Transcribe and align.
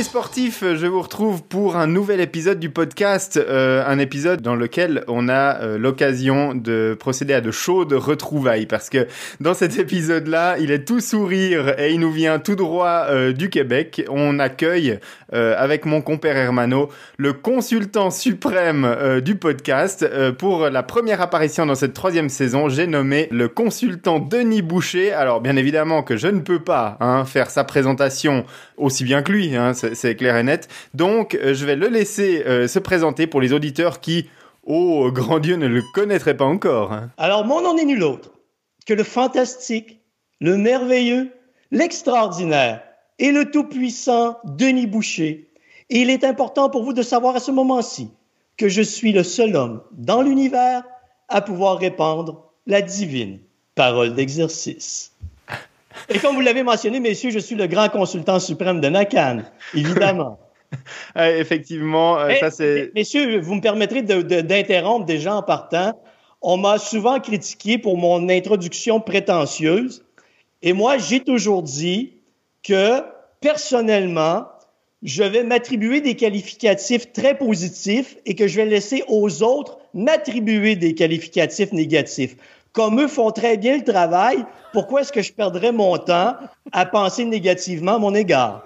Les 0.00 0.04
sportifs, 0.04 0.64
je 0.64 0.86
vous 0.86 1.02
retrouve 1.02 1.42
pour 1.42 1.76
un 1.76 1.86
nouvel 1.86 2.22
épisode 2.22 2.58
du 2.58 2.70
podcast, 2.70 3.36
euh, 3.36 3.84
un 3.86 3.98
épisode 3.98 4.40
dans 4.40 4.54
lequel 4.54 5.04
on 5.08 5.28
a 5.28 5.60
euh, 5.60 5.76
l'occasion 5.76 6.54
de 6.54 6.96
procéder 6.98 7.34
à 7.34 7.42
de 7.42 7.50
chaudes 7.50 7.92
retrouvailles 7.92 8.64
parce 8.64 8.88
que 8.88 9.06
dans 9.40 9.52
cet 9.52 9.78
épisode-là, 9.78 10.56
il 10.58 10.70
est 10.70 10.86
tout 10.86 11.00
sourire 11.00 11.78
et 11.78 11.92
il 11.92 12.00
nous 12.00 12.10
vient 12.10 12.38
tout 12.38 12.56
droit 12.56 13.08
euh, 13.10 13.34
du 13.34 13.50
Québec. 13.50 14.02
On 14.08 14.38
accueille 14.38 14.98
avec 15.32 15.86
mon 15.86 16.00
compère 16.02 16.36
Hermano 16.36 16.88
le 17.16 17.32
consultant 17.32 18.10
suprême 18.10 19.20
du 19.22 19.36
podcast 19.36 20.06
pour 20.38 20.68
la 20.68 20.82
première 20.82 21.20
apparition 21.20 21.66
dans 21.66 21.74
cette 21.74 21.94
troisième 21.94 22.28
saison. 22.28 22.68
J'ai 22.68 22.86
nommé 22.86 23.28
le 23.30 23.48
consultant 23.48 24.18
Denis 24.18 24.62
Boucher. 24.62 25.12
Alors 25.12 25.40
bien 25.40 25.56
évidemment 25.56 26.02
que 26.02 26.16
je 26.16 26.28
ne 26.28 26.40
peux 26.40 26.62
pas 26.62 26.96
hein, 27.00 27.24
faire 27.24 27.50
sa 27.50 27.64
présentation 27.64 28.44
aussi 28.76 29.04
bien 29.04 29.22
que 29.22 29.32
lui. 29.32 29.56
Hein, 29.56 29.72
c'est 29.74 30.16
clair 30.16 30.36
et 30.36 30.42
net. 30.42 30.68
Donc, 30.94 31.34
euh, 31.34 31.54
je 31.54 31.66
vais 31.66 31.76
le 31.76 31.88
laisser 31.88 32.44
euh, 32.46 32.68
se 32.68 32.78
présenter 32.78 33.26
pour 33.26 33.40
les 33.40 33.52
auditeurs 33.52 34.00
qui, 34.00 34.28
oh 34.64 35.10
grand 35.12 35.38
Dieu, 35.38 35.56
ne 35.56 35.66
le 35.66 35.82
connaîtraient 35.94 36.36
pas 36.36 36.44
encore. 36.44 36.92
Hein. 36.92 37.10
Alors, 37.16 37.44
mon 37.44 37.60
nom 37.62 37.74
n'est 37.74 37.84
nul 37.84 38.02
autre 38.02 38.32
que 38.86 38.94
le 38.94 39.04
fantastique, 39.04 40.00
le 40.40 40.56
merveilleux, 40.56 41.30
l'extraordinaire 41.70 42.82
et 43.20 43.30
le 43.30 43.50
tout-puissant 43.50 44.38
Denis 44.44 44.86
Boucher. 44.86 45.50
Et 45.90 46.00
il 46.00 46.10
est 46.10 46.24
important 46.24 46.70
pour 46.70 46.82
vous 46.82 46.92
de 46.92 47.02
savoir 47.02 47.36
à 47.36 47.40
ce 47.40 47.50
moment-ci 47.50 48.10
que 48.56 48.68
je 48.68 48.82
suis 48.82 49.12
le 49.12 49.22
seul 49.22 49.54
homme 49.54 49.82
dans 49.92 50.22
l'univers 50.22 50.82
à 51.28 51.40
pouvoir 51.40 51.78
répandre 51.78 52.50
la 52.66 52.82
divine 52.82 53.38
parole 53.74 54.14
d'exercice. 54.14 55.12
Et 56.08 56.18
comme 56.18 56.34
vous 56.34 56.40
l'avez 56.40 56.62
mentionné, 56.62 56.98
messieurs, 56.98 57.30
je 57.30 57.38
suis 57.38 57.56
le 57.56 57.66
grand 57.66 57.88
consultant 57.88 58.40
suprême 58.40 58.80
de 58.80 58.88
NACAN, 58.88 59.42
évidemment. 59.74 60.38
effectivement, 61.16 62.18
euh, 62.18 62.34
ça 62.38 62.50
c'est. 62.50 62.92
Messieurs, 62.94 63.40
vous 63.40 63.56
me 63.56 63.60
permettrez 63.60 64.02
d'interrompre 64.02 65.04
de, 65.04 65.12
déjà 65.12 65.34
en 65.34 65.42
partant. 65.42 66.00
On 66.40 66.56
m'a 66.56 66.78
souvent 66.78 67.18
critiqué 67.20 67.76
pour 67.76 67.98
mon 67.98 68.28
introduction 68.28 69.00
prétentieuse. 69.00 70.04
Et 70.62 70.72
moi, 70.72 70.96
j'ai 70.96 71.20
toujours 71.20 71.62
dit 71.62 72.19
que, 72.62 73.02
personnellement, 73.40 74.46
je 75.02 75.22
vais 75.22 75.44
m'attribuer 75.44 76.00
des 76.00 76.14
qualificatifs 76.14 77.12
très 77.12 77.36
positifs 77.36 78.16
et 78.26 78.34
que 78.34 78.46
je 78.46 78.56
vais 78.56 78.66
laisser 78.66 79.02
aux 79.08 79.42
autres 79.42 79.78
m'attribuer 79.94 80.76
des 80.76 80.94
qualificatifs 80.94 81.72
négatifs. 81.72 82.36
Comme 82.72 83.00
eux 83.00 83.08
font 83.08 83.30
très 83.30 83.56
bien 83.56 83.78
le 83.78 83.84
travail, 83.84 84.44
pourquoi 84.72 85.00
est-ce 85.00 85.12
que 85.12 85.22
je 85.22 85.32
perdrais 85.32 85.72
mon 85.72 85.96
temps 85.98 86.36
à 86.72 86.86
penser 86.86 87.24
négativement 87.24 87.94
à 87.94 87.98
mon 87.98 88.14
égard? 88.14 88.64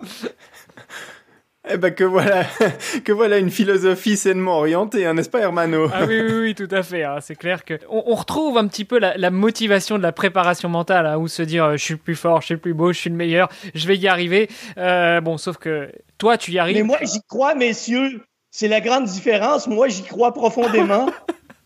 Eh 1.67 1.79
ben 1.79 1.95
que 1.95 2.05
voilà, 2.05 2.45
que 3.05 3.12
voilà 3.12 3.39
une 3.39 3.51
philosophie 3.51 4.19
sainement 4.19 4.59
orientée, 4.59 5.07
hein, 5.07 5.15
n'est-ce 5.15 5.31
pas, 5.31 5.41
Hermano? 5.41 5.89
Ah 5.95 6.05
oui, 6.07 6.20
oui, 6.20 6.33
oui, 6.41 6.55
tout 6.55 6.69
à 6.70 6.83
fait. 6.83 7.05
Hein. 7.05 7.17
C'est 7.23 7.37
clair 7.37 7.65
que 7.65 7.79
on, 7.89 8.15
retrouve 8.15 8.59
un 8.59 8.67
petit 8.67 8.84
peu 8.84 8.98
la, 8.98 9.31
motivation 9.31 9.97
de 9.97 10.03
la 10.03 10.12
préparation 10.12 10.69
mentale, 10.69 11.07
hein, 11.07 11.17
où 11.17 11.27
se 11.27 11.42
dire 11.42 11.65
euh, 11.65 11.77
je 11.79 11.85
suis 11.85 11.95
le 11.95 12.01
plus 12.01 12.17
fort, 12.17 12.42
je 12.42 12.47
suis 12.47 12.55
le 12.55 12.61
plus 12.61 12.75
beau, 12.75 12.92
je 12.92 12.98
suis 12.98 13.09
le 13.09 13.17
meilleur, 13.17 13.48
je 13.75 13.89
vais 13.89 13.97
y 13.97 14.09
arriver. 14.09 14.51
Euh, 14.77 15.23
bon, 15.23 15.39
sauf 15.39 15.57
que 15.57 15.91
toi, 16.19 16.37
tu 16.37 16.53
y 16.53 16.59
arrives. 16.59 16.77
Mais 16.77 16.83
moi, 16.83 16.98
j'y 17.01 17.23
crois, 17.29 17.55
messieurs. 17.55 18.20
C'est 18.51 18.69
la 18.69 18.83
grande 18.83 19.07
différence. 19.07 19.67
Moi, 19.67 19.89
j'y 19.89 20.03
crois 20.03 20.35
profondément. 20.35 21.07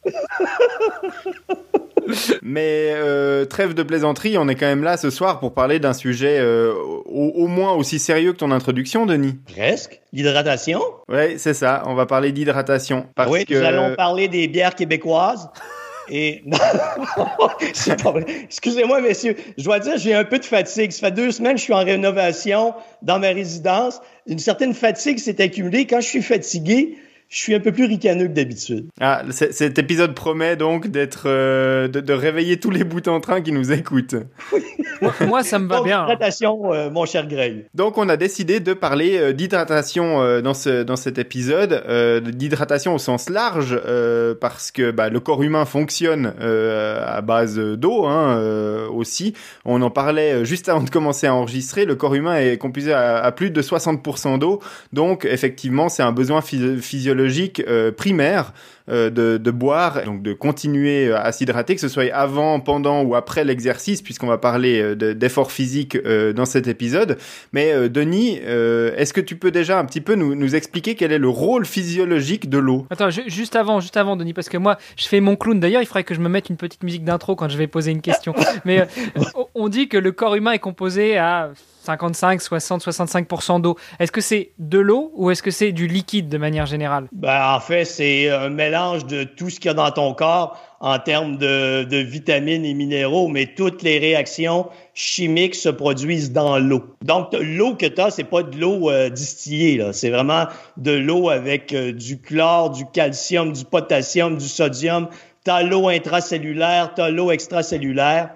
Mais 2.42 2.92
euh, 2.94 3.44
trêve 3.44 3.74
de 3.74 3.82
plaisanterie, 3.82 4.38
on 4.38 4.48
est 4.48 4.54
quand 4.54 4.66
même 4.66 4.82
là 4.82 4.96
ce 4.96 5.10
soir 5.10 5.40
pour 5.40 5.54
parler 5.54 5.78
d'un 5.78 5.92
sujet 5.92 6.38
euh, 6.38 6.72
au, 7.06 7.46
moins 7.46 7.72
aussi 7.72 7.98
sérieux 7.98 8.32
que 8.32 8.38
ton 8.38 8.50
introduction, 8.50 9.06
Denis. 9.06 9.36
Presque. 9.52 10.00
L'hydratation? 10.12 10.80
Oui, 11.08 11.38
c'est 11.38 11.54
ça. 11.54 11.82
On 11.86 11.94
va 11.94 12.06
parler 12.06 12.32
d'hydratation. 12.32 13.06
oui, 13.28 13.44
nous 13.48 13.56
allons 13.58 13.94
parler 13.94 14.28
des 14.28 14.48
bières 14.48 14.74
québécoises. 14.74 15.50
Et 16.10 16.42
Excusez-moi, 18.44 19.00
messieurs. 19.00 19.36
Je 19.56 19.64
dois 19.64 19.78
dire, 19.78 19.98
j'ai 19.98 20.14
un 20.14 20.24
peu 20.24 20.38
de 20.38 20.44
fatigue. 20.44 20.90
Ça 20.92 21.08
fait 21.08 21.14
deux 21.14 21.30
semaines 21.30 21.54
que 21.54 21.58
je 21.58 21.64
suis 21.64 21.74
en 21.74 21.84
rénovation 21.84 22.74
dans 23.02 23.18
ma 23.18 23.28
résidence. 23.28 24.00
Une 24.26 24.38
certaine 24.38 24.74
fatigue 24.74 25.18
s'est 25.18 25.40
accumulée. 25.42 25.86
Quand 25.86 26.00
je 26.00 26.06
suis 26.06 26.22
fatigué, 26.22 26.96
je 27.28 27.36
suis 27.36 27.54
un 27.54 27.60
peu 27.60 27.72
plus 27.72 27.84
ricaneux 27.84 28.26
que 28.26 28.32
d'habitude. 28.32 28.86
Ah, 29.00 29.22
cet 29.30 29.78
épisode 29.78 30.14
promet 30.14 30.56
donc 30.56 30.88
d'être, 30.88 31.24
euh, 31.26 31.86
de, 31.86 32.12
réveiller 32.14 32.58
tous 32.58 32.70
les 32.70 32.84
bouts 32.84 33.06
en 33.06 33.20
train 33.20 33.42
qui 33.42 33.52
nous 33.52 33.70
écoutent. 33.70 34.16
Moi, 35.20 35.42
ça 35.42 35.58
me 35.58 35.68
va 35.68 35.82
bien. 35.82 36.04
Hydratation, 36.04 36.72
euh, 36.72 36.90
mon 36.90 37.04
cher 37.04 37.28
Grey. 37.28 37.66
Donc, 37.74 37.98
on 37.98 38.08
a 38.08 38.16
décidé 38.16 38.60
de 38.60 38.72
parler 38.72 39.18
euh, 39.18 39.32
d'hydratation 39.32 40.40
dans 40.40 40.54
ce 40.54 40.82
dans 40.82 40.96
cet 40.96 41.18
épisode, 41.18 41.84
d'hydratation 42.24 42.94
au 42.94 42.98
sens 42.98 43.28
large, 43.28 43.78
parce 44.40 44.70
que 44.70 44.90
bah, 44.90 45.10
le 45.10 45.20
corps 45.20 45.42
humain 45.42 45.66
fonctionne 45.66 46.32
à 46.40 47.20
base 47.20 47.58
d'eau 47.58 48.06
hein, 48.06 48.88
aussi. 48.90 49.34
On 49.64 49.82
en 49.82 49.90
parlait 49.90 50.44
juste 50.44 50.68
avant 50.68 50.82
de 50.82 50.90
commencer 50.90 51.26
à 51.26 51.34
enregistrer. 51.34 51.84
Le 51.84 51.94
corps 51.94 52.14
humain 52.14 52.36
est 52.36 52.56
composé 52.56 52.92
à, 52.92 53.30
plus 53.32 53.50
de 53.50 53.60
60% 53.60 54.38
d'eau, 54.38 54.60
donc 54.92 55.24
effectivement, 55.24 55.88
c'est 55.88 56.02
un 56.02 56.12
besoin 56.12 56.40
physiologique 56.40 57.17
logique 57.18 57.62
euh, 57.68 57.92
primaire 57.92 58.52
euh, 58.88 59.10
de, 59.10 59.50
boire, 59.50 60.04
donc 60.04 60.22
de 60.22 60.32
continuer 60.32 61.08
euh, 61.08 61.18
à 61.18 61.32
s'hydrater, 61.32 61.74
que 61.74 61.80
ce 61.80 61.88
soit 61.88 62.12
avant, 62.12 62.60
pendant 62.60 63.02
ou 63.02 63.14
après 63.14 63.44
l'exercice, 63.44 64.02
puisqu'on 64.02 64.26
va 64.26 64.38
parler 64.38 64.94
d'efforts 64.96 65.52
physiques 65.52 65.96
dans 66.34 66.44
cet 66.44 66.66
épisode. 66.68 67.18
Mais 67.52 67.88
Denis, 67.88 68.36
est-ce 68.36 69.12
que 69.12 69.20
tu 69.20 69.36
peux 69.36 69.50
déjà 69.50 69.78
un 69.78 69.84
petit 69.84 70.00
peu 70.00 70.14
nous, 70.14 70.34
nous 70.34 70.54
expliquer 70.54 70.94
quel 70.94 71.12
est 71.12 71.18
le 71.18 71.28
rôle 71.28 71.64
physiologique 71.64 72.48
de 72.48 72.58
l'eau? 72.58 72.86
Attends, 72.90 73.10
juste 73.10 73.56
avant, 73.56 73.80
juste 73.80 73.96
avant, 73.96 74.16
Denis, 74.16 74.32
parce 74.32 74.48
que 74.48 74.56
moi, 74.56 74.78
je 74.96 75.06
fais 75.06 75.20
mon 75.20 75.36
clown. 75.36 75.58
D'ailleurs, 75.60 75.82
il 75.82 75.86
faudrait 75.86 76.04
que 76.04 76.14
je 76.14 76.20
me 76.20 76.28
mette 76.28 76.48
une 76.48 76.56
petite 76.56 76.82
musique 76.82 77.04
d'intro 77.04 77.36
quand 77.36 77.48
je 77.48 77.58
vais 77.58 77.66
poser 77.66 77.90
une 77.90 78.02
question. 78.02 78.34
Mais 78.64 78.86
on 79.54 79.68
dit 79.68 79.88
que 79.88 79.96
le 79.96 80.12
corps 80.12 80.34
humain 80.34 80.52
est 80.52 80.58
composé 80.58 81.16
à 81.16 81.50
55, 81.88 82.42
60, 82.42 82.84
65% 82.84 83.62
d'eau. 83.62 83.76
Est-ce 83.98 84.12
que 84.12 84.20
c'est 84.20 84.50
de 84.58 84.78
l'eau 84.78 85.10
ou 85.14 85.30
est-ce 85.30 85.42
que 85.42 85.50
c'est 85.50 85.72
du 85.72 85.86
liquide 85.86 86.28
de 86.28 86.36
manière 86.36 86.66
générale? 86.66 87.08
Ben, 87.12 87.54
en 87.54 87.60
fait, 87.60 87.86
c'est 87.86 88.28
un 88.30 88.50
mélange 88.50 88.77
de 89.06 89.24
tout 89.24 89.50
ce 89.50 89.60
qu'il 89.60 89.68
y 89.68 89.70
a 89.70 89.74
dans 89.74 89.90
ton 89.90 90.14
corps 90.14 90.58
en 90.80 90.98
termes 90.98 91.36
de, 91.36 91.96
vitamines 91.96 92.64
et 92.64 92.74
minéraux, 92.74 93.28
mais 93.28 93.46
toutes 93.46 93.82
les 93.82 93.98
réactions 93.98 94.66
chimiques 94.94 95.54
se 95.54 95.68
produisent 95.68 96.32
dans 96.32 96.58
l'eau. 96.58 96.84
Donc, 97.04 97.28
l'eau 97.32 97.74
que 97.74 97.86
tu 97.86 98.00
as, 98.00 98.10
c'est 98.10 98.24
pas 98.24 98.42
de 98.42 98.56
l'eau 98.56 98.90
euh, 98.90 99.10
distillée, 99.10 99.84
c'est 99.92 100.10
vraiment 100.10 100.46
de 100.76 100.92
l'eau 100.92 101.28
avec 101.30 101.72
euh, 101.72 101.92
du 101.92 102.20
chlore, 102.20 102.70
du 102.70 102.84
calcium, 102.86 103.52
du 103.52 103.64
potassium, 103.64 104.36
du 104.36 104.46
sodium. 104.46 105.08
Tu 105.44 105.50
as 105.50 105.62
l'eau 105.62 105.88
intracellulaire, 105.88 106.92
tu 106.94 107.00
as 107.00 107.10
l'eau 107.10 107.30
extracellulaire, 107.30 108.30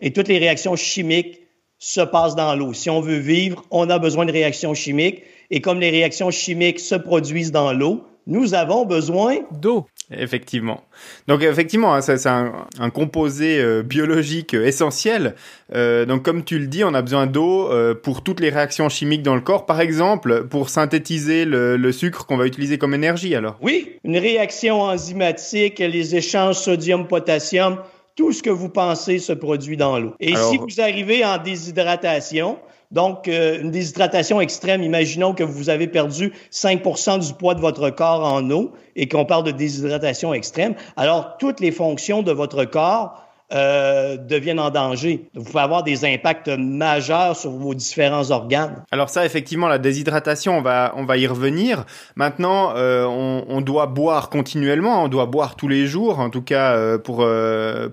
et 0.00 0.12
toutes 0.12 0.28
les 0.28 0.38
réactions 0.38 0.76
chimiques 0.76 1.40
se 1.78 2.00
passe 2.00 2.34
dans 2.34 2.54
l'eau. 2.54 2.72
Si 2.72 2.88
on 2.88 3.00
veut 3.00 3.18
vivre, 3.18 3.64
on 3.70 3.90
a 3.90 3.98
besoin 3.98 4.24
de 4.24 4.32
réactions 4.32 4.74
chimiques. 4.74 5.22
Et 5.50 5.60
comme 5.60 5.80
les 5.80 5.90
réactions 5.90 6.30
chimiques 6.30 6.80
se 6.80 6.94
produisent 6.94 7.52
dans 7.52 7.72
l'eau, 7.72 8.06
nous 8.26 8.54
avons 8.54 8.84
besoin 8.84 9.38
d'eau. 9.50 9.86
Effectivement. 10.10 10.82
Donc 11.28 11.42
effectivement, 11.42 11.94
hein, 11.94 12.00
c'est 12.00 12.26
un, 12.26 12.90
composé 12.92 13.58
euh, 13.58 13.82
biologique 13.82 14.54
euh, 14.54 14.66
essentiel. 14.66 15.34
Euh, 15.74 16.04
donc 16.04 16.22
comme 16.22 16.44
tu 16.44 16.58
le 16.58 16.66
dis, 16.66 16.84
on 16.84 16.94
a 16.94 17.02
besoin 17.02 17.26
d'eau 17.26 17.70
pour 18.02 18.22
toutes 18.22 18.40
les 18.40 18.50
réactions 18.50 18.88
chimiques 18.88 19.22
dans 19.22 19.34
le 19.34 19.40
corps. 19.40 19.66
Par 19.66 19.80
exemple, 19.80 20.44
pour 20.44 20.68
synthétiser 20.68 21.44
le, 21.44 21.76
le 21.76 21.92
sucre 21.92 22.26
qu'on 22.26 22.36
va 22.36 22.46
utiliser 22.46 22.78
comme 22.78 22.94
énergie. 22.94 23.34
Alors. 23.34 23.56
Oui, 23.62 23.98
une 24.04 24.18
réaction 24.18 24.82
enzymatique, 24.82 25.78
les 25.78 26.16
échanges 26.16 26.56
sodium-potassium 26.56 27.78
tout 28.16 28.32
ce 28.32 28.44
que 28.44 28.50
vous 28.50 28.68
pensez 28.68 29.18
se 29.18 29.32
produit 29.32 29.76
dans 29.76 29.98
l'eau. 29.98 30.14
Et 30.20 30.36
si 30.36 30.56
vous 30.56 30.80
arrivez 30.80 31.24
en 31.24 31.38
déshydratation, 31.38 32.58
donc 32.94 33.28
euh, 33.28 33.60
une 33.60 33.72
déshydratation 33.72 34.40
extrême, 34.40 34.82
imaginons 34.82 35.34
que 35.34 35.42
vous 35.42 35.68
avez 35.68 35.88
perdu 35.88 36.32
5% 36.52 37.26
du 37.26 37.34
poids 37.34 37.54
de 37.54 37.60
votre 37.60 37.90
corps 37.90 38.24
en 38.24 38.48
eau 38.50 38.72
et 38.96 39.08
qu'on 39.08 39.26
parle 39.26 39.44
de 39.44 39.50
déshydratation 39.50 40.32
extrême, 40.32 40.74
alors 40.96 41.36
toutes 41.38 41.60
les 41.60 41.72
fonctions 41.72 42.22
de 42.22 42.32
votre 42.32 42.64
corps 42.64 43.23
euh, 43.54 44.16
deviennent 44.16 44.58
en 44.58 44.70
danger. 44.70 45.28
Vous 45.34 45.44
pouvez 45.44 45.62
avoir 45.62 45.84
des 45.84 46.04
impacts 46.04 46.48
majeurs 46.48 47.36
sur 47.36 47.50
vos 47.52 47.72
différents 47.72 48.32
organes. 48.32 48.82
Alors 48.90 49.10
ça, 49.10 49.24
effectivement, 49.24 49.68
la 49.68 49.78
déshydratation, 49.78 50.58
on 50.58 50.62
va, 50.62 50.92
on 50.96 51.04
va 51.04 51.16
y 51.18 51.26
revenir. 51.28 51.84
Maintenant, 52.16 52.72
euh, 52.74 53.04
on, 53.04 53.60
doit 53.60 53.86
boire 53.86 54.28
continuellement, 54.28 55.04
on 55.04 55.08
doit 55.08 55.26
boire 55.26 55.54
tous 55.54 55.68
les 55.68 55.86
jours, 55.86 56.18
en 56.18 56.30
tout 56.30 56.42
cas 56.42 56.72
euh, 56.72 56.98
pour, 56.98 57.26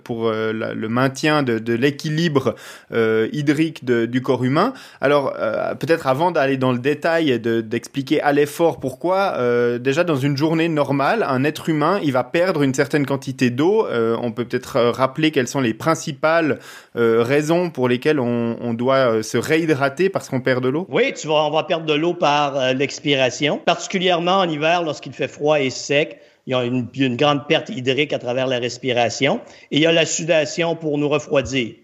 pour 0.04 0.32
le 0.32 0.88
maintien 0.88 1.44
de, 1.44 1.60
de 1.60 1.74
l'équilibre 1.74 2.56
hydrique 2.92 3.86
de, 3.86 4.08
du 4.08 4.22
corps 4.22 4.44
humain. 4.44 4.74
Alors, 5.00 5.34
peut-être 5.80 6.08
avant 6.08 6.32
d'aller 6.32 6.58
dans 6.58 6.72
le 6.72 6.80
détail 6.80 7.40
d'expliquer 7.40 8.22
à 8.22 8.32
l'effort 8.32 8.80
pourquoi, 8.80 9.38
déjà 9.78 10.04
dans 10.04 10.16
une 10.16 10.38
journée 10.38 10.70
normale, 10.70 11.24
un 11.28 11.44
être 11.44 11.70
humain, 11.70 12.00
il 12.04 12.14
va 12.14 12.24
perdre 12.24 12.64
une 12.64 12.74
certaine 12.74 13.06
quantité 13.06 13.52
d'eau. 13.52 13.86
on 13.92 14.32
peut 14.32 14.46
peut-être 14.46 14.80
rappeler 14.80 15.32
quelles 15.32 15.51
sont 15.52 15.62
les 15.62 15.74
principales 15.74 16.60
raisons 16.96 17.70
pour 17.70 17.88
lesquelles 17.88 18.20
on, 18.20 18.74
doit 18.74 19.22
se 19.24 19.38
réhydrater 19.38 20.10
parce 20.10 20.30
qu'on 20.30 20.42
perd 20.42 20.64
de 20.64 20.70
l'eau? 20.70 20.88
Oui, 20.90 21.14
tu 21.14 21.28
vas, 21.28 21.46
on 21.46 21.52
va 21.52 21.64
perdre 21.64 21.86
de 21.86 21.94
l'eau 21.94 22.14
par 22.14 22.74
l'expiration, 22.74 23.58
particulièrement 23.58 24.40
en 24.40 24.50
hiver 24.50 24.84
lorsqu'il 24.84 25.14
fait 25.14 25.28
froid 25.28 25.60
et 25.60 25.70
sec. 25.70 26.20
Il 26.48 26.52
y 26.52 26.56
a 26.56 26.64
une, 26.64 27.16
grande 27.18 27.48
perte 27.48 27.70
hydrique 27.70 28.14
à 28.14 28.20
travers 28.20 28.48
la 28.48 28.60
respiration. 28.60 29.42
Et 29.70 29.78
il 29.78 29.82
y 29.82 29.86
a 29.86 29.92
la 29.92 30.06
sudation 30.06 30.76
pour 30.76 30.98
nous 30.98 31.08
refroidir. 31.08 31.76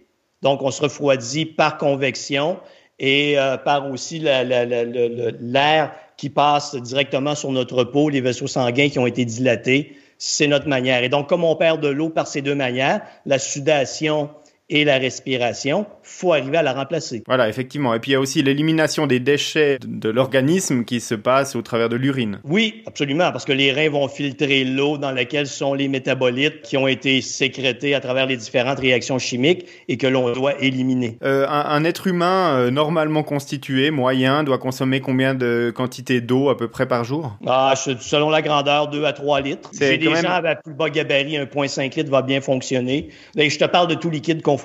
Donc, 0.42 0.62
on 0.62 0.72
se 0.72 0.82
refroidit 0.82 1.46
par 1.46 1.78
convection 1.78 2.60
et 3.00 3.38
euh, 3.38 3.58
par 3.58 3.90
aussi 3.92 4.20
l'air 4.20 5.92
qui 6.18 6.30
passe 6.30 6.76
directement 6.76 7.36
sur 7.36 7.52
notre 7.52 7.84
peau, 7.84 8.10
les 8.10 8.22
vaisseaux 8.22 8.48
sanguins 8.48 8.90
qui 8.90 8.98
ont 8.98 9.06
été 9.06 9.26
dilatés. 9.26 9.96
C'est 10.18 10.48
notre 10.48 10.68
manière. 10.68 11.04
Et 11.04 11.10
donc, 11.10 11.30
comme 11.30 11.44
on 11.44 11.56
perd 11.56 11.82
de 11.82 11.88
l'eau 11.88 12.10
par 12.10 12.28
ces 12.28 12.42
deux 12.42 12.56
manières, 12.56 13.02
la 13.26 13.40
sudation 13.40 14.30
et 14.70 14.84
la 14.84 14.98
respiration, 14.98 15.86
faut 16.04 16.34
arriver 16.34 16.58
à 16.58 16.64
la 16.64 16.74
remplacer. 16.74 17.24
Voilà, 17.26 17.48
effectivement. 17.48 17.94
Et 17.94 18.00
puis 18.00 18.12
il 18.12 18.14
y 18.14 18.16
a 18.16 18.20
aussi 18.20 18.42
l'élimination 18.42 19.08
des 19.08 19.20
déchets 19.20 19.78
de 19.86 20.10
l'organisme 20.10 20.84
qui 20.84 21.00
se 21.00 21.16
passe 21.16 21.56
au 21.56 21.62
travers 21.62 21.90
de 21.90 21.96
l'urine. 21.96 22.40
Oui, 22.44 22.84
absolument, 22.86 23.32
parce 23.32 23.46
que 23.46 23.54
les 23.54 23.72
reins 23.72 23.90
vont 23.90 24.08
filtrer 24.08 24.66
l'eau 24.66 24.98
dans 24.98 25.12
laquelle 25.12 25.48
sont 25.48 25.74
les 25.74 25.88
métabolites 25.88 26.62
qui 26.64 26.76
ont 26.76 26.88
été 26.88 27.22
sécrétés 27.22 27.96
à 27.96 28.02
travers 28.02 28.26
les 28.26 28.36
différentes 28.36 28.80
réactions 28.80 29.20
chimiques 29.20 29.66
et 29.88 29.98
que 29.98 30.08
l'on 30.08 30.32
doit 30.34 30.62
éliminer. 30.62 31.18
Euh, 31.24 31.48
un, 31.48 31.84
être 31.84 32.08
humain 32.08 32.58
euh, 32.58 32.72
normalement 32.72 33.24
constitué, 33.24 33.92
moyen, 33.92 34.44
doit 34.44 34.58
consommer 34.58 35.00
combien 35.00 35.34
de 35.34 35.72
quantité 35.74 36.20
d'eau 36.20 36.50
à 36.50 36.58
peu 36.58 36.68
près 36.68 36.88
par 36.88 37.04
jour? 37.04 37.38
Ah, 37.46 37.74
Selon 37.76 38.30
la 38.30 38.42
grandeur, 38.42 38.90
2 38.90 39.06
à 39.06 39.14
3 39.14 39.42
litres. 39.42 39.72
J'ai 39.78 39.98
des 39.98 40.14
gens 40.16 40.32
avec 40.32 40.64
plus 40.64 40.74
bas 40.74 40.90
gabarit, 40.90 41.38
1,5 41.38 41.96
litre 41.96 42.12
va 42.12 42.22
bien 42.22 42.42
fonctionner. 42.42 43.10
Mais 43.36 43.50
je 43.50 43.58
te 43.58 43.66
parle 43.66 43.88
de 43.88 43.96
tout 43.96 44.10
liquide 44.10 44.42
qu'on 44.42 44.57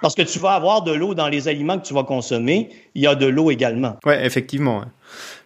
parce 0.00 0.14
que 0.14 0.22
tu 0.22 0.38
vas 0.38 0.52
avoir 0.52 0.82
de 0.82 0.92
l'eau 0.92 1.14
dans 1.14 1.28
les 1.28 1.48
aliments 1.48 1.78
que 1.78 1.86
tu 1.86 1.94
vas 1.94 2.04
consommer, 2.04 2.70
il 2.94 3.02
y 3.02 3.06
a 3.06 3.14
de 3.14 3.26
l'eau 3.26 3.50
également. 3.50 3.96
Oui, 4.04 4.14
effectivement. 4.20 4.84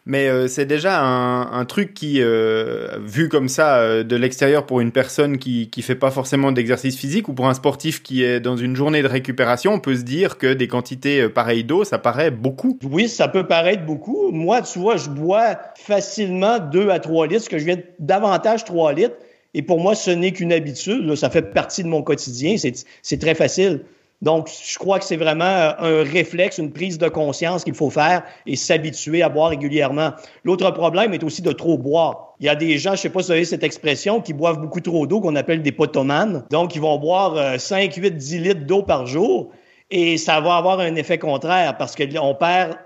Mais 0.06 0.28
euh, 0.28 0.48
c'est 0.48 0.66
déjà 0.66 1.00
un, 1.00 1.64
truc 1.64 1.94
qui, 1.94 2.20
euh, 2.20 2.98
vu 3.00 3.30
comme 3.30 3.48
ça 3.48 3.78
euh, 3.78 4.04
de 4.04 4.16
l'extérieur 4.16 4.66
pour 4.66 4.80
une 4.80 4.92
personne 4.92 5.38
qui 5.38 5.70
qui 5.70 5.80
fait 5.80 5.94
pas 5.94 6.10
forcément 6.10 6.52
d'exercice 6.52 6.98
physique 6.98 7.28
ou 7.28 7.32
pour 7.32 7.48
un 7.48 7.54
sportif 7.54 8.02
qui 8.02 8.22
est 8.22 8.38
dans 8.38 8.56
une 8.56 8.76
journée 8.76 9.02
de 9.02 9.08
récupération, 9.08 9.72
on 9.72 9.80
peut 9.80 9.96
se 9.96 10.02
dire 10.02 10.36
que 10.36 10.52
des 10.52 10.68
quantités 10.68 11.28
pareilles 11.30 11.64
d'eau, 11.64 11.84
ça 11.84 11.98
paraît 11.98 12.30
beaucoup. 12.30 12.78
Oui, 12.82 13.08
ça 13.08 13.28
peut 13.28 13.46
paraître 13.46 13.86
beaucoup. 13.86 14.30
Moi, 14.30 14.60
tu 14.60 14.78
vois, 14.78 14.98
je 14.98 15.08
bois 15.08 15.56
facilement 15.76 16.58
2 16.58 16.90
à 16.90 16.98
3 16.98 17.26
litres, 17.26 17.44
ce 17.44 17.48
que 17.48 17.58
je 17.58 17.64
viens 17.64 17.78
davantage 17.98 18.64
3 18.64 18.92
litres. 18.92 19.16
Et 19.54 19.62
pour 19.62 19.80
moi, 19.80 19.94
ce 19.94 20.10
n'est 20.10 20.32
qu'une 20.32 20.52
habitude. 20.52 21.14
Ça 21.14 21.30
fait 21.30 21.42
partie 21.42 21.82
de 21.82 21.88
mon 21.88 22.02
quotidien. 22.02 22.56
C'est 23.02 23.18
très 23.18 23.34
facile. 23.34 23.84
Donc, 24.22 24.48
je 24.48 24.78
crois 24.78 24.98
que 24.98 25.04
c'est 25.04 25.16
vraiment 25.16 25.44
euh, 25.44 25.72
un 25.80 26.02
réflexe, 26.02 26.58
une 26.58 26.72
prise 26.72 26.96
de 26.96 27.08
conscience 27.08 27.62
qu'il 27.62 27.74
faut 27.74 27.90
faire 27.90 28.22
et 28.46 28.56
s'habituer 28.56 29.22
à 29.22 29.28
boire 29.28 29.50
régulièrement. 29.50 30.12
L'autre 30.44 30.70
problème 30.70 31.12
est 31.12 31.22
aussi 31.22 31.42
de 31.42 31.52
trop 31.52 31.76
boire. 31.76 32.34
Il 32.40 32.46
y 32.46 32.48
a 32.48 32.54
des 32.54 32.78
gens, 32.78 32.90
je 32.90 32.94
ne 32.94 32.98
sais 32.98 33.10
pas 33.10 33.20
si 33.20 33.26
vous 33.26 33.32
avez 33.32 33.44
cette 33.44 33.64
expression, 33.64 34.22
qui 34.22 34.32
boivent 34.32 34.60
beaucoup 34.60 34.80
trop 34.80 35.06
d'eau, 35.06 35.20
qu'on 35.20 35.36
appelle 35.36 35.62
des 35.62 35.72
potomanes. 35.72 36.44
Donc, 36.50 36.74
ils 36.74 36.80
vont 36.80 36.96
boire 36.98 37.60
5, 37.60 37.94
8, 37.94 38.16
10 38.16 38.38
litres 38.38 38.66
d'eau 38.66 38.82
par 38.82 39.06
jour 39.06 39.50
et 39.90 40.16
ça 40.16 40.40
va 40.40 40.56
avoir 40.56 40.80
un 40.80 40.94
effet 40.96 41.18
contraire 41.18 41.76
parce 41.76 41.94
qu'on 41.94 42.34
perd 42.34 42.76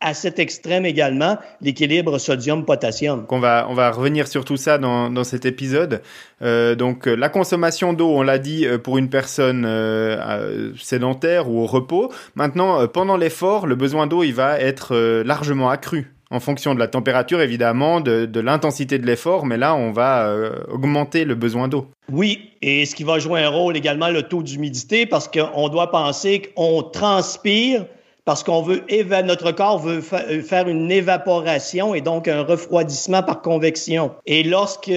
à 0.00 0.14
cet 0.14 0.38
extrême 0.38 0.86
également 0.86 1.38
l'équilibre 1.60 2.18
sodium-potassium. 2.18 3.26
On 3.30 3.40
va, 3.40 3.66
on 3.68 3.74
va 3.74 3.90
revenir 3.90 4.28
sur 4.28 4.44
tout 4.44 4.56
ça 4.56 4.78
dans, 4.78 5.10
dans 5.10 5.24
cet 5.24 5.44
épisode. 5.44 6.02
Euh, 6.40 6.76
donc 6.76 7.08
euh, 7.08 7.16
la 7.16 7.28
consommation 7.28 7.92
d'eau, 7.92 8.08
on 8.08 8.22
l'a 8.22 8.38
dit, 8.38 8.64
euh, 8.64 8.78
pour 8.78 8.98
une 8.98 9.10
personne 9.10 9.64
euh, 9.66 10.72
sédentaire 10.78 11.50
ou 11.50 11.60
au 11.60 11.66
repos. 11.66 12.12
Maintenant, 12.36 12.86
pendant 12.86 13.16
l'effort, 13.16 13.66
le 13.66 13.74
besoin 13.74 14.06
d'eau, 14.06 14.22
il 14.22 14.34
va 14.34 14.60
être 14.60 15.22
largement 15.24 15.68
accru 15.68 16.14
en 16.30 16.40
fonction 16.40 16.74
de 16.74 16.78
la 16.78 16.88
température 16.88 17.40
évidemment, 17.40 18.00
de, 18.00 18.26
de 18.26 18.40
l'intensité 18.40 18.98
de 18.98 19.06
l'effort, 19.06 19.46
mais 19.46 19.56
là 19.56 19.74
on 19.74 19.92
va 19.92 20.30
augmenter 20.68 21.24
le 21.24 21.34
besoin 21.34 21.68
d'eau. 21.68 21.86
Oui, 22.12 22.50
et 22.60 22.84
ce 22.84 22.94
qui 22.94 23.02
va 23.02 23.18
jouer 23.18 23.42
un 23.42 23.48
rôle 23.48 23.78
également 23.78 24.10
le 24.10 24.22
taux 24.22 24.42
d'humidité 24.42 25.06
parce 25.06 25.26
qu'on 25.26 25.68
doit 25.70 25.90
penser 25.90 26.42
qu'on 26.54 26.82
transpire 26.82 27.86
parce 28.28 28.44
qu'on 28.44 28.60
veut 28.60 28.84
notre 29.24 29.52
corps 29.52 29.78
veut 29.78 30.04
euh, 30.12 30.42
faire 30.42 30.68
une 30.68 30.92
évaporation 30.92 31.94
et 31.94 32.02
donc 32.02 32.28
un 32.28 32.42
refroidissement 32.42 33.22
par 33.22 33.40
convection. 33.40 34.10
Et 34.26 34.42
lorsque 34.42 34.92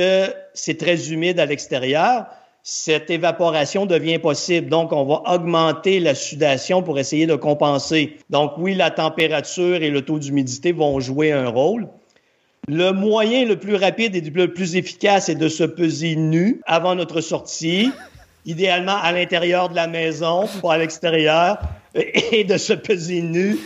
c'est 0.54 0.78
très 0.78 1.13
humide 1.13 1.39
à 1.39 1.45
l'extérieur, 1.45 2.25
cette 2.62 3.10
évaporation 3.10 3.86
devient 3.86 4.19
possible. 4.19 4.68
Donc, 4.68 4.92
on 4.92 5.06
va 5.06 5.22
augmenter 5.33 6.01
la 6.01 6.13
sudation 6.13 6.83
pour 6.83 7.00
essayer 7.00 7.25
de 7.25 7.36
compenser. 7.36 8.18
Donc, 8.30 8.51
oui, 8.57 8.75
la 8.75 8.92
température 8.92 9.81
et 9.81 9.92
le 9.92 10.01
taux 10.01 10.19
d'humidité 10.19 10.74
vont 10.74 11.00
jouer 11.00 11.31
un 11.31 11.48
rôle. 11.48 11.88
Le 12.68 12.92
moyen 12.92 13.45
le 13.45 13.56
plus 13.56 13.75
rapide 13.75 14.13
et 14.13 14.19
le 14.19 14.54
plus 14.54 14.75
efficace 14.75 15.30
est 15.30 15.36
de 15.36 15.48
se 15.48 15.63
peser 15.63 16.18
nu 16.18 16.60
avant 16.66 16.95
notre 16.95 17.22
sortie, 17.22 17.92
idéalement 18.45 18.98
à 19.01 19.13
l'intérieur 19.13 19.69
de 19.69 19.75
la 19.77 19.88
maison, 19.88 20.50
pas 20.62 20.74
à 20.74 20.77
l'extérieur 20.80 21.60
et 21.96 22.44
de 22.44 22.58
se 22.58 22.74
peser 22.74 23.22
nu 23.22 23.58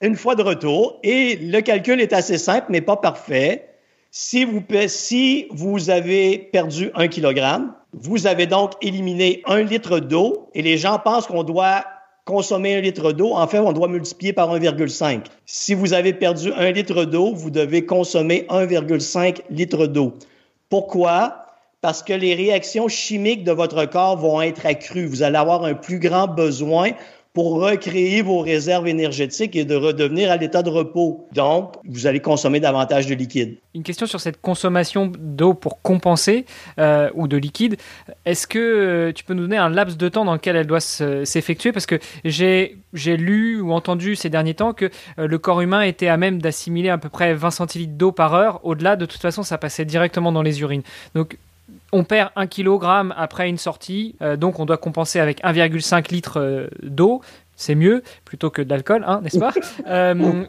une 0.00 0.16
fois 0.16 0.34
de 0.34 0.42
retour. 0.42 0.98
Et 1.02 1.36
le 1.36 1.60
calcul 1.60 2.00
est 2.00 2.12
assez 2.12 2.38
simple, 2.38 2.66
mais 2.70 2.80
pas 2.80 2.96
parfait. 2.96 3.68
Si 4.10 4.44
vous, 4.44 4.62
si 4.86 5.46
vous 5.50 5.90
avez 5.90 6.38
perdu 6.38 6.90
un 6.94 7.08
kilogramme, 7.08 7.74
vous 7.92 8.26
avez 8.26 8.46
donc 8.46 8.72
éliminé 8.80 9.42
un 9.46 9.62
litre 9.62 9.98
d'eau 10.00 10.48
et 10.54 10.62
les 10.62 10.78
gens 10.78 10.98
pensent 10.98 11.26
qu'on 11.26 11.42
doit 11.42 11.84
consommer 12.24 12.76
un 12.76 12.80
litre 12.80 13.12
d'eau. 13.12 13.32
En 13.32 13.46
fait, 13.46 13.58
on 13.58 13.72
doit 13.72 13.88
multiplier 13.88 14.32
par 14.32 14.54
1,5. 14.54 15.24
Si 15.46 15.74
vous 15.74 15.94
avez 15.94 16.12
perdu 16.12 16.52
un 16.54 16.70
litre 16.70 17.04
d'eau, 17.04 17.32
vous 17.34 17.50
devez 17.50 17.86
consommer 17.86 18.46
1,5 18.50 19.42
litre 19.50 19.86
d'eau. 19.86 20.14
Pourquoi? 20.68 21.46
Parce 21.80 22.02
que 22.02 22.12
les 22.12 22.34
réactions 22.34 22.88
chimiques 22.88 23.44
de 23.44 23.52
votre 23.52 23.84
corps 23.86 24.16
vont 24.16 24.42
être 24.42 24.66
accrues. 24.66 25.06
Vous 25.06 25.22
allez 25.22 25.36
avoir 25.36 25.64
un 25.64 25.74
plus 25.74 25.98
grand 25.98 26.26
besoin 26.26 26.90
pour 27.32 27.60
recréer 27.60 28.22
vos 28.22 28.40
réserves 28.40 28.88
énergétiques 28.88 29.54
et 29.54 29.64
de 29.64 29.76
redevenir 29.76 30.30
à 30.30 30.36
l'état 30.36 30.62
de 30.62 30.70
repos. 30.70 31.28
Donc, 31.32 31.74
vous 31.84 32.06
allez 32.06 32.20
consommer 32.20 32.58
davantage 32.58 33.06
de 33.06 33.14
liquide. 33.14 33.58
Une 33.74 33.82
question 33.82 34.06
sur 34.06 34.20
cette 34.20 34.40
consommation 34.40 35.12
d'eau 35.16 35.54
pour 35.54 35.80
compenser 35.82 36.46
euh, 36.80 37.10
ou 37.14 37.28
de 37.28 37.36
liquide. 37.36 37.76
Est-ce 38.24 38.46
que 38.46 38.58
euh, 38.58 39.12
tu 39.12 39.24
peux 39.24 39.34
nous 39.34 39.42
donner 39.42 39.58
un 39.58 39.68
laps 39.68 39.96
de 39.96 40.08
temps 40.08 40.24
dans 40.24 40.32
lequel 40.32 40.56
elle 40.56 40.66
doit 40.66 40.80
s'effectuer? 40.80 41.70
Parce 41.70 41.86
que 41.86 42.00
j'ai 42.24 42.76
lu 43.04 43.60
ou 43.60 43.72
entendu 43.72 44.16
ces 44.16 44.30
derniers 44.30 44.54
temps 44.54 44.72
que 44.72 44.86
euh, 45.18 45.26
le 45.26 45.38
corps 45.38 45.60
humain 45.60 45.82
était 45.82 46.08
à 46.08 46.16
même 46.16 46.40
d'assimiler 46.42 46.88
à 46.88 46.98
peu 46.98 47.08
près 47.08 47.34
20 47.34 47.50
centilitres 47.50 47.94
d'eau 47.94 48.10
par 48.10 48.34
heure. 48.34 48.60
Au-delà, 48.64 48.96
de 48.96 49.06
toute 49.06 49.20
façon, 49.20 49.42
ça 49.42 49.58
passait 49.58 49.84
directement 49.84 50.32
dans 50.32 50.42
les 50.42 50.60
urines. 50.60 50.82
Donc, 51.14 51.38
on 51.92 52.04
perd 52.04 52.30
1 52.36 52.46
kg 52.46 53.12
après 53.16 53.48
une 53.48 53.58
sortie, 53.58 54.16
euh, 54.22 54.36
donc 54.36 54.60
on 54.60 54.66
doit 54.66 54.76
compenser 54.76 55.20
avec 55.20 55.42
1,5 55.42 56.12
litre 56.12 56.40
euh, 56.40 56.68
d'eau. 56.82 57.20
C'est 57.56 57.74
mieux 57.74 58.02
plutôt 58.24 58.50
que 58.50 58.62
d'alcool, 58.62 59.04
hein, 59.06 59.20
n'est-ce 59.22 59.38
pas 59.38 59.52
euh, 59.88 60.44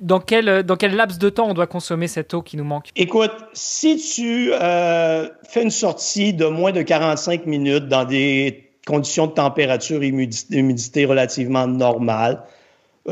dans, 0.00 0.18
quel, 0.18 0.64
dans 0.64 0.76
quel 0.76 0.96
laps 0.96 1.18
de 1.18 1.28
temps 1.28 1.48
on 1.48 1.54
doit 1.54 1.68
consommer 1.68 2.08
cette 2.08 2.34
eau 2.34 2.42
qui 2.42 2.56
nous 2.56 2.64
manque? 2.64 2.88
Écoute, 2.96 3.30
si 3.52 3.96
tu 3.96 4.50
fais 4.50 5.62
une 5.62 5.70
sortie 5.70 6.34
de 6.34 6.46
moins 6.46 6.72
de 6.72 6.82
45 6.82 7.46
minutes 7.46 7.86
dans 7.86 8.04
des 8.04 8.68
conditions 8.84 9.28
de 9.28 9.32
température 9.32 10.02
et 10.02 10.10
d'humidité 10.10 11.04
relativement 11.04 11.68
normales, 11.68 12.42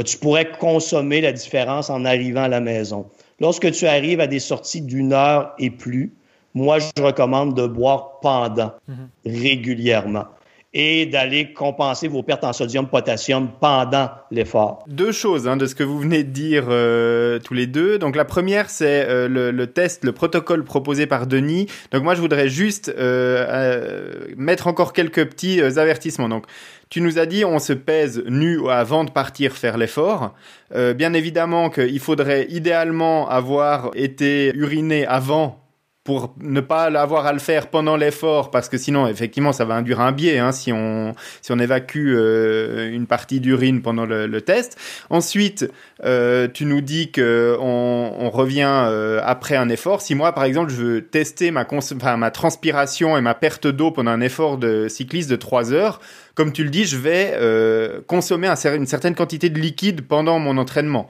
tu 0.05 0.19
pourrais 0.19 0.51
consommer 0.51 1.21
la 1.21 1.31
différence 1.31 1.91
en 1.91 2.05
arrivant 2.05 2.43
à 2.43 2.49
la 2.49 2.61
maison. 2.61 3.07
Lorsque 3.39 3.71
tu 3.71 3.87
arrives 3.87 4.19
à 4.19 4.27
des 4.27 4.41
sorties 4.41 4.83
d'une 4.83 5.13
heure 5.13 5.55
et 5.61 5.71
plus, 5.71 6.13
moi, 6.55 6.79
je 6.79 7.03
recommande 7.03 7.55
de 7.55 7.67
boire 7.67 8.21
pendant, 8.21 8.73
mhm. 8.89 9.09
régulièrement 9.25 10.27
et 10.75 11.05
d'aller 11.05 11.53
compenser 11.53 12.09
vos 12.09 12.23
pertes 12.23 12.45
en 12.45 12.53
sodium, 12.53 12.89
potassium 12.89 13.51
pendant 13.61 14.09
l'effort. 14.31 14.83
Deux 14.87 15.13
choses 15.13 15.47
hein, 15.47 15.57
de 15.59 15.67
ce 15.67 15.75
que 15.75 15.83
vous 15.83 15.99
venez 15.99 16.25
de 16.25 16.31
dire 16.31 16.65
euh, 16.69 17.39
tous 17.41 17.53
les 17.53 17.67
deux. 17.67 17.99
Donc 17.99 18.17
la 18.17 18.25
première, 18.25 18.71
c'est 18.71 19.07
euh, 19.07 19.29
le, 19.29 19.67
test, 19.67 20.03
le 20.05 20.13
protocole 20.13 20.65
proposé 20.65 21.07
par 21.07 21.27
Denis. 21.27 21.67
Donc 21.91 22.03
moi, 22.05 22.15
je 22.15 22.21
voudrais 22.21 22.49
juste 22.49 22.89
euh, 22.97 24.13
mettre 24.37 24.67
encore 24.67 24.95
quelques 24.95 25.27
petits 25.27 25.61
avertissements. 25.61 26.31
Donc 26.31 26.47
tu 26.89 27.03
nous 27.03 27.19
as 27.19 27.27
dit 27.27 27.45
on 27.45 27.59
se 27.59 27.75
pèse 27.75 28.23
nu 28.27 28.69
avant 28.71 29.05
de 29.05 29.11
partir 29.11 29.53
faire 29.53 29.77
l'effort. 29.77 30.35
bien 30.75 31.15
évidemment 31.15 31.71
qu'il 31.71 32.01
faudrait 32.01 32.47
idéalement 32.51 33.29
avoir 33.29 33.91
été 33.95 34.53
uriné 34.55 35.07
avant 35.07 35.62
pour 36.05 36.35
ne 36.41 36.61
pas 36.61 36.85
avoir 36.85 37.27
à 37.27 37.33
le 37.33 37.39
faire 37.39 37.69
pendant 37.69 37.97
l'effort, 37.97 38.51
parce 38.51 38.69
que 38.69 38.77
sinon, 38.77 39.07
effectivement, 39.07 39.53
ça 39.53 39.65
va 39.65 39.75
induire 39.75 40.01
un 40.01 40.11
biais 40.11 40.39
hein, 40.39 40.51
si 40.51 40.73
on 40.73 41.15
si 41.43 41.53
on 41.53 41.59
évacue 41.61 42.13
euh, 42.15 42.91
une 42.93 43.07
partie 43.07 43.39
d'urine 43.39 43.83
pendant 43.83 44.05
le, 44.05 44.27
le, 44.27 44.41
test. 44.41 44.77
Ensuite, 45.11 45.71
euh, 46.05 46.49
tu 46.53 46.65
nous 46.65 46.81
dis 46.81 47.13
que 47.13 47.57
on, 47.61 48.31
revient 48.31 48.87
euh, 48.87 49.21
après 49.23 49.57
un 49.57 49.69
effort. 49.69 50.01
Si 50.01 50.15
moi, 50.15 50.33
par 50.33 50.45
exemple, 50.45 50.71
je 50.71 50.77
veux 50.77 51.03
tester 51.03 51.51
ma 51.51 51.67
enfin, 51.71 52.17
ma 52.17 52.31
transpiration 52.31 53.17
et 53.17 53.21
ma 53.21 53.35
perte 53.35 53.67
d'eau 53.67 53.91
pendant 53.91 54.11
un 54.11 54.23
effort 54.23 54.57
de 54.57 54.89
cycliste 54.89 55.31
de 55.31 55.37
3 55.37 55.73
heures, 55.73 56.01
comme 56.35 56.53
tu 56.53 56.65
le 56.65 56.71
dis, 56.71 56.85
je 56.85 56.97
vais 56.97 57.33
euh, 57.35 58.01
consommer 58.07 58.49
un, 58.49 58.57
une 58.75 58.87
certaine 58.87 59.15
quantité 59.15 59.51
de 59.51 59.59
liquide 59.61 60.03
pendant 60.07 60.39
mon 60.39 60.57
entraînement. 60.57 61.09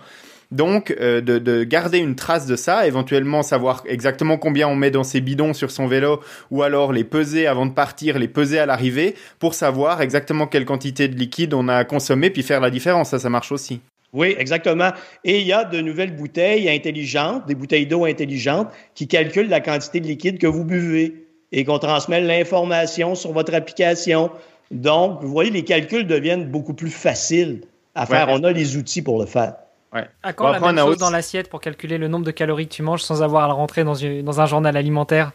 Donc, 0.52 0.94
euh, 1.00 1.22
de, 1.22 1.38
de, 1.38 1.64
garder 1.64 1.98
une 1.98 2.14
trace 2.14 2.46
de 2.46 2.56
ça, 2.56 2.86
éventuellement 2.86 3.42
savoir 3.42 3.82
exactement 3.86 4.36
combien 4.36 4.68
on 4.68 4.76
met 4.76 4.90
dans 4.90 5.02
ses 5.02 5.22
bidons 5.22 5.54
sur 5.54 5.70
son 5.70 5.86
vélo, 5.86 6.20
ou 6.50 6.62
alors 6.62 6.92
les 6.92 7.04
peser 7.04 7.46
avant 7.46 7.64
de 7.64 7.72
partir, 7.72 8.18
les 8.18 8.28
peser 8.28 8.58
à 8.58 8.66
l'arrivée, 8.66 9.14
pour 9.38 9.54
savoir 9.54 10.02
exactement 10.02 10.46
quelle 10.46 10.66
quantité 10.66 11.08
de 11.08 11.16
liquide 11.16 11.54
on 11.54 11.68
a 11.68 11.84
consommé, 11.84 12.28
puis 12.28 12.42
faire 12.42 12.60
la 12.60 12.68
différence. 12.68 13.10
Ça, 13.10 13.18
ça 13.18 13.30
marche 13.30 13.50
aussi. 13.50 13.80
Oui, 14.12 14.34
exactement. 14.38 14.90
Et 15.24 15.40
il 15.40 15.46
y 15.46 15.54
a 15.54 15.64
de 15.64 15.80
nouvelles 15.80 16.14
bouteilles 16.14 16.68
intelligentes, 16.68 17.46
des 17.46 17.54
bouteilles 17.54 17.86
d'eau 17.86 18.04
intelligentes, 18.04 18.68
qui 18.94 19.08
calculent 19.08 19.48
la 19.48 19.62
quantité 19.62 20.00
de 20.00 20.06
liquide 20.06 20.38
que 20.38 20.46
vous 20.46 20.66
buvez 20.66 21.28
et 21.50 21.64
qu'on 21.64 21.78
transmet 21.78 22.20
l'information 22.20 23.14
sur 23.14 23.32
votre 23.32 23.54
application. 23.54 24.30
Donc, 24.70 25.22
vous 25.22 25.28
voyez, 25.28 25.50
les 25.50 25.64
calculs 25.64 26.06
deviennent 26.06 26.50
beaucoup 26.50 26.74
plus 26.74 26.90
faciles 26.90 27.62
à 27.94 28.04
faire. 28.04 28.28
On 28.28 28.44
a 28.44 28.52
les 28.52 28.76
outils 28.76 29.00
pour 29.00 29.18
le 29.18 29.24
faire. 29.24 29.54
Ouais. 29.92 30.08
À 30.22 30.32
quand 30.32 30.50
la 30.50 30.60
même 30.60 30.78
chose 30.78 30.96
dans 30.96 31.10
l'assiette 31.10 31.50
pour 31.50 31.60
calculer 31.60 31.98
le 31.98 32.08
nombre 32.08 32.24
de 32.24 32.30
calories 32.30 32.66
que 32.66 32.72
tu 32.74 32.82
manges 32.82 33.02
sans 33.02 33.22
avoir 33.22 33.44
à 33.44 33.48
le 33.48 33.52
rentrer 33.52 33.84
dans, 33.84 33.94
une, 33.94 34.22
dans 34.22 34.40
un 34.40 34.46
journal 34.46 34.76
alimentaire? 34.76 35.32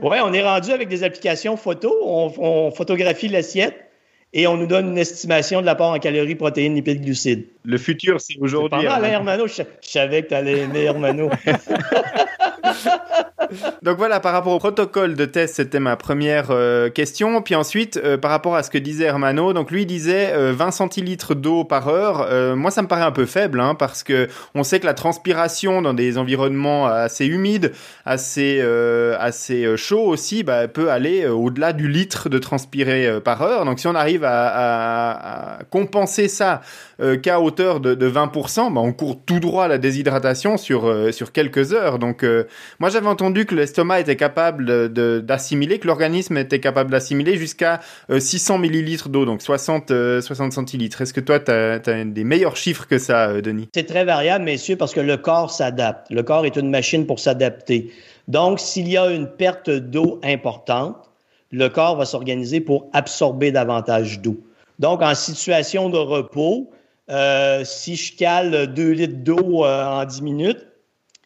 Oui, 0.00 0.18
on 0.22 0.32
est 0.34 0.42
rendu 0.42 0.72
avec 0.72 0.88
des 0.88 1.02
applications 1.02 1.56
photo. 1.56 1.96
On, 2.04 2.32
on 2.36 2.70
photographie 2.70 3.28
l'assiette 3.28 3.90
et 4.34 4.46
on 4.46 4.58
nous 4.58 4.66
donne 4.66 4.88
une 4.88 4.98
estimation 4.98 5.62
de 5.62 5.66
l'apport 5.66 5.92
en 5.92 5.98
calories, 5.98 6.34
protéines, 6.34 6.74
lipides, 6.74 7.02
glucides. 7.02 7.46
Le 7.64 7.78
futur, 7.78 8.20
c'est 8.20 8.36
aujourd'hui. 8.38 8.84
Pas 8.84 9.00
mal, 9.00 9.04
hein, 9.06 9.08
Hermano? 9.08 9.46
Je, 9.46 9.62
je 9.80 9.88
savais 9.88 10.22
que 10.22 10.28
tu 10.28 10.34
allais 10.34 10.60
aimer 10.60 10.82
Hermano. 10.82 11.30
Donc 13.82 13.98
voilà, 13.98 14.20
par 14.20 14.32
rapport 14.32 14.52
au 14.52 14.58
protocole 14.58 15.14
de 15.14 15.24
test, 15.24 15.56
c'était 15.56 15.80
ma 15.80 15.96
première 15.96 16.50
euh, 16.50 16.90
question. 16.90 17.42
Puis 17.42 17.54
ensuite, 17.54 17.96
euh, 18.02 18.16
par 18.16 18.30
rapport 18.30 18.56
à 18.56 18.62
ce 18.62 18.70
que 18.70 18.78
disait 18.78 19.04
Hermano, 19.04 19.52
donc 19.52 19.70
lui 19.70 19.86
disait 19.86 20.32
euh, 20.32 20.52
20 20.52 20.70
centilitres 20.70 21.34
d'eau 21.34 21.64
par 21.64 21.88
heure. 21.88 22.26
Euh, 22.28 22.56
moi, 22.56 22.70
ça 22.70 22.82
me 22.82 22.88
paraît 22.88 23.02
un 23.02 23.12
peu 23.12 23.26
faible, 23.26 23.60
hein, 23.60 23.74
parce 23.74 24.02
que 24.02 24.28
on 24.54 24.62
sait 24.62 24.80
que 24.80 24.86
la 24.86 24.94
transpiration 24.94 25.82
dans 25.82 25.94
des 25.94 26.18
environnements 26.18 26.86
assez 26.86 27.26
humides, 27.26 27.72
assez 28.04 28.58
euh, 28.60 29.16
assez 29.18 29.76
chauds 29.76 30.06
aussi, 30.06 30.42
bah, 30.42 30.68
peut 30.68 30.90
aller 30.90 31.26
au-delà 31.26 31.72
du 31.72 31.88
litre 31.88 32.28
de 32.28 32.38
transpiré 32.38 33.20
par 33.24 33.42
heure. 33.42 33.64
Donc 33.64 33.78
si 33.78 33.86
on 33.86 33.94
arrive 33.94 34.24
à 34.24 35.58
compenser 35.70 36.28
ça 36.28 36.62
qu'à 37.22 37.40
hauteur 37.40 37.80
de, 37.80 37.94
de 37.94 38.10
20%, 38.10 38.72
bah, 38.72 38.80
on 38.80 38.92
court 38.92 39.20
tout 39.24 39.40
droit 39.40 39.64
à 39.64 39.68
la 39.68 39.78
déshydratation 39.78 40.56
sur 40.56 41.12
sur 41.12 41.32
quelques 41.32 41.72
heures. 41.72 41.98
Donc 41.98 42.24
moi, 42.78 42.90
j'avais 42.90 43.08
entendu 43.08 43.46
que 43.46 43.54
l'estomac 43.54 44.00
était 44.00 44.16
capable 44.16 44.88
d'assimiler, 45.22 45.78
que 45.78 45.86
l'organisme 45.86 46.36
était 46.36 46.60
capable 46.60 46.90
d'assimiler 46.90 47.36
jusqu'à 47.36 47.80
600 48.16 48.54
euh, 48.54 48.58
millilitres 48.58 49.08
d'eau, 49.08 49.24
donc 49.24 49.42
60, 49.42 49.88
60 49.88 49.92
euh, 49.92 50.50
centilitres. 50.50 51.02
Est-ce 51.02 51.14
que 51.14 51.20
toi, 51.20 51.40
tu 51.40 51.50
as, 51.50 51.78
des 51.78 52.24
meilleurs 52.24 52.56
chiffres 52.56 52.86
que 52.86 52.98
ça, 52.98 53.28
euh, 53.28 53.40
Denis? 53.40 53.68
C'est 53.74 53.86
très 53.86 54.04
variable, 54.04 54.44
messieurs, 54.44 54.76
parce 54.76 54.92
que 54.92 55.00
le 55.00 55.16
corps 55.16 55.50
s'adapte. 55.50 56.10
Le 56.10 56.22
corps 56.22 56.46
est 56.46 56.56
une 56.56 56.70
machine 56.70 57.06
pour 57.06 57.18
s'adapter. 57.18 57.90
Donc, 58.28 58.60
s'il 58.60 58.88
y 58.88 58.96
a 58.96 59.10
une 59.10 59.28
perte 59.28 59.70
d'eau 59.70 60.20
importante, 60.24 60.96
le 61.52 61.68
corps 61.68 61.96
va 61.96 62.04
s'organiser 62.04 62.60
pour 62.60 62.88
absorber 62.92 63.52
davantage 63.52 64.20
d'eau. 64.20 64.36
Donc, 64.78 65.00
en 65.00 65.14
situation 65.14 65.88
de 65.88 65.98
repos, 65.98 66.70
euh, 67.10 67.64
si 67.64 67.96
je 67.96 68.16
cale 68.16 68.72
2 68.72 68.90
litres 68.90 69.18
d'eau 69.18 69.64
en 69.64 70.04
10 70.04 70.22
minutes, 70.22 70.66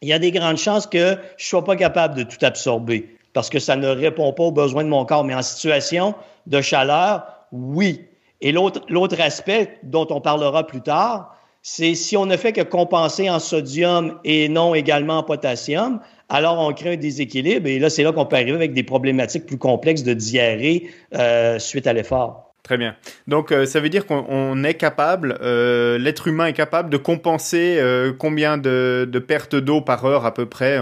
il 0.01 0.09
y 0.09 0.13
a 0.13 0.19
des 0.19 0.31
grandes 0.31 0.57
chances 0.57 0.87
que 0.87 1.17
je 1.37 1.45
ne 1.45 1.49
sois 1.49 1.63
pas 1.63 1.75
capable 1.75 2.15
de 2.15 2.23
tout 2.23 2.43
absorber 2.43 3.15
parce 3.33 3.49
que 3.49 3.59
ça 3.59 3.75
ne 3.75 3.87
répond 3.87 4.33
pas 4.33 4.43
aux 4.43 4.51
besoins 4.51 4.83
de 4.83 4.89
mon 4.89 5.05
corps. 5.05 5.23
Mais 5.23 5.35
en 5.35 5.41
situation 5.41 6.15
de 6.47 6.61
chaleur, 6.61 7.23
oui. 7.51 8.01
Et 8.41 8.51
l'autre 8.51 9.21
aspect 9.21 9.77
dont 9.83 10.07
on 10.09 10.19
parlera 10.19 10.65
plus 10.65 10.81
tard, 10.81 11.35
c'est 11.61 11.93
si 11.93 12.17
on 12.17 12.25
ne 12.25 12.37
fait 12.37 12.53
que 12.53 12.61
compenser 12.61 13.29
en 13.29 13.39
sodium 13.39 14.19
et 14.23 14.49
non 14.49 14.73
également 14.73 15.19
en 15.19 15.23
potassium, 15.23 15.99
alors 16.27 16.57
on 16.59 16.73
crée 16.73 16.93
un 16.93 16.97
déséquilibre 16.97 17.67
et 17.67 17.77
là, 17.77 17.91
c'est 17.91 18.03
là 18.03 18.11
qu'on 18.11 18.25
peut 18.25 18.37
arriver 18.37 18.53
avec 18.53 18.73
des 18.73 18.83
problématiques 18.83 19.45
plus 19.45 19.59
complexes 19.59 20.03
de 20.03 20.13
diarrhée 20.13 20.89
euh, 21.13 21.59
suite 21.59 21.85
à 21.85 21.93
l'effort. 21.93 22.50
Très 22.63 22.77
bien. 22.77 22.95
Donc 23.27 23.51
euh, 23.51 23.65
ça 23.65 23.79
veut 23.79 23.89
dire 23.89 24.05
qu'on 24.05 24.63
est 24.63 24.75
capable, 24.75 25.39
euh, 25.41 25.97
l'être 25.97 26.27
humain 26.27 26.45
est 26.45 26.53
capable 26.53 26.91
de 26.91 26.97
compenser 26.97 27.77
euh, 27.79 28.13
combien 28.15 28.59
de, 28.59 29.09
pertes 29.27 29.55
d'eau 29.55 29.81
par 29.81 30.05
heure 30.05 30.27
à 30.27 30.33
peu 30.33 30.45
près. 30.45 30.79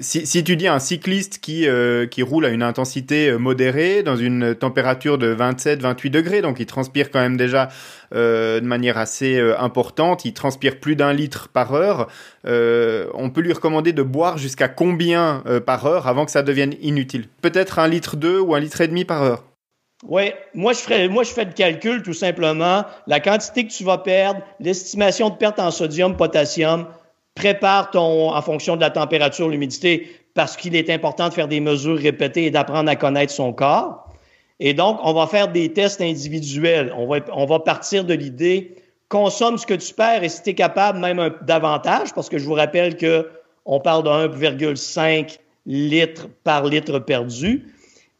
Si, 0.00 0.24
si, 0.24 0.44
tu 0.44 0.54
dis 0.56 0.68
un 0.68 0.78
cycliste 0.78 1.40
qui 1.40 1.66
qui 2.10 2.22
roule 2.22 2.46
à 2.46 2.50
une 2.50 2.62
intensité 2.62 3.32
modérée 3.32 4.02
dans 4.02 4.16
une 4.16 4.54
température 4.54 5.18
de 5.18 5.34
27-28 5.34 6.10
degrés, 6.10 6.42
donc 6.42 6.60
il 6.60 6.66
transpire 6.66 7.10
quand 7.10 7.20
même 7.20 7.36
déjà 7.36 7.68
de 8.12 8.60
manière 8.60 8.98
assez 8.98 9.40
importante, 9.58 10.24
il 10.24 10.32
transpire 10.32 10.78
plus 10.78 10.96
d'un 10.96 11.12
litre 11.12 11.48
par 11.48 11.74
heure. 11.74 12.08
on 12.44 13.30
peut 13.30 13.40
lui 13.40 13.52
recommander 13.52 13.92
de 13.92 14.02
boire 14.02 14.38
jusqu'à 14.38 14.68
combien 14.68 15.42
par 15.66 15.86
heure 15.86 16.06
avant 16.06 16.24
que 16.24 16.30
ça 16.30 16.42
devienne 16.42 16.74
inutile? 16.80 17.26
Peut-être 17.42 17.78
un 17.78 17.88
litre 17.88 18.16
deux 18.16 18.38
ou 18.38 18.54
un 18.54 18.60
litre 18.60 18.80
et 18.80 18.88
demi 18.88 19.04
par 19.04 19.22
heure. 19.22 19.53
Oui, 20.06 20.32
moi 20.52 20.74
je 20.74 20.80
ferais, 20.80 21.08
moi 21.08 21.22
je 21.22 21.30
fais 21.30 21.46
le 21.46 21.52
calcul 21.52 22.02
tout 22.02 22.12
simplement, 22.12 22.84
la 23.06 23.20
quantité 23.20 23.66
que 23.66 23.72
tu 23.72 23.84
vas 23.84 23.98
perdre, 23.98 24.40
l'estimation 24.60 25.30
de 25.30 25.36
perte 25.36 25.58
en 25.58 25.70
sodium, 25.70 26.16
potassium, 26.16 26.86
prépare 27.34 27.90
ton 27.90 28.34
en 28.34 28.42
fonction 28.42 28.76
de 28.76 28.82
la 28.82 28.90
température, 28.90 29.48
l'humidité, 29.48 30.08
parce 30.34 30.56
qu'il 30.56 30.76
est 30.76 30.90
important 30.90 31.28
de 31.28 31.34
faire 31.34 31.48
des 31.48 31.60
mesures 31.60 31.98
répétées 31.98 32.44
et 32.44 32.50
d'apprendre 32.50 32.90
à 32.90 32.96
connaître 32.96 33.32
son 33.32 33.52
corps. 33.52 34.12
Et 34.60 34.74
donc, 34.74 34.98
on 35.02 35.12
va 35.12 35.26
faire 35.26 35.48
des 35.48 35.72
tests 35.72 36.00
individuels. 36.00 36.92
On 36.96 37.06
va, 37.06 37.18
on 37.32 37.46
va 37.46 37.58
partir 37.58 38.04
de 38.04 38.14
l'idée 38.14 38.76
consomme 39.08 39.58
ce 39.58 39.66
que 39.66 39.74
tu 39.74 39.94
perds 39.94 40.24
et 40.24 40.28
si 40.28 40.42
tu 40.42 40.50
es 40.50 40.54
capable, 40.54 40.98
même 40.98 41.30
davantage, 41.42 42.12
parce 42.14 42.28
que 42.28 42.38
je 42.38 42.44
vous 42.44 42.54
rappelle 42.54 42.96
que 42.96 43.30
on 43.64 43.80
parle 43.80 44.02
de 44.02 44.10
1,5 44.10 45.38
litres 45.66 46.28
par 46.42 46.64
litre 46.64 46.98
perdu 46.98 47.66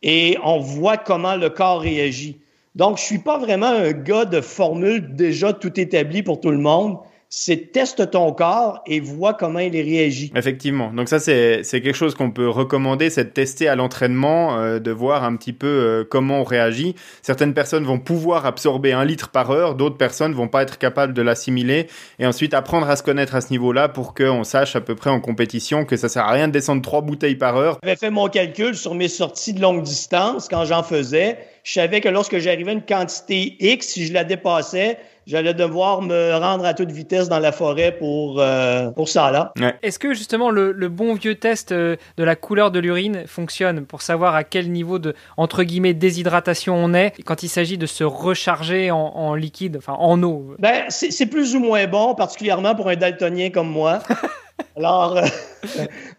et 0.04 0.37
on 0.44 0.61
voit 0.61 0.99
comment 0.99 1.34
le 1.34 1.49
corps 1.50 1.80
réagit. 1.80 2.38
Donc, 2.75 2.99
je 2.99 3.02
suis 3.02 3.18
pas 3.18 3.38
vraiment 3.38 3.68
un 3.68 3.92
gars 3.92 4.26
de 4.26 4.40
formule 4.40 5.14
déjà 5.14 5.52
tout 5.52 5.80
établi 5.80 6.23
pour 6.23 6.40
tout 6.40 6.50
le 6.50 6.58
monde 6.58 6.99
c'est 7.37 7.73
teste 7.73 8.12
ton 8.12 8.33
corps 8.33 8.81
et 8.87 9.00
vois 9.00 9.35
comment 9.35 9.59
il 9.59 9.73
réagit. 9.73 10.33
Effectivement. 10.37 10.93
Donc 10.93 11.09
ça, 11.09 11.19
c'est 11.19 11.64
quelque 11.64 11.93
chose 11.93 12.14
qu'on 12.14 12.31
peut 12.31 12.49
recommander, 12.49 13.11
c'est 13.11 13.25
de 13.25 13.31
tester 13.31 13.67
à 13.67 13.75
l'entraînement, 13.75 14.57
euh, 14.57 14.79
de 14.79 14.93
voir 14.93 15.25
un 15.25 15.35
petit 15.35 15.53
peu 15.53 15.67
euh, 15.67 16.05
comment 16.09 16.43
on 16.43 16.45
réagit. 16.45 16.95
Certaines 17.23 17.53
personnes 17.53 17.85
vont 17.85 17.99
pouvoir 17.99 18.47
absorber 18.47 18.93
un 18.93 19.05
litre 19.05 19.31
par 19.31 19.50
heure, 19.50 19.75
d'autres 19.75 19.97
personnes 19.97 20.33
vont 20.33 20.47
pas 20.47 20.62
être 20.62 20.79
capables 20.79 21.12
de 21.12 21.23
l'assimiler 21.23 21.88
et 22.21 22.26
ensuite 22.26 22.55
apprendre 22.55 22.88
à 22.88 22.95
se 22.95 23.03
connaître 23.03 23.35
à 23.35 23.41
ce 23.41 23.50
niveau-là 23.50 23.88
pour 23.88 24.14
qu'on 24.14 24.45
sache 24.45 24.76
à 24.76 24.81
peu 24.81 24.95
près 24.95 25.11
en 25.11 25.19
compétition 25.19 25.85
que 25.85 25.97
ça 25.97 26.09
sert 26.09 26.25
à 26.25 26.31
rien 26.31 26.47
de 26.47 26.53
descendre 26.53 26.83
trois 26.83 27.00
bouteilles 27.00 27.35
par 27.35 27.57
heure. 27.57 27.79
J'avais 27.83 27.97
fait 27.97 28.11
mon 28.11 28.29
calcul 28.29 28.76
sur 28.76 28.95
mes 28.95 29.09
sorties 29.09 29.55
de 29.55 29.61
longue 29.61 29.83
distance 29.83 30.47
quand 30.49 30.64
j'en 30.67 30.85
faisais. 30.85 31.38
Je 31.64 31.73
savais 31.73 32.02
que 32.02 32.11
lorsque 32.11 32.37
j'arrivais 32.38 32.73
à 32.73 32.75
une 32.75 32.83
quantité 32.83 33.56
X, 33.59 33.87
si 33.87 34.06
je 34.06 34.12
la 34.12 34.23
dépassais, 34.23 34.99
j'allais 35.26 35.54
devoir 35.54 36.02
me 36.02 36.37
rendre 36.37 36.66
à 36.66 36.75
toute 36.75 36.92
vitesse 36.92 37.30
dans 37.30 37.38
la 37.38 37.52
forêt 37.52 37.97
pour, 37.97 38.38
euh, 38.38 38.90
pour 38.90 39.09
ça 39.09 39.30
là. 39.30 39.54
Est-ce 39.83 39.99
que 39.99 40.12
justement 40.12 40.50
le, 40.50 40.73
le, 40.73 40.88
bon 40.90 41.14
vieux 41.14 41.37
test 41.37 41.73
euh, 41.73 41.97
de 42.18 42.23
la 42.23 42.37
couleur 42.37 42.71
de 42.71 42.80
l'urine 42.80 43.25
fonctionne 43.26 43.87
pour 43.87 44.02
savoir 44.02 44.35
à 44.35 44.44
quel 44.44 44.71
niveau 44.71 44.99
de 44.99 45.14
entre 45.38 45.62
guillemets 45.62 45.94
déshydratation 45.94 46.75
on 46.75 46.92
est 46.92 47.14
quand 47.25 47.42
il 47.42 47.49
s'agit 47.49 47.78
de 47.78 47.87
se 47.87 48.04
recharger 48.04 48.90
en, 48.90 48.99
en, 48.99 49.35
liquide, 49.35 49.78
enfin 49.78 49.97
en 49.99 50.23
eau? 50.23 50.54
Ben 50.59 50.85
c'est 50.90 51.26
plus 51.26 51.56
ou 51.56 51.61
moins 51.61 51.87
bon, 51.87 52.14
particulièrement 52.14 52.75
pour 52.75 52.90
un 52.90 52.97
daltonien 52.97 53.49
comme 53.49 53.71
moi. 53.71 54.00
Alors, 54.76 55.16
euh, 55.16 55.25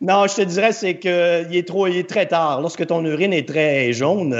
non, 0.02 0.26
je 0.26 0.38
te 0.38 0.42
dirais, 0.42 0.72
c'est 0.72 0.98
qu'il 0.98 1.12
est 1.12 1.68
trop, 1.68 1.86
il 1.86 1.98
est 1.98 2.10
très 2.10 2.26
tard. 2.26 2.62
Lorsque 2.62 2.88
ton 2.88 3.06
urine 3.06 3.32
est 3.32 3.48
très 3.48 3.94
jaune, 3.94 4.34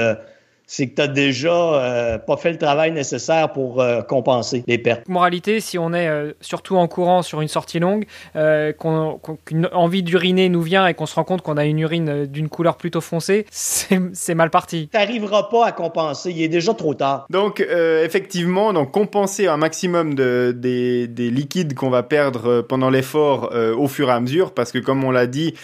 c'est 0.66 0.88
que 0.88 0.96
tu 0.96 1.00
n'as 1.00 1.06
déjà 1.06 1.54
euh, 1.54 2.18
pas 2.18 2.36
fait 2.36 2.50
le 2.50 2.58
travail 2.58 2.90
nécessaire 2.90 3.52
pour 3.52 3.80
euh, 3.80 4.02
compenser 4.02 4.64
les 4.66 4.78
pertes. 4.78 5.08
Moralité, 5.08 5.60
si 5.60 5.78
on 5.78 5.92
est 5.92 6.08
euh, 6.08 6.32
surtout 6.40 6.76
en 6.76 6.88
courant 6.88 7.22
sur 7.22 7.40
une 7.40 7.48
sortie 7.48 7.78
longue, 7.78 8.04
qu'une 8.34 9.68
envie 9.72 10.02
d'uriner 10.02 10.48
nous 10.48 10.62
vient 10.62 10.86
et 10.86 10.94
qu'on 10.94 11.06
se 11.06 11.14
rend 11.14 11.24
compte 11.24 11.42
qu'on 11.42 11.56
a 11.56 11.64
une 11.64 11.78
urine 11.78 12.26
d'une 12.26 12.48
couleur 12.48 12.76
plutôt 12.76 13.00
foncée, 13.00 13.46
c'est 13.50 14.34
mal 14.34 14.50
parti. 14.50 14.88
Tu 14.90 14.98
n'arriveras 14.98 15.44
pas 15.44 15.66
à 15.66 15.72
compenser, 15.72 16.32
il 16.32 16.42
est 16.42 16.48
déjà 16.48 16.74
trop 16.74 16.94
tard. 16.94 17.26
Donc 17.30 17.60
effectivement, 17.60 18.72
donc 18.72 18.90
compenser 18.90 19.46
un 19.46 19.56
maximum 19.56 20.14
de, 20.14 20.52
des, 20.56 21.06
des 21.06 21.30
liquides 21.30 21.74
qu'on 21.74 21.90
va 21.90 22.02
perdre 22.02 22.62
pendant 22.62 22.90
l'effort 22.90 23.52
au 23.76 23.86
fur 23.86 24.08
et 24.08 24.12
à 24.12 24.20
mesure, 24.20 24.52
parce 24.52 24.72
que 24.72 24.78
comme 24.78 25.04
on 25.04 25.10
l'a 25.10 25.26
dit, 25.26 25.54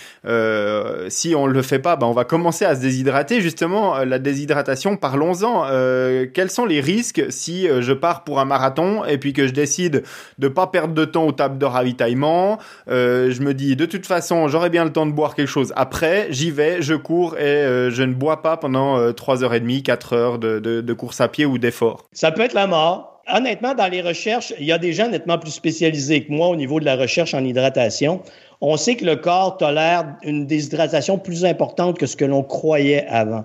si 1.08 1.34
on 1.34 1.46
ne 1.46 1.52
le 1.52 1.62
fait 1.62 1.80
pas, 1.80 1.96
ben, 1.96 2.06
on 2.06 2.12
va 2.12 2.24
commencer 2.24 2.64
à 2.64 2.76
se 2.76 2.80
déshydrater. 2.80 3.40
Justement, 3.40 4.04
la 4.04 4.18
déshydratation 4.18 4.91
parlons-en. 4.96 5.64
Euh, 5.66 6.26
quels 6.32 6.50
sont 6.50 6.64
les 6.64 6.80
risques 6.80 7.24
si 7.30 7.68
euh, 7.68 7.82
je 7.82 7.92
pars 7.92 8.24
pour 8.24 8.40
un 8.40 8.44
marathon 8.44 9.04
et 9.04 9.18
puis 9.18 9.32
que 9.32 9.46
je 9.46 9.52
décide 9.52 10.02
de 10.38 10.48
pas 10.48 10.66
perdre 10.66 10.94
de 10.94 11.04
temps 11.04 11.24
aux 11.24 11.32
tables 11.32 11.58
de 11.58 11.66
ravitaillement 11.66 12.58
euh, 12.88 13.30
Je 13.30 13.42
me 13.42 13.54
dis 13.54 13.76
de 13.76 13.86
toute 13.86 14.06
façon 14.06 14.48
j'aurai 14.48 14.70
bien 14.70 14.84
le 14.84 14.92
temps 14.92 15.06
de 15.06 15.12
boire 15.12 15.34
quelque 15.34 15.48
chose 15.48 15.72
après. 15.76 16.26
J'y 16.30 16.50
vais, 16.50 16.82
je 16.82 16.94
cours 16.94 17.36
et 17.38 17.90
je 17.90 18.02
ne 18.02 18.14
bois 18.14 18.42
pas 18.42 18.56
pendant 18.56 19.10
3h30, 19.10 19.82
4 19.82 20.12
heures 20.14 20.38
de, 20.38 20.58
de 20.58 20.92
course 20.92 21.20
à 21.20 21.28
pied 21.28 21.46
ou 21.46 21.58
d'effort. 21.58 22.06
Ça 22.12 22.32
peut 22.32 22.42
être 22.42 22.54
la 22.54 22.66
mort. 22.66 23.12
Honnêtement, 23.32 23.74
dans 23.74 23.86
les 23.86 24.02
recherches, 24.02 24.52
il 24.58 24.66
y 24.66 24.72
a 24.72 24.78
des 24.78 24.92
gens 24.92 25.08
nettement 25.08 25.38
plus 25.38 25.52
spécialisés 25.52 26.24
que 26.24 26.32
moi 26.32 26.48
au 26.48 26.56
niveau 26.56 26.80
de 26.80 26.84
la 26.84 26.96
recherche 26.96 27.34
en 27.34 27.44
hydratation. 27.44 28.20
On 28.60 28.76
sait 28.76 28.96
que 28.96 29.04
le 29.04 29.16
corps 29.16 29.56
tolère 29.58 30.16
une 30.22 30.46
déshydratation 30.46 31.18
plus 31.18 31.44
importante 31.44 31.98
que 31.98 32.06
ce 32.06 32.16
que 32.16 32.24
l'on 32.24 32.42
croyait 32.42 33.06
avant. 33.08 33.44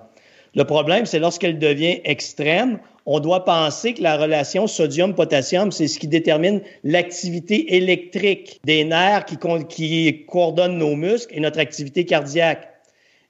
Le 0.58 0.64
problème, 0.66 1.06
c'est 1.06 1.20
lorsqu'elle 1.20 1.60
devient 1.60 2.02
extrême, 2.04 2.80
on 3.06 3.20
doit 3.20 3.46
penser 3.46 3.94
que 3.94 4.02
la 4.02 4.18
relation 4.18 4.66
sodium-potassium, 4.66 5.72
c'est 5.72 5.88
ce 5.88 6.00
qui 6.00 6.08
détermine 6.08 6.62
l'activité 6.84 7.76
électrique 7.76 8.60
des 8.66 8.84
nerfs 8.84 9.26
qui, 9.26 10.26
coordonnent 10.26 10.80
nos 10.80 10.96
muscles 10.96 11.36
et 11.38 11.42
notre 11.42 11.60
activité 11.60 12.06
cardiaque. 12.06 12.68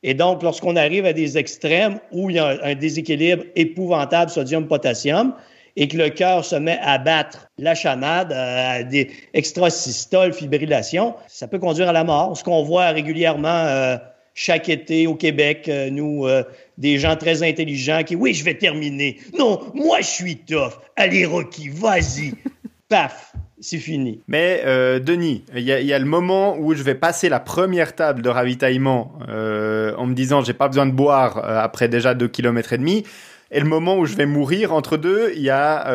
Et 0.04 0.14
donc, 0.14 0.42
lorsqu'on 0.42 0.78
arrive 0.78 1.06
à 1.06 1.12
des 1.12 1.38
extrêmes 1.38 2.00
où 2.14 2.30
il 2.30 2.38
y 2.38 2.40
a 2.40 2.60
un 2.64 2.76
déséquilibre 2.76 3.44
épouvantable 3.58 4.32
sodium-potassium 4.32 5.34
et 5.76 5.90
que 5.90 5.98
le 5.98 6.10
cœur 6.10 6.46
se 6.46 6.56
met 6.56 6.80
à 6.82 6.98
battre 6.98 7.50
la 7.58 7.76
chamade, 7.76 8.32
à 8.32 8.84
des 8.84 9.12
extrasystoles, 9.34 10.32
fibrillation, 10.32 11.14
ça 11.28 11.50
peut 11.50 11.60
conduire 11.60 11.90
à 11.90 11.94
la 11.94 12.06
mort. 12.06 12.38
Ce 12.38 12.44
qu'on 12.46 12.64
voit 12.64 12.88
régulièrement 12.92 13.66
euh, 13.66 13.98
chaque 14.38 14.70
été 14.70 15.08
au 15.08 15.16
Québec, 15.16 15.66
euh, 15.68 15.90
nous, 15.90 16.28
euh, 16.28 16.44
des 16.78 17.00
gens 17.00 17.16
très 17.16 17.42
intelligents 17.42 18.04
qui, 18.06 18.16
oui, 18.16 18.36
je 18.36 18.46
vais 18.46 18.54
terminer. 18.54 19.18
Non, 19.38 19.60
moi, 19.74 19.98
je 20.02 20.06
suis 20.06 20.38
tough. 20.38 20.74
Allez, 20.96 21.26
Rocky, 21.26 21.70
vas-y. 21.70 22.34
Paf, 22.88 23.34
c'est 23.60 23.80
fini. 23.80 24.22
Mais 24.28 24.62
euh, 24.64 25.00
Denis, 25.00 25.44
il 25.56 25.64
y, 25.64 25.66
y, 25.72 25.92
a 25.92 25.98
le 25.98 26.06
moment 26.06 26.56
où 26.56 26.76
je 26.76 26.84
vais 26.84 26.94
passer 26.94 27.30
la 27.30 27.40
première 27.40 27.96
table 27.96 28.22
de 28.22 28.30
ravitaillement 28.30 29.14
en 29.28 30.06
me 30.06 30.14
disant 30.14 30.44
j'ai 30.44 30.54
pas 30.54 30.68
besoin 30.68 30.86
de 30.86 30.92
boire 30.92 31.44
après 31.44 31.90
déjà 31.90 32.14
deux 32.14 32.28
kilomètres 32.28 32.74
et 32.74 32.78
demi. 32.78 33.04
Et 33.52 33.60
le 33.60 33.66
moment 33.66 33.98
où 33.98 34.06
je 34.06 34.16
vais 34.16 34.26
mourir 34.26 34.74
entre 34.74 34.98
deux, 34.98 35.32
il 35.36 35.42
y 35.42 35.50
a 35.50 35.86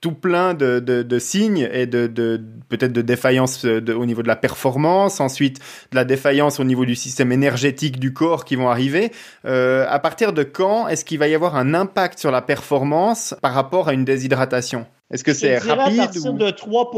tout 0.00 0.12
plein 0.12 0.54
de, 0.54 0.80
de, 0.80 1.02
de, 1.02 1.18
signes 1.18 1.68
et 1.72 1.86
de, 1.86 2.06
de 2.06 2.40
peut-être 2.68 2.92
de 2.92 3.02
défaillance 3.02 3.64
au 3.64 4.06
niveau 4.06 4.22
de 4.22 4.28
la 4.28 4.36
performance, 4.36 5.20
ensuite 5.20 5.58
de 5.90 5.96
la 5.96 6.04
défaillance 6.04 6.58
au 6.58 6.64
niveau 6.64 6.86
du 6.86 6.94
système 6.94 7.32
énergétique 7.32 8.00
du 8.00 8.14
corps 8.14 8.44
qui 8.44 8.56
vont 8.56 8.70
arriver. 8.70 9.12
Euh, 9.44 9.84
à 9.88 9.98
partir 9.98 10.32
de 10.32 10.42
quand 10.42 10.88
est-ce 10.88 11.04
qu'il 11.04 11.18
va 11.18 11.28
y 11.28 11.34
avoir 11.34 11.56
un 11.56 11.74
impact 11.74 12.18
sur 12.18 12.30
la 12.30 12.40
performance 12.40 13.34
par 13.42 13.52
rapport 13.52 13.88
à 13.88 13.92
une 13.92 14.04
déshydratation? 14.04 14.86
Est-ce 15.12 15.24
que 15.24 15.34
c'est 15.34 15.58
rapide 15.58 16.00
à 16.00 16.04
partir 16.04 16.32
de 16.32 16.50
3 16.50 16.90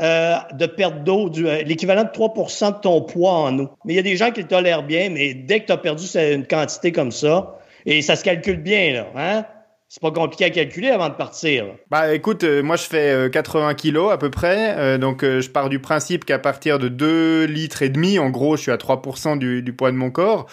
euh, 0.00 0.34
de 0.54 0.66
perte 0.66 1.04
d'eau, 1.04 1.30
euh, 1.38 1.62
l'équivalent 1.62 2.02
de 2.02 2.10
3 2.12 2.34
de 2.72 2.80
ton 2.80 3.00
poids 3.00 3.34
en 3.34 3.58
eau. 3.60 3.68
Mais 3.84 3.94
il 3.94 3.96
y 3.96 4.00
a 4.00 4.02
des 4.02 4.16
gens 4.16 4.32
qui 4.32 4.42
le 4.42 4.48
tolèrent 4.48 4.82
bien, 4.82 5.08
mais 5.08 5.32
dès 5.32 5.60
que 5.60 5.66
tu 5.66 5.72
as 5.72 5.76
perdu 5.76 6.04
une 6.16 6.46
quantité 6.46 6.90
comme 6.90 7.12
ça, 7.12 7.58
et 7.86 8.02
ça 8.02 8.16
se 8.16 8.24
calcule 8.24 8.62
bien, 8.62 8.92
là, 8.92 9.06
hein? 9.16 9.44
c'est 9.92 10.00
pas 10.00 10.10
compliqué 10.10 10.46
à 10.46 10.50
calculer 10.50 10.88
avant 10.88 11.10
de 11.10 11.14
partir. 11.14 11.66
Bah 11.90 12.14
écoute, 12.14 12.44
euh, 12.44 12.62
moi 12.62 12.76
je 12.76 12.84
fais 12.84 13.28
80 13.30 13.68
euh, 13.68 13.74
kilos 13.74 14.10
à 14.10 14.16
peu 14.16 14.30
près, 14.30 14.74
euh, 14.78 14.96
donc 14.96 15.22
je 15.22 15.50
pars 15.50 15.68
du 15.68 15.80
principe 15.80 16.24
qu'à 16.24 16.38
partir 16.38 16.78
de 16.78 16.88
2 16.88 17.44
litres 17.44 17.82
et 17.82 17.90
demi, 17.90 18.18
en 18.18 18.30
gros 18.30 18.56
je 18.56 18.62
suis 18.62 18.70
à 18.70 18.78
3% 18.78 19.36
du, 19.36 19.60
du, 19.60 19.74
poids 19.74 19.90
de 19.90 19.96
mon 19.98 20.10
corps. 20.10 20.46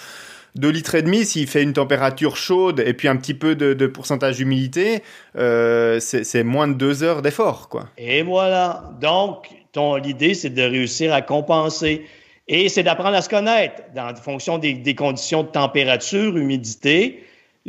2 0.56 0.68
litres 0.68 0.96
et 0.96 1.04
demi, 1.04 1.24
s'il 1.24 1.48
fait 1.48 1.64
une 1.64 1.72
température 1.72 2.36
chaude 2.36 2.84
et 2.86 2.94
puis 2.94 3.08
un 3.08 3.16
petit 3.16 3.34
peu 3.34 3.56
de, 3.56 3.74
de 3.74 3.88
pourcentage 3.88 4.36
d'humidité, 4.36 5.04
c'est 5.36 6.44
moins 6.44 6.68
de 6.68 6.74
2 6.74 7.04
heures 7.04 7.22
d'effort, 7.22 7.70
quoi. 7.70 7.86
Et 7.98 8.24
voilà. 8.24 8.92
Donc, 9.00 9.48
ton 9.72 9.96
l'idée, 9.96 10.34
c'est 10.34 10.50
de 10.50 10.64
réussir 10.64 11.14
à 11.14 11.22
compenser. 11.22 12.06
Et 12.50 12.68
c'est 12.68 12.84
d'apprendre 12.84 13.16
à 13.16 13.22
se 13.22 13.30
connaître 13.30 13.84
dans 13.96 14.14
fonction 14.16 14.58
des, 14.58 14.74
des 14.74 14.96
conditions 14.96 15.44
de 15.44 15.48
température, 15.48 16.36
humidité, 16.36 17.24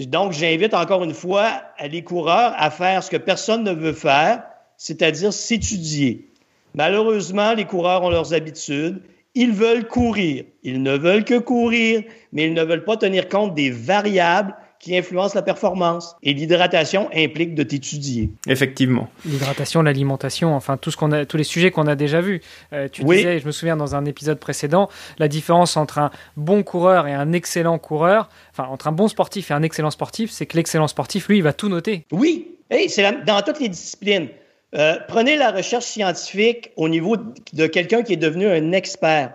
donc, 0.07 0.33
j'invite 0.33 0.75
encore 0.75 1.05
une 1.05 1.15
fois 1.15 1.63
les 1.81 2.03
coureurs 2.03 2.55
à 2.57 2.71
faire 2.71 3.03
ce 3.03 3.11
que 3.11 3.17
personne 3.17 3.65
ne 3.65 3.73
veut 3.73 3.93
faire, 3.93 4.43
c'est-à-dire 4.77 5.33
s'étudier. 5.33 6.29
Malheureusement, 6.75 7.55
les 7.55 7.65
coureurs 7.65 8.03
ont 8.03 8.11
leurs 8.11 8.33
habitudes. 8.33 9.03
Ils 9.35 9.53
veulent 9.53 9.87
courir. 9.87 10.45
Ils 10.63 10.83
ne 10.83 10.97
veulent 10.97 11.25
que 11.25 11.39
courir, 11.39 12.03
mais 12.33 12.45
ils 12.45 12.55
ne 12.55 12.63
veulent 12.63 12.85
pas 12.85 12.97
tenir 12.97 13.29
compte 13.29 13.55
des 13.55 13.71
variables 13.71 14.55
qui 14.81 14.97
influence 14.97 15.35
la 15.35 15.43
performance. 15.43 16.17
Et 16.23 16.33
l'hydratation 16.33 17.09
implique 17.15 17.55
de 17.55 17.63
t'étudier. 17.63 18.31
Effectivement. 18.49 19.09
L'hydratation, 19.27 19.83
l'alimentation, 19.83 20.55
enfin 20.55 20.77
tout 20.79 20.91
ce 20.91 20.97
qu'on 20.97 21.13
a, 21.13 21.27
tous 21.27 21.37
les 21.37 21.45
sujets 21.45 21.71
qu'on 21.71 21.87
a 21.87 21.95
déjà 21.95 22.21
vus. 22.21 22.41
Euh, 22.73 22.89
tu 22.91 23.05
disais, 23.05 23.39
je 23.39 23.47
me 23.47 23.53
souviens 23.53 23.77
dans 23.77 23.95
un 23.95 24.07
épisode 24.07 24.41
précédent, 24.41 24.89
la 25.19 25.29
différence 25.29 25.77
entre 25.77 25.99
un 25.99 26.11
bon 26.37 26.63
coureur 26.63 27.07
et 27.07 27.13
un 27.13 27.33
excellent 27.33 27.79
coureur, 27.79 28.31
enfin 28.53 28.65
entre 28.65 28.89
un 28.89 28.93
bon 28.93 29.07
sportif 29.07 29.51
et 29.51 29.55
un 29.55 29.63
excellent 29.63 29.91
sportif, 29.91 30.31
c'est 30.31 30.47
que 30.47 30.57
l'excellent 30.57 30.89
sportif, 30.89 31.29
lui, 31.29 31.37
il 31.37 31.43
va 31.43 31.53
tout 31.53 31.69
noter. 31.69 32.07
Oui, 32.11 32.49
hey, 32.71 32.89
c'est 32.89 33.25
dans 33.25 33.43
toutes 33.43 33.61
les 33.61 33.69
disciplines. 33.69 34.29
Euh, 34.75 34.95
prenez 35.09 35.37
la 35.37 35.51
recherche 35.51 35.85
scientifique 35.85 36.71
au 36.77 36.89
niveau 36.89 37.17
de 37.53 37.67
quelqu'un 37.67 38.03
qui 38.03 38.13
est 38.13 38.17
devenu 38.17 38.47
un 38.47 38.73
expert. 38.73 39.33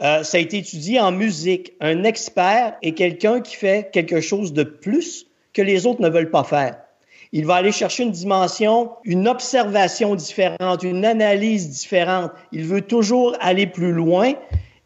Euh, 0.00 0.22
ça 0.22 0.38
a 0.38 0.40
été 0.40 0.58
étudié 0.58 1.00
en 1.00 1.12
musique. 1.12 1.72
Un 1.80 2.04
expert 2.04 2.76
est 2.82 2.92
quelqu'un 2.92 3.40
qui 3.40 3.56
fait 3.56 3.90
quelque 3.92 4.20
chose 4.20 4.52
de 4.52 4.62
plus 4.62 5.26
que 5.52 5.62
les 5.62 5.86
autres 5.86 6.00
ne 6.00 6.08
veulent 6.08 6.30
pas 6.30 6.44
faire. 6.44 6.76
Il 7.32 7.44
va 7.44 7.56
aller 7.56 7.72
chercher 7.72 8.04
une 8.04 8.12
dimension, 8.12 8.92
une 9.04 9.28
observation 9.28 10.14
différente, 10.14 10.82
une 10.82 11.04
analyse 11.04 11.68
différente. 11.68 12.30
Il 12.52 12.64
veut 12.64 12.80
toujours 12.80 13.36
aller 13.40 13.66
plus 13.66 13.92
loin 13.92 14.32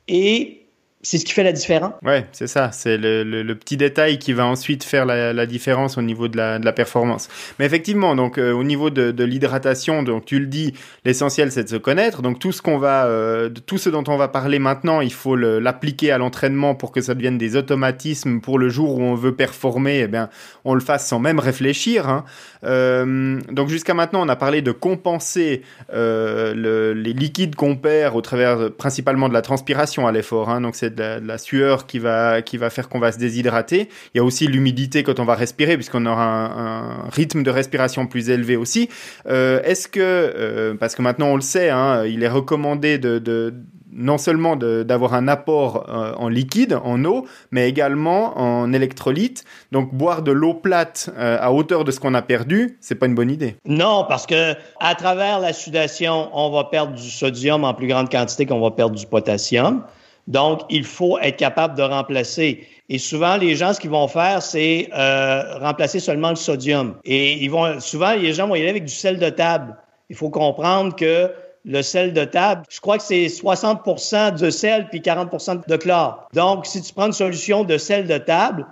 et 0.09 0.62
c'est 1.05 1.19
ce 1.19 1.25
qui 1.25 1.33
fait 1.33 1.43
la 1.43 1.51
différence. 1.51 1.95
Ouais, 2.05 2.27
c'est 2.31 2.47
ça. 2.47 2.71
C'est 2.71 2.97
le, 2.97 3.25
le, 3.25 3.55
petit 3.57 3.77
détail 3.77 4.21
qui 4.21 4.33
va 4.33 4.47
ensuite 4.47 4.85
faire 4.85 5.05
la, 5.05 5.33
la 5.33 5.47
différence 5.47 5.99
au 5.99 6.03
niveau 6.03 6.29
de 6.29 6.37
la, 6.37 6.61
de 6.61 6.65
la, 6.65 6.73
performance. 6.73 7.29
Mais 7.59 7.67
effectivement, 7.67 8.15
donc 8.15 8.39
euh, 8.39 8.53
au 8.53 8.63
niveau 8.63 8.89
de, 8.89 9.11
de 9.11 9.25
l'hydratation, 9.25 10.05
donc 10.05 10.25
tu 10.25 10.39
le 10.39 10.47
dis, 10.47 10.75
l'essentiel 11.05 11.51
c'est 11.51 11.65
de 11.65 11.69
se 11.69 11.77
connaître. 11.77 12.23
Donc 12.23 12.39
tout 12.39 12.53
ce 12.53 12.63
qu'on 12.63 12.79
va, 12.79 13.07
euh, 13.07 13.51
tout 13.67 13.79
ce 13.79 13.91
dont 13.91 14.05
on 14.07 14.17
va 14.17 14.29
parler 14.29 14.61
maintenant, 14.61 15.01
il 15.01 15.13
faut 15.13 15.35
l'appliquer 15.35 16.13
à 16.13 16.19
l'entraînement 16.19 16.77
pour 16.77 16.93
que 16.93 17.01
ça 17.01 17.15
devienne 17.15 17.37
des 17.37 17.57
automatismes 17.57 18.41
pour 18.41 18.61
le 18.61 18.69
jour 18.69 18.97
où 18.97 19.03
on 19.03 19.17
veut 19.17 19.35
performer. 19.35 20.03
Eh 20.05 20.09
bien, 20.09 20.31
on 20.65 20.75
le 20.75 20.81
fasse 20.81 21.09
sans 21.09 21.19
même 21.19 21.41
réfléchir. 21.41 22.09
Hein. 22.09 22.25
Euh, 22.63 23.41
donc 23.51 23.71
jusqu'à 23.71 23.95
maintenant, 23.95 24.25
on 24.25 24.29
a 24.29 24.37
parlé 24.37 24.63
de 24.63 24.71
compenser 24.71 25.63
le, 25.93 26.93
les 26.93 27.13
liquides 27.13 27.57
qu'on 27.57 27.75
perd 27.75 28.15
au 28.15 28.21
travers 28.21 28.71
principalement 28.71 29.29
de 29.29 29.35
la 29.35 29.43
transpiration 29.43 30.07
à 30.07 30.13
l'effort. 30.13 30.49
Hein. 30.49 30.61
Donc 30.61 30.77
c'est 30.77 30.92
de, 30.93 31.27
la, 31.27 31.39
sueur 31.39 31.87
qui 31.87 31.99
va, 31.99 32.43
qui 32.43 32.57
va 32.57 32.71
faire 32.71 32.89
qu'on 32.89 32.99
va 32.99 33.13
se 33.13 33.19
déshydrater. 33.19 33.89
Il 34.15 34.19
y 34.19 34.21
a 34.21 34.25
aussi 34.25 34.47
l'humidité 34.47 35.03
quand 35.03 35.21
on 35.21 35.25
va 35.25 35.35
respirer, 35.35 35.77
puisqu'on 35.77 36.07
aura 36.07 36.25
un, 36.25 37.09
rythme 37.11 37.43
de 37.43 37.51
respiration 37.51 38.07
plus 38.07 38.31
élevé 38.31 38.57
aussi. 38.57 38.89
Euh, 39.27 39.61
est-ce 39.65 39.89
que, 39.89 40.01
euh, 40.01 40.75
parce 40.75 40.95
que 40.95 41.03
maintenant 41.03 41.29
on 41.29 41.37
le 41.37 41.43
sait, 41.43 41.71
hein, 41.71 42.05
il 42.05 42.23
est 42.23 42.29
recommandé 42.29 42.99
de, 42.99 43.55
non 43.95 44.17
seulement 44.17 44.57
d'avoir 44.57 45.15
un 45.15 45.29
apport 45.29 45.87
euh, 45.89 46.15
en 46.17 46.29
liquide, 46.29 46.79
en 46.83 47.05
eau, 47.05 47.27
mais 47.51 47.69
également 47.69 48.39
en 48.39 48.73
électrolyte. 48.73 49.45
Donc 49.71 49.93
boire 49.93 50.23
de 50.23 50.33
l'eau 50.33 50.55
plate 50.55 51.11
à 51.19 51.53
hauteur 51.53 51.85
de 51.85 51.91
ce 51.91 52.01
qu'on 52.01 52.15
a 52.15 52.23
perdu, 52.23 52.79
c'est 52.81 52.95
pas 52.95 53.07
une 53.07 53.15
bonne 53.15 53.31
idée. 53.31 53.57
Non, 53.67 54.07
parce 54.09 54.27
que 54.27 54.55
à 54.81 54.95
travers 54.95 55.41
la 55.41 55.53
sudation, 55.53 56.31
on 56.33 56.51
va 56.51 56.65
perdre 56.65 56.95
du 56.95 57.11
sodium 57.11 57.65
en 57.65 57.75
plus 57.75 57.87
grande 57.87 58.11
quantité 58.11 58.47
qu'on 58.47 58.61
va 58.61 58.71
perdre 58.71 58.97
du 58.97 59.07
potassium. 59.07 59.85
Donc, 60.29 60.61
il 60.71 60.85
faut 60.85 61.19
être 61.19 61.37
capable 61.37 61.77
de 61.77 61.83
remplacer. 61.83 62.67
Et 62.89 62.99
souvent, 62.99 63.37
les 63.37 63.57
gens, 63.57 63.73
ce 63.73 63.81
qu'ils 63.81 63.91
vont 63.91 64.09
faire, 64.09 64.43
c'est 64.43 64.89
euh, 64.95 65.59
remplacer 65.59 65.99
seulement 65.99 66.31
le 66.31 66.37
sodium. 66.37 66.97
Et 67.05 67.43
ils 67.43 67.51
vont, 67.51 67.81
souvent, 67.81 68.13
les 68.15 68.33
gens 68.33 68.47
vont 68.47 68.55
y 68.55 68.61
aller 68.61 68.71
avec 68.71 68.85
du 68.85 68.95
sel 68.95 69.19
de 69.19 69.31
table. 69.31 69.77
Il 70.11 70.17
faut 70.17 70.31
comprendre 70.31 70.95
que 70.95 71.33
le 71.65 71.83
sel 71.83 72.13
de 72.13 72.25
table, 72.25 72.63
je 72.69 72.81
crois 72.81 72.99
que 72.99 73.05
c'est 73.05 73.27
60% 73.27 74.39
de 74.39 74.51
sel 74.51 74.89
puis 74.91 75.01
40% 75.01 75.67
de 75.67 75.77
chlore. 75.77 76.29
Donc, 76.35 76.67
si 76.67 76.83
tu 76.83 76.93
prends 76.93 77.07
une 77.07 77.13
solution 77.13 77.65
de 77.65 77.79
sel 77.79 78.07
de 78.07 78.19
table, 78.19 78.67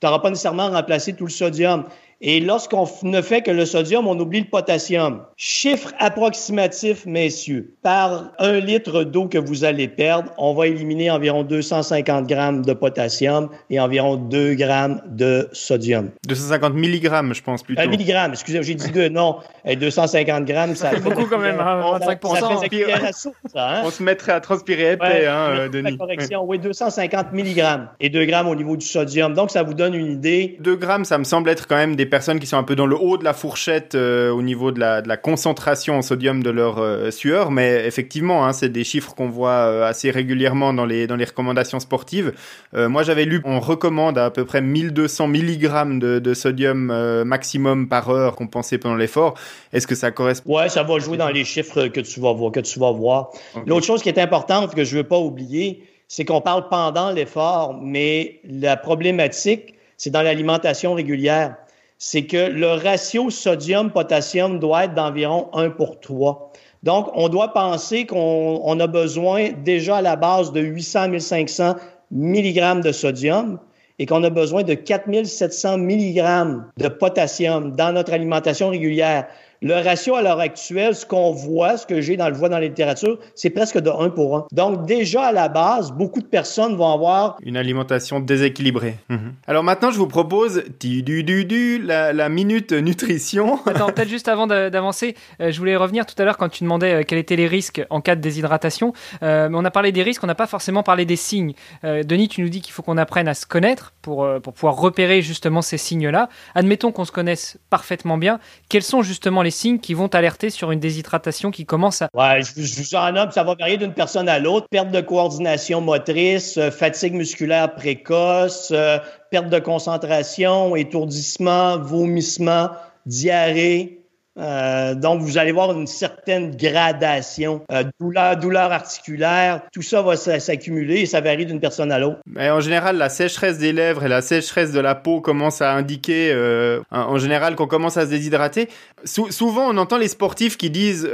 tu 0.00 0.06
n'auras 0.06 0.20
pas 0.20 0.30
nécessairement 0.30 0.70
remplacé 0.70 1.14
tout 1.14 1.24
le 1.24 1.30
sodium. 1.30 1.84
Et 2.22 2.40
lorsqu'on 2.40 2.88
ne 3.02 3.20
fait 3.20 3.42
que 3.42 3.50
le 3.50 3.66
sodium, 3.66 4.06
on 4.06 4.18
oublie 4.18 4.40
le 4.40 4.46
potassium. 4.46 5.22
Chiffre 5.36 5.92
approximatif, 5.98 7.04
messieurs. 7.04 7.74
Par 7.82 8.32
un 8.38 8.58
litre 8.58 9.04
d'eau 9.04 9.26
que 9.26 9.36
vous 9.36 9.64
allez 9.64 9.86
perdre, 9.86 10.32
on 10.38 10.54
va 10.54 10.66
éliminer 10.66 11.10
environ 11.10 11.42
250 11.42 12.26
grammes 12.26 12.64
de 12.64 12.72
potassium 12.72 13.50
et 13.68 13.78
environ 13.78 14.16
2 14.16 14.54
grammes 14.54 15.02
de 15.06 15.48
sodium. 15.52 16.10
250 16.26 16.72
milligrammes, 16.72 17.34
je 17.34 17.42
pense 17.42 17.62
plutôt. 17.62 17.82
Un 17.82 17.86
milligramme, 17.86 18.32
excusez-moi, 18.32 18.64
j'ai 18.64 18.74
dit 18.74 18.90
2, 18.90 19.10
non. 19.10 19.36
250 19.66 20.46
grammes, 20.46 20.74
ça 20.74 20.90
fait 20.92 21.00
beaucoup 21.00 21.26
quand 21.26 21.38
même, 21.38 21.56
25%. 21.56 23.32
Ça 23.52 23.70
hein? 23.70 23.82
On 23.84 23.90
se 23.90 24.02
mettrait 24.02 24.32
à 24.32 24.40
transpirer 24.40 24.92
épais, 24.92 25.26
hein, 25.26 25.50
euh, 25.50 25.68
Denis. 25.68 25.98
correction, 25.98 26.44
oui, 26.46 26.58
250 26.58 27.32
milligrammes 27.32 27.90
et 28.00 28.08
2 28.08 28.24
grammes 28.24 28.48
au 28.48 28.54
niveau 28.54 28.76
du 28.76 28.86
sodium. 28.86 29.34
Donc, 29.34 29.50
ça 29.50 29.62
vous 29.62 29.74
donne 29.74 29.94
une 29.94 30.12
idée. 30.12 30.56
2 30.60 30.76
grammes, 30.76 31.04
ça 31.04 31.18
me 31.18 31.24
semble 31.24 31.50
être 31.50 31.66
quand 31.66 31.76
même 31.76 31.94
des 31.94 32.05
personnes 32.06 32.40
qui 32.40 32.46
sont 32.46 32.56
un 32.56 32.62
peu 32.62 32.74
dans 32.74 32.86
le 32.86 32.96
haut 32.96 33.18
de 33.18 33.24
la 33.24 33.34
fourchette 33.34 33.94
euh, 33.94 34.30
au 34.30 34.42
niveau 34.42 34.72
de 34.72 34.80
la, 34.80 35.02
de 35.02 35.08
la, 35.08 35.16
concentration 35.16 35.98
en 35.98 36.02
sodium 36.02 36.42
de 36.42 36.50
leur 36.50 36.78
euh, 36.78 37.10
sueur, 37.10 37.50
mais 37.50 37.86
effectivement, 37.86 38.44
hein, 38.46 38.52
c'est 38.52 38.68
des 38.68 38.84
chiffres 38.84 39.14
qu'on 39.14 39.28
voit 39.28 39.50
euh, 39.50 39.84
assez 39.86 40.10
régulièrement 40.10 40.72
dans 40.72 40.86
les, 40.86 41.06
dans 41.06 41.16
les 41.16 41.24
recommandations 41.24 41.80
sportives. 41.80 42.32
moi, 42.72 43.02
j'avais 43.02 43.24
lu, 43.24 43.40
on 43.44 43.60
recommande 43.60 44.18
à, 44.18 44.30
peu 44.30 44.44
près 44.44 44.60
1200 44.60 45.28
mg 45.28 45.98
de, 45.98 46.18
de 46.18 46.34
sodium 46.34 47.22
maximum 47.24 47.88
par 47.88 48.10
heure 48.10 48.36
pensait 48.46 48.78
pendant 48.78 48.94
l'effort. 48.94 49.34
Est-ce 49.72 49.86
que 49.86 49.94
ça 49.94 50.10
correspond? 50.10 50.56
Ouais, 50.56 50.68
ça 50.68 50.82
va 50.82 50.98
jouer 50.98 51.16
dans 51.16 51.28
les 51.28 51.44
chiffres 51.44 51.88
que 51.88 52.00
tu 52.00 52.20
vas 52.20 52.32
voir. 52.32 52.52
Que 52.52 52.60
tu 52.60 52.78
vas 52.78 52.92
voir. 52.92 53.30
L'autre 53.66 53.86
chose 53.86 54.02
qui 54.02 54.08
est 54.08 54.18
importante 54.18 54.74
que 54.74 54.84
je 54.84 54.96
veux 54.96 55.04
pas 55.04 55.18
oublier, 55.18 55.84
c'est 56.08 56.24
qu'on 56.24 56.40
parle 56.40 56.68
pendant 56.68 57.10
l'effort, 57.10 57.78
mais 57.80 58.40
la 58.44 58.76
problématique, 58.76 59.74
c'est 59.96 60.10
dans 60.10 60.22
l'alimentation 60.22 60.94
régulière 60.94 61.56
c'est 61.98 62.26
que 62.26 62.48
le 62.48 62.68
ratio 62.72 63.30
sodium-potassium 63.30 64.58
doit 64.58 64.84
être 64.84 64.94
d'environ 64.94 65.48
1 65.54 65.70
pour 65.70 66.00
3. 66.00 66.52
Donc, 66.82 67.08
on 67.14 67.28
doit 67.28 67.52
penser 67.52 68.06
qu'on 68.06 68.80
a 68.80 68.86
besoin 68.86 69.50
déjà 69.64 69.96
à 69.96 70.02
la 70.02 70.16
base 70.16 70.52
de 70.52 70.60
800-1500 70.60 71.76
mg 72.12 72.82
de 72.82 72.92
sodium 72.92 73.58
et 73.98 74.06
qu'on 74.06 74.22
a 74.24 74.30
besoin 74.30 74.62
de 74.62 74.74
4700 74.74 75.78
mg 75.78 76.62
de 76.76 76.88
potassium 76.88 77.74
dans 77.74 77.92
notre 77.92 78.12
alimentation 78.12 78.68
régulière. 78.68 79.26
Le 79.62 79.74
ratio 79.74 80.14
à 80.14 80.22
l'heure 80.22 80.40
actuelle, 80.40 80.94
ce 80.94 81.06
qu'on 81.06 81.32
voit, 81.32 81.76
ce 81.76 81.86
que 81.86 82.00
j'ai 82.00 82.16
dans 82.16 82.28
le 82.28 82.34
voie 82.34 82.48
dans 82.48 82.58
la 82.58 82.66
littérature, 82.66 83.18
c'est 83.34 83.50
presque 83.50 83.78
de 83.78 83.90
1 83.90 84.10
pour 84.10 84.36
1. 84.36 84.46
Donc 84.52 84.86
déjà 84.86 85.26
à 85.26 85.32
la 85.32 85.48
base, 85.48 85.92
beaucoup 85.92 86.20
de 86.20 86.26
personnes 86.26 86.76
vont 86.76 86.92
avoir 86.92 87.38
une 87.42 87.56
alimentation 87.56 88.20
déséquilibrée. 88.20 88.96
Mhm. 89.08 89.34
Alors 89.46 89.64
maintenant, 89.64 89.90
je 89.90 89.98
vous 89.98 90.06
propose 90.06 90.62
du, 90.80 91.02
du, 91.02 91.22
du, 91.22 91.78
la, 91.78 92.12
la 92.12 92.28
minute 92.28 92.72
nutrition. 92.72 93.58
Attends, 93.66 93.86
peut-être 93.86 94.08
juste 94.08 94.28
avant 94.28 94.46
d'avancer, 94.46 95.14
euh, 95.40 95.50
je 95.50 95.58
voulais 95.58 95.76
revenir 95.76 96.06
tout 96.06 96.14
à 96.18 96.24
l'heure 96.24 96.36
quand 96.36 96.48
tu 96.48 96.64
demandais 96.64 96.92
euh, 96.92 97.02
quels 97.02 97.18
étaient 97.18 97.36
les 97.36 97.46
risques 97.46 97.84
en 97.90 98.00
cas 98.00 98.14
de 98.14 98.20
déshydratation. 98.20 98.92
Euh, 99.22 99.48
on 99.52 99.64
a 99.64 99.70
parlé 99.70 99.92
des 99.92 100.02
risques, 100.02 100.22
on 100.22 100.26
n'a 100.26 100.34
pas 100.34 100.46
forcément 100.46 100.82
parlé 100.82 101.04
des 101.04 101.16
signes. 101.16 101.54
Denis, 101.82 102.28
tu 102.28 102.42
nous 102.42 102.48
dis 102.48 102.60
qu'il 102.60 102.72
faut 102.72 102.82
qu'on 102.82 102.98
apprenne 102.98 103.28
à 103.28 103.34
se 103.34 103.46
connaître 103.46 103.94
pour, 104.02 104.28
pour 104.42 104.52
pouvoir 104.52 104.76
repérer 104.76 105.22
justement 105.22 105.62
ces 105.62 105.78
signes-là. 105.78 106.28
Admettons 106.54 106.92
qu'on 106.92 107.04
se 107.04 107.12
connaisse 107.12 107.58
parfaitement 107.70 108.18
bien. 108.18 108.38
Quels 108.68 108.82
sont 108.82 109.02
justement 109.02 109.42
les 109.42 109.45
signes 109.50 109.78
qui 109.78 109.94
vont 109.94 110.08
alerter 110.08 110.50
sur 110.50 110.72
une 110.72 110.80
déshydratation 110.80 111.50
qui 111.50 111.64
commence 111.64 112.02
à... 112.02 112.08
Ouais, 112.14 112.42
je, 112.42 112.54
vous 112.54 112.94
en 112.94 113.30
ça 113.30 113.44
va 113.44 113.54
varier 113.54 113.76
d'une 113.76 113.92
personne 113.92 114.28
à 114.28 114.38
l'autre. 114.38 114.66
Perte 114.70 114.90
de 114.90 115.00
coordination 115.00 115.80
motrice, 115.80 116.56
euh, 116.58 116.70
fatigue 116.70 117.14
musculaire 117.14 117.74
précoce, 117.74 118.70
euh, 118.72 118.98
perte 119.30 119.48
de 119.48 119.58
concentration, 119.58 120.76
étourdissement, 120.76 121.78
vomissement, 121.78 122.70
diarrhée, 123.06 124.05
euh, 124.38 124.94
donc, 124.94 125.22
vous 125.22 125.38
allez 125.38 125.52
voir 125.52 125.72
une 125.72 125.86
certaine 125.86 126.54
gradation. 126.54 127.62
Euh, 127.72 127.84
douleur, 128.00 128.36
douleur 128.36 128.72
articulaire, 128.72 129.62
tout 129.72 129.82
ça 129.82 130.02
va 130.02 130.16
s'accumuler 130.16 131.00
et 131.00 131.06
ça 131.06 131.20
varie 131.20 131.46
d'une 131.46 131.60
personne 131.60 131.90
à 131.90 131.98
l'autre. 131.98 132.18
En 132.38 132.60
général, 132.60 132.96
la 132.98 133.08
sécheresse 133.08 133.58
des 133.58 133.72
lèvres 133.72 134.04
et 134.04 134.08
la 134.08 134.20
sécheresse 134.20 134.72
de 134.72 134.80
la 134.80 134.94
peau 134.94 135.20
commencent 135.20 135.62
à 135.62 135.72
indiquer, 135.72 136.30
euh, 136.32 136.80
en 136.90 137.18
général, 137.18 137.56
qu'on 137.56 137.66
commence 137.66 137.96
à 137.96 138.04
se 138.04 138.10
déshydrater. 138.10 138.68
souvent, 139.04 139.68
on 139.70 139.76
entend 139.78 139.96
les 139.96 140.08
sportifs 140.08 140.56
qui 140.56 140.70
disent 140.70 141.08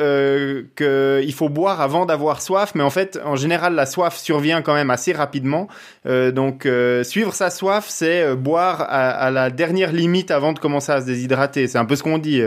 qu'il 0.77 1.35
faut 1.35 1.49
boire 1.49 1.81
avant 1.81 2.07
d'avoir 2.07 2.43
soif, 2.43 2.73
mais 2.75 2.83
en 2.83 2.91
fait, 2.91 3.21
en 3.25 3.37
général, 3.37 3.75
la 3.75 3.87
soif 3.87 4.17
survient 4.17 4.63
quand 4.63 4.75
même 4.75 4.91
assez 4.91 5.13
rapidement. 5.13 5.69
Donc, 6.05 6.69
suivre 7.03 7.35
sa 7.35 7.51
soif, 7.51 7.87
c'est 7.89 8.35
boire 8.35 8.85
à, 8.89 9.31
la 9.31 9.51
dernière 9.51 9.93
limite 9.93 10.31
avant 10.31 10.53
de 10.53 10.59
commencer 10.59 10.93
à 10.93 11.01
se 11.01 11.07
déshydrater. 11.07 11.69
C'est 11.69 11.79
un 11.79 11.85
peu 11.85 11.97
ce 11.97 12.03
qu'on 12.03 12.19
dit 12.19 12.43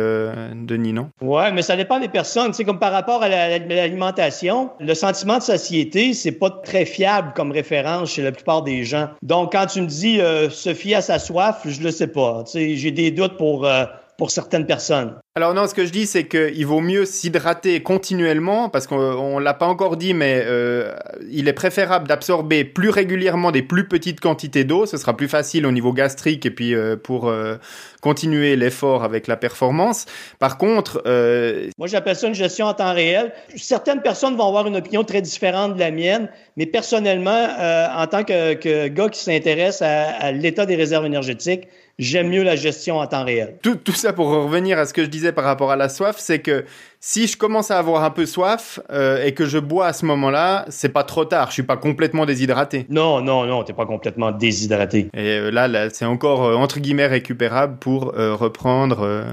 Ouais, 1.21 1.51
mais 1.51 1.61
ça 1.61 1.75
dépend 1.75 1.99
des 1.99 2.07
personnes. 2.07 2.53
C'est 2.53 2.65
comme 2.65 2.79
par 2.79 2.91
rapport 2.91 3.23
à 3.23 3.29
l'alimentation, 3.29 4.71
le 4.79 4.93
sentiment 4.93 5.37
de 5.37 5.43
satiété, 5.43 6.13
c'est 6.13 6.31
pas 6.31 6.49
très 6.49 6.85
fiable 6.85 7.33
comme 7.35 7.51
référence 7.51 8.11
chez 8.11 8.23
la 8.23 8.31
plupart 8.31 8.63
des 8.63 8.83
gens. 8.83 9.09
Donc, 9.21 9.51
quand 9.51 9.65
tu 9.67 9.81
me 9.81 9.87
dis 9.87 10.19
euh, 10.19 10.49
se 10.49 10.73
fier 10.73 11.01
sa 11.01 11.19
soif, 11.19 11.61
je 11.65 11.81
le 11.81 11.91
sais 11.91 12.07
pas. 12.07 12.43
J'ai 12.53 12.91
des 12.91 13.11
doutes 13.11 13.37
pour, 13.37 13.65
euh, 13.65 13.85
pour 14.17 14.31
certaines 14.31 14.65
personnes. 14.65 15.15
Alors 15.37 15.53
non, 15.53 15.67
ce 15.67 15.73
que 15.73 15.85
je 15.85 15.91
dis, 15.91 16.05
c'est 16.05 16.27
qu'il 16.27 16.65
vaut 16.65 16.79
mieux 16.79 17.03
s'hydrater 17.03 17.83
continuellement, 17.83 18.69
parce 18.69 18.87
qu'on 18.87 19.37
l'a 19.37 19.53
pas 19.53 19.65
encore 19.65 19.97
dit, 19.97 20.13
mais 20.13 20.41
euh, 20.45 20.95
il 21.29 21.49
est 21.49 21.53
préférable 21.53 22.07
d'absorber 22.07 22.63
plus 22.63 22.89
régulièrement 22.89 23.51
des 23.51 23.61
plus 23.61 23.85
petites 23.87 24.21
quantités 24.21 24.63
d'eau. 24.63 24.85
Ce 24.85 24.95
sera 24.95 25.17
plus 25.17 25.27
facile 25.27 25.65
au 25.65 25.73
niveau 25.73 25.91
gastrique 25.91 26.45
et 26.45 26.51
puis 26.51 26.73
euh, 26.73 26.95
pour 26.95 27.27
euh, 27.27 27.57
continuer 28.01 28.55
l'effort 28.55 29.03
avec 29.03 29.27
la 29.27 29.35
performance. 29.35 30.05
Par 30.39 30.57
contre, 30.57 31.03
moi 31.77 31.87
j'appelle 31.87 32.15
ça 32.15 32.27
une 32.27 32.33
gestion 32.33 32.67
en 32.67 32.73
temps 32.73 32.93
réel. 32.93 33.33
Certaines 33.57 34.01
personnes 34.01 34.37
vont 34.37 34.47
avoir 34.47 34.67
une 34.67 34.77
opinion 34.77 35.03
très 35.03 35.21
différente 35.21 35.73
de 35.75 35.79
la 35.79 35.91
mienne, 35.91 36.29
mais 36.55 36.65
personnellement, 36.65 37.47
en 37.93 38.07
tant 38.07 38.23
que, 38.23 38.53
que 38.53 38.87
gars 38.87 39.09
qui 39.09 39.19
s'intéresse 39.19 39.81
à, 39.81 40.11
à 40.11 40.31
l'état 40.31 40.65
des 40.65 40.75
réserves 40.75 41.05
énergétiques, 41.05 41.67
j'aime 41.99 42.29
mieux 42.29 42.43
la 42.43 42.55
gestion 42.55 42.97
en 42.97 43.07
temps 43.07 43.23
réel. 43.23 43.57
Tout, 43.61 43.75
tout, 43.75 43.93
ça 43.93 44.13
pour 44.13 44.27
revenir 44.27 44.77
à 44.77 44.85
ce 44.85 44.93
que 44.93 45.03
je 45.03 45.09
disais 45.09 45.31
par 45.31 45.45
rapport 45.45 45.71
à 45.71 45.75
la 45.75 45.89
soif, 45.89 46.15
c'est 46.19 46.39
que 46.39 46.65
si 46.99 47.27
je 47.27 47.37
commence 47.37 47.71
à 47.71 47.79
avoir 47.79 48.03
un 48.03 48.09
peu 48.09 48.25
soif 48.25 48.79
euh, 48.91 49.23
et 49.23 49.33
que 49.33 49.45
je 49.45 49.57
bois 49.57 49.87
à 49.87 49.93
ce 49.93 50.05
moment-là, 50.05 50.65
c'est 50.69 50.89
pas 50.89 51.03
trop 51.03 51.25
tard. 51.25 51.49
Je 51.49 51.53
suis 51.53 51.63
pas 51.63 51.77
complètement 51.77 52.25
déshydraté. 52.25 52.85
Non, 52.89 53.21
non, 53.21 53.45
non, 53.45 53.63
t'es 53.63 53.73
pas 53.73 53.85
complètement 53.85 54.31
déshydraté. 54.31 55.09
Et 55.13 55.37
euh, 55.37 55.51
là, 55.51 55.67
là 55.67 55.89
c'est 55.89 56.05
encore 56.05 56.43
euh, 56.43 56.55
entre 56.55 56.79
guillemets 56.79 57.07
récupérable 57.07 57.77
pour 57.79 58.13
reprendre. 58.15 59.25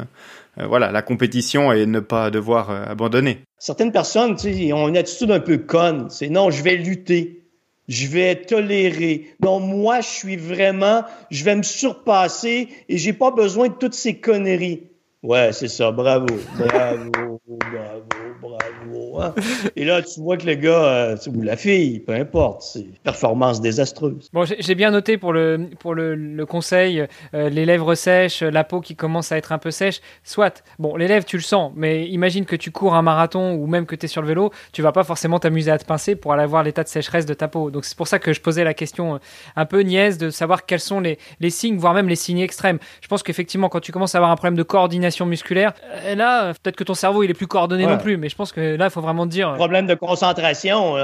voilà, 0.57 0.93
la 0.93 1.03
compétition 1.03 1.73
et 1.73 1.87
ne 1.87 2.01
pas 2.01 2.31
devoir 2.31 2.71
abandonner. 2.71 3.41
Certaines 3.59 3.93
personnes, 3.93 4.37
tu 4.37 4.53
sais, 4.53 4.73
ont 4.73 4.89
une 4.89 4.97
attitude 4.97 5.31
un 5.31 5.41
peu 5.41 5.59
conne. 5.59 6.11
C'est 6.11 6.29
non, 6.29 6.51
je 6.51 6.63
vais 6.63 6.77
lutter 6.77 7.42
je 7.89 8.07
vais 8.07 8.37
tolérer. 8.37 9.35
Non, 9.43 9.61
moi, 9.61 10.01
je 10.01 10.09
suis 10.09 10.37
vraiment, 10.37 11.05
je 11.31 11.45
vais 11.45 11.57
me 11.57 11.63
surpasser 11.63 12.69
et 12.89 12.99
j'ai 12.99 13.13
pas 13.13 13.31
besoin 13.31 13.69
de 13.69 13.75
toutes 13.75 13.95
ces 13.95 14.19
conneries. 14.19 14.89
Ouais, 15.23 15.53
c'est 15.53 15.69
ça. 15.69 15.93
Bravo. 15.93 16.27
Bravo, 16.57 17.41
bravo, 17.47 18.22
bravo. 18.41 19.21
Hein. 19.21 19.35
Et 19.77 19.85
là, 19.85 20.03
tu 20.03 20.21
vois 20.21 20.37
que 20.37 20.47
le 20.47 20.55
gars, 20.55 20.85
euh, 20.85 21.17
ou 21.35 21.43
la 21.43 21.57
fille, 21.57 22.01
peu 22.01 22.13
importe, 22.13 22.63
c'est 22.63 22.87
performance 23.03 23.61
désastreuse. 23.61 24.29
Bon, 24.33 24.45
j'ai 24.45 24.75
bien 24.75 24.91
noté 24.91 25.19
pour 25.19 25.33
le, 25.33 25.71
pour 25.79 25.95
le, 25.95 26.15
le 26.15 26.47
conseil, 26.47 27.07
euh, 27.35 27.49
les 27.49 27.67
lèvres 27.67 27.95
sèches, 27.95 28.43
la 28.43 28.65
peau 28.65 28.81
qui 28.81 28.97
commence 28.97 29.33
à 29.33 29.37
être 29.37 29.53
un 29.53 29.59
peu 29.59 29.71
sèche. 29.71 30.01
Soit, 30.25 30.63
bon, 30.79 30.97
les 30.97 31.09
lèvres, 31.09 31.25
tu 31.25 31.37
le 31.37 31.43
sens, 31.43 31.73
mais 31.75 32.07
imagine 32.09 32.45
que 32.45 32.57
tu 32.57 32.71
cours 32.71 32.95
un 32.95 33.03
marathon 33.03 33.55
ou 33.55 33.67
même 33.67 33.87
que 33.87 33.97
tu 33.97 34.07
es 34.07 34.09
sur 34.09 34.23
le 34.23 34.29
vélo, 34.29 34.53
tu 34.73 34.83
vas 34.83 34.93
pas 34.93 35.05
forcément 35.05 35.39
t'amuser 35.39 35.71
à 35.71 35.79
te 35.79 35.85
pincer 35.85 36.17
pour 36.17 36.33
aller 36.33 36.47
voir 36.47 36.63
l'état 36.63 36.83
de 36.83 36.89
sécheresse 36.89 37.27
de 37.27 37.35
ta 37.35 37.49
peau. 37.49 37.71
Donc, 37.71 37.85
c'est 37.85 37.97
pour 37.97 38.09
ça 38.09 38.19
que 38.19 38.33
je 38.33 38.41
posais 38.41 38.65
la 38.65 38.75
question 38.75 39.15
euh, 39.15 39.19
un 39.57 39.67
peu 39.67 39.81
niaise 39.81 40.19
de 40.19 40.31
savoir 40.31 40.67
quels 40.67 40.81
sont 40.81 41.01
les, 41.01 41.19
les 41.41 41.51
signes, 41.51 41.77
voire 41.77 41.95
même 41.95 42.09
les 42.09 42.17
signes 42.17 42.41
extrêmes. 42.41 42.79
Je 43.01 43.09
pense 43.09 43.23
qu'effectivement, 43.23 43.69
quand 43.69 43.81
tu 43.81 43.93
commences 43.93 44.15
à 44.15 44.19
avoir 44.19 44.31
un 44.31 44.37
problème 44.37 44.57
de 44.57 44.63
coordination, 44.63 45.27
musculaire. 45.33 45.73
Là, 46.15 46.53
peut-être 46.55 46.77
que 46.77 46.85
ton 46.85 46.95
cerveau 46.95 47.23
il 47.23 47.31
est 47.31 47.35
plus 47.35 47.47
coordonné 47.47 47.87
non 47.87 47.99
plus, 47.99 48.17
mais 48.23 48.29
je 48.29 48.37
pense 48.37 48.53
que 48.53 48.77
là, 48.77 48.87
il 48.87 48.91
faut 48.91 49.01
vraiment 49.01 49.27
dire. 49.27 49.53
Problème 49.55 49.87
de 49.87 49.95
concentration. 49.95 50.95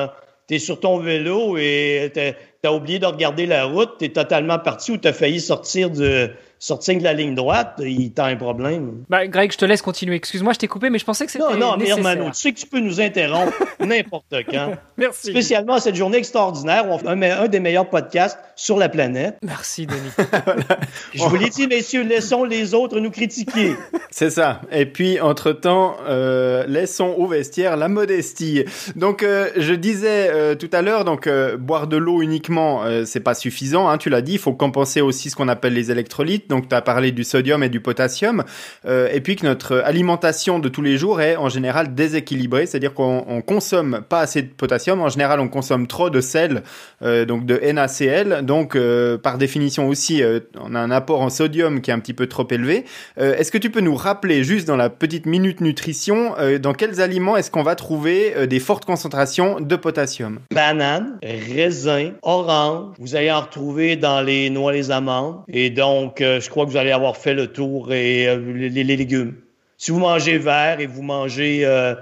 Tu 0.46 0.54
es 0.54 0.58
sur 0.58 0.80
ton 0.80 0.98
vélo 0.98 1.58
et 1.58 2.10
tu 2.14 2.68
oublié 2.68 2.98
de 2.98 3.06
regarder 3.06 3.44
la 3.44 3.64
route, 3.64 3.96
tu 3.98 4.06
es 4.06 4.08
totalement 4.08 4.58
parti 4.58 4.92
ou 4.92 4.96
tu 4.96 5.12
failli 5.12 5.40
sortir 5.40 5.90
de, 5.90 6.30
sortir 6.58 6.98
de 6.98 7.04
la 7.04 7.12
ligne 7.12 7.34
droite, 7.34 7.74
il 7.84 8.12
t'a 8.12 8.26
un 8.26 8.36
problème. 8.36 9.04
Bah, 9.08 9.26
Greg, 9.26 9.52
je 9.52 9.58
te 9.58 9.64
laisse 9.64 9.82
continuer. 9.82 10.16
Excuse-moi, 10.16 10.52
je 10.52 10.58
t'ai 10.58 10.68
coupé, 10.68 10.90
mais 10.90 10.98
je 10.98 11.04
pensais 11.04 11.26
que 11.26 11.32
c'était. 11.32 11.44
Non, 11.44 11.56
non, 11.56 11.76
mais 11.76 11.88
Hermano, 11.88 12.30
tu 12.30 12.34
sais 12.34 12.52
que 12.52 12.58
tu 12.58 12.66
peux 12.66 12.80
nous 12.80 13.00
interrompre 13.00 13.52
n'importe 13.80 14.34
quand. 14.50 14.72
Merci. 14.96 15.30
Spécialement 15.30 15.78
cette 15.78 15.94
journée 15.94 16.18
extraordinaire 16.18 16.88
où 16.88 16.92
on 16.92 16.98
fait 16.98 17.08
un, 17.08 17.48
des 17.48 17.60
meilleurs 17.60 17.88
podcasts 17.88 18.38
sur 18.56 18.78
la 18.78 18.88
planète. 18.88 19.36
Merci, 19.42 19.86
Denis. 19.86 20.00
Je 21.14 21.22
vous 21.22 21.36
l'ai 21.36 21.50
dit, 21.50 21.66
messieurs, 21.66 22.02
laissons 22.02 22.44
les 22.44 22.74
autres 22.74 22.98
nous 22.98 23.10
critiquer. 23.10 23.74
C'est 24.10 24.30
ça. 24.30 24.62
Et 24.72 24.86
puis, 24.86 25.20
entre-temps, 25.20 25.96
euh, 26.08 26.66
laissons 26.66 27.14
au 27.16 27.26
vestiaire 27.26 27.76
la 27.76 27.88
modestie. 27.88 28.64
Donc, 28.96 29.22
euh, 29.22 29.50
je 29.56 29.74
disais 29.74 30.30
euh, 30.30 30.54
tout 30.54 30.70
à 30.72 30.82
l'heure, 30.82 31.04
donc 31.04 31.28
boire 31.58 31.86
de 31.86 31.96
l'eau 31.96 32.22
uniquement 32.22 32.38
uniquement, 32.38 32.84
euh, 32.84 33.04
c'est 33.04 33.20
pas 33.20 33.34
suffisant. 33.34 33.88
Hein, 33.88 33.98
tu 33.98 34.10
l'as 34.10 34.22
dit, 34.22 34.32
il 34.32 34.38
faut 34.38 34.52
compenser 34.52 35.00
aussi 35.00 35.28
ce 35.30 35.36
qu'on 35.36 35.48
appelle 35.48 35.74
les 35.74 35.90
électrolytes. 35.90 36.47
Donc, 36.48 36.68
tu 36.68 36.74
as 36.74 36.82
parlé 36.82 37.12
du 37.12 37.24
sodium 37.24 37.62
et 37.62 37.68
du 37.68 37.80
potassium. 37.80 38.44
Euh, 38.86 39.08
et 39.12 39.20
puis 39.20 39.36
que 39.36 39.46
notre 39.46 39.78
alimentation 39.78 40.58
de 40.58 40.68
tous 40.68 40.82
les 40.82 40.96
jours 40.96 41.20
est 41.20 41.36
en 41.36 41.48
général 41.48 41.94
déséquilibrée, 41.94 42.66
c'est-à-dire 42.66 42.94
qu'on 42.94 43.24
on 43.28 43.42
consomme 43.42 44.02
pas 44.08 44.20
assez 44.20 44.42
de 44.42 44.48
potassium. 44.48 45.00
En 45.00 45.08
général, 45.08 45.40
on 45.40 45.48
consomme 45.48 45.86
trop 45.86 46.10
de 46.10 46.20
sel, 46.20 46.62
euh, 47.02 47.24
donc 47.24 47.46
de 47.46 47.56
NaCl. 47.56 48.44
Donc, 48.44 48.76
euh, 48.76 49.18
par 49.18 49.38
définition 49.38 49.88
aussi, 49.88 50.22
on 50.60 50.74
a 50.74 50.78
un 50.78 50.90
apport 50.90 51.20
en 51.20 51.30
sodium 51.30 51.80
qui 51.80 51.90
est 51.90 51.94
un 51.94 51.98
petit 52.00 52.14
peu 52.14 52.26
trop 52.26 52.46
élevé. 52.50 52.84
Est-ce 53.16 53.52
que 53.52 53.58
tu 53.58 53.70
peux 53.70 53.80
nous 53.80 53.94
rappeler, 53.94 54.44
juste 54.44 54.66
dans 54.66 54.76
la 54.76 54.90
petite 54.90 55.26
minute 55.26 55.60
nutrition, 55.60 56.34
dans 56.60 56.72
quels 56.72 57.00
aliments 57.00 57.36
est-ce 57.36 57.50
qu'on 57.50 57.62
va 57.62 57.74
trouver 57.74 58.46
des 58.46 58.60
fortes 58.60 58.84
concentrations 58.84 59.60
de 59.60 59.76
potassium? 59.76 60.40
Banane, 60.52 61.18
raisin, 61.22 62.12
orange. 62.22 62.94
Vous 62.98 63.16
allez 63.16 63.30
en 63.30 63.40
retrouver 63.40 63.96
dans 63.96 64.20
les 64.20 64.50
noix, 64.50 64.72
les 64.72 64.90
amandes. 64.90 65.42
Et 65.48 65.70
donc, 65.70 66.22
je 66.40 66.48
crois 66.50 66.64
que 66.64 66.70
vous 66.70 66.76
allez 66.76 66.92
avoir 66.92 67.16
fait 67.16 67.34
le 67.34 67.48
tour 67.48 67.92
et 67.92 68.28
euh, 68.28 68.38
les, 68.54 68.70
les 68.70 68.96
légumes. 68.96 69.34
Si 69.76 69.90
vous 69.90 70.00
mangez 70.00 70.38
vert 70.38 70.80
et 70.80 70.86
vous 70.86 71.02
mangez 71.02 71.64
euh, 71.64 71.94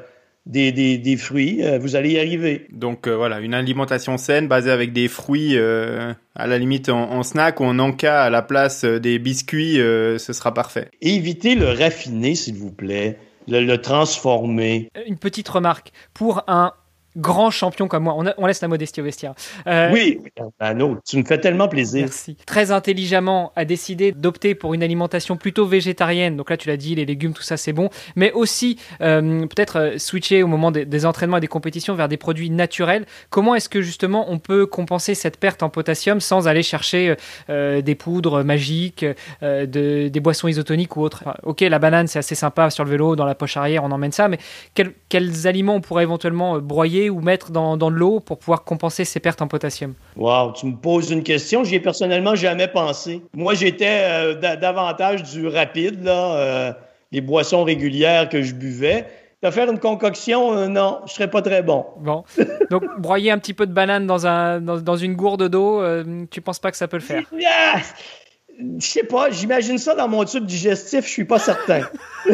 des, 0.46 0.72
des, 0.72 0.96
des 0.98 1.16
fruits, 1.16 1.62
euh, 1.62 1.78
vous 1.78 1.96
allez 1.96 2.12
y 2.12 2.18
arriver. 2.18 2.66
Donc 2.70 3.06
euh, 3.06 3.16
voilà, 3.16 3.40
une 3.40 3.52
alimentation 3.54 4.16
saine 4.16 4.48
basée 4.48 4.70
avec 4.70 4.92
des 4.92 5.08
fruits, 5.08 5.56
euh, 5.56 6.12
à 6.34 6.46
la 6.46 6.58
limite 6.58 6.88
en, 6.88 7.10
en 7.10 7.22
snack 7.22 7.60
ou 7.60 7.64
en 7.64 7.78
encas 7.78 8.22
à 8.22 8.30
la 8.30 8.42
place 8.42 8.84
euh, 8.84 8.98
des 8.98 9.18
biscuits, 9.18 9.80
euh, 9.80 10.18
ce 10.18 10.32
sera 10.32 10.54
parfait. 10.54 10.88
Évitez 11.02 11.54
le 11.54 11.68
raffiné, 11.68 12.34
s'il 12.34 12.54
vous 12.54 12.72
plaît. 12.72 13.18
Le, 13.48 13.60
le 13.60 13.78
transformer. 13.78 14.88
Une 15.06 15.18
petite 15.18 15.48
remarque. 15.48 15.92
Pour 16.14 16.44
un 16.48 16.72
grand 17.16 17.50
champion 17.50 17.88
comme 17.88 18.04
moi, 18.04 18.14
on, 18.16 18.26
a- 18.26 18.34
on 18.38 18.46
laisse 18.46 18.60
la 18.60 18.68
modestie 18.68 19.00
au 19.00 19.04
vestiaire. 19.04 19.34
Euh, 19.66 19.90
Oui, 19.92 20.20
autre. 20.40 21.00
Tu 21.06 21.16
me 21.18 21.24
fais 21.24 21.38
tellement 21.40 21.68
plaisir. 21.68 22.02
Merci. 22.06 22.36
Très 22.46 22.70
intelligemment 22.70 23.52
a 23.56 23.64
décidé 23.64 24.12
d'opter 24.12 24.54
pour 24.54 24.74
une 24.74 24.82
alimentation 24.82 25.36
plutôt 25.36 25.66
végétarienne. 25.66 26.36
Donc 26.36 26.50
là, 26.50 26.56
tu 26.56 26.68
l'as 26.68 26.76
dit, 26.76 26.94
les 26.94 27.04
légumes, 27.06 27.32
tout 27.32 27.42
ça, 27.42 27.56
c'est 27.56 27.72
bon. 27.72 27.90
Mais 28.16 28.32
aussi, 28.32 28.78
euh, 29.00 29.40
peut-être 29.46 29.76
euh, 29.78 29.98
switcher 29.98 30.42
au 30.42 30.46
moment 30.46 30.70
des, 30.70 30.84
des 30.84 31.06
entraînements 31.06 31.38
et 31.38 31.40
des 31.40 31.46
compétitions 31.46 31.94
vers 31.94 32.08
des 32.08 32.16
produits 32.16 32.50
naturels. 32.50 33.06
Comment 33.30 33.54
est-ce 33.54 33.68
que 33.68 33.80
justement 33.82 34.26
on 34.30 34.38
peut 34.38 34.66
compenser 34.66 35.14
cette 35.14 35.38
perte 35.38 35.62
en 35.62 35.68
potassium 35.68 36.20
sans 36.20 36.48
aller 36.48 36.62
chercher 36.62 37.16
euh, 37.50 37.80
des 37.82 37.94
poudres 37.94 38.44
magiques, 38.44 39.04
de- 39.42 40.08
des 40.08 40.20
boissons 40.20 40.48
isotoniques 40.48 40.96
ou 40.96 41.02
autres? 41.02 41.22
Enfin, 41.24 41.36
Ok, 41.42 41.60
la 41.60 41.78
banane, 41.78 42.06
c'est 42.06 42.18
assez 42.18 42.34
sympa 42.34 42.70
sur 42.70 42.84
le 42.84 42.90
vélo, 42.90 43.16
dans 43.16 43.24
la 43.24 43.34
poche 43.34 43.56
arrière, 43.56 43.84
on 43.84 43.90
emmène 43.90 44.12
ça. 44.12 44.28
Mais 44.28 44.38
quels, 44.74 44.92
quels 45.08 45.46
aliments 45.46 45.74
on 45.76 45.80
pourrait 45.80 46.02
éventuellement 46.02 46.56
euh, 46.56 46.60
ou 47.10 47.20
mettre 47.20 47.50
dans, 47.50 47.76
dans 47.76 47.90
de 47.90 47.96
l'eau 47.96 48.20
pour 48.20 48.38
pouvoir 48.38 48.64
compenser 48.64 49.04
ces 49.04 49.20
pertes 49.20 49.42
en 49.42 49.48
potassium? 49.48 49.94
Wow, 50.16 50.52
tu 50.52 50.66
me 50.66 50.76
poses 50.76 51.10
une 51.10 51.22
question, 51.22 51.64
j'y 51.64 51.76
ai 51.76 51.80
personnellement 51.80 52.34
jamais 52.34 52.68
pensé. 52.68 53.22
Moi, 53.34 53.54
j'étais 53.54 54.00
euh, 54.04 54.34
da- 54.34 54.56
davantage 54.56 55.22
du 55.22 55.46
rapide, 55.46 56.02
là, 56.04 56.36
euh, 56.36 56.72
les 57.12 57.20
boissons 57.20 57.64
régulières 57.64 58.28
que 58.28 58.42
je 58.42 58.54
buvais. 58.54 59.06
De 59.42 59.50
faire 59.50 59.70
une 59.70 59.78
concoction, 59.78 60.54
euh, 60.56 60.66
non, 60.66 61.00
je 61.06 61.12
serais 61.12 61.30
pas 61.30 61.42
très 61.42 61.62
bon. 61.62 61.84
Bon, 61.98 62.24
donc 62.70 62.82
broyer 62.98 63.30
un 63.30 63.38
petit 63.38 63.52
peu 63.54 63.66
de 63.66 63.72
banane 63.72 64.06
dans, 64.06 64.26
un, 64.26 64.60
dans, 64.60 64.78
dans 64.80 64.96
une 64.96 65.14
gourde 65.14 65.48
d'eau, 65.48 65.80
euh, 65.82 66.24
tu 66.30 66.40
penses 66.40 66.58
pas 66.58 66.70
que 66.70 66.76
ça 66.76 66.88
peut 66.88 66.96
le 66.96 67.02
faire? 67.02 67.22
Ah! 67.46 67.78
Je 68.78 68.86
sais 68.86 69.02
pas, 69.04 69.30
j'imagine 69.30 69.76
ça 69.76 69.94
dans 69.94 70.08
mon 70.08 70.24
tube 70.24 70.46
digestif, 70.46 71.04
je 71.04 71.10
suis 71.10 71.26
pas 71.26 71.38
certain. 71.38 71.82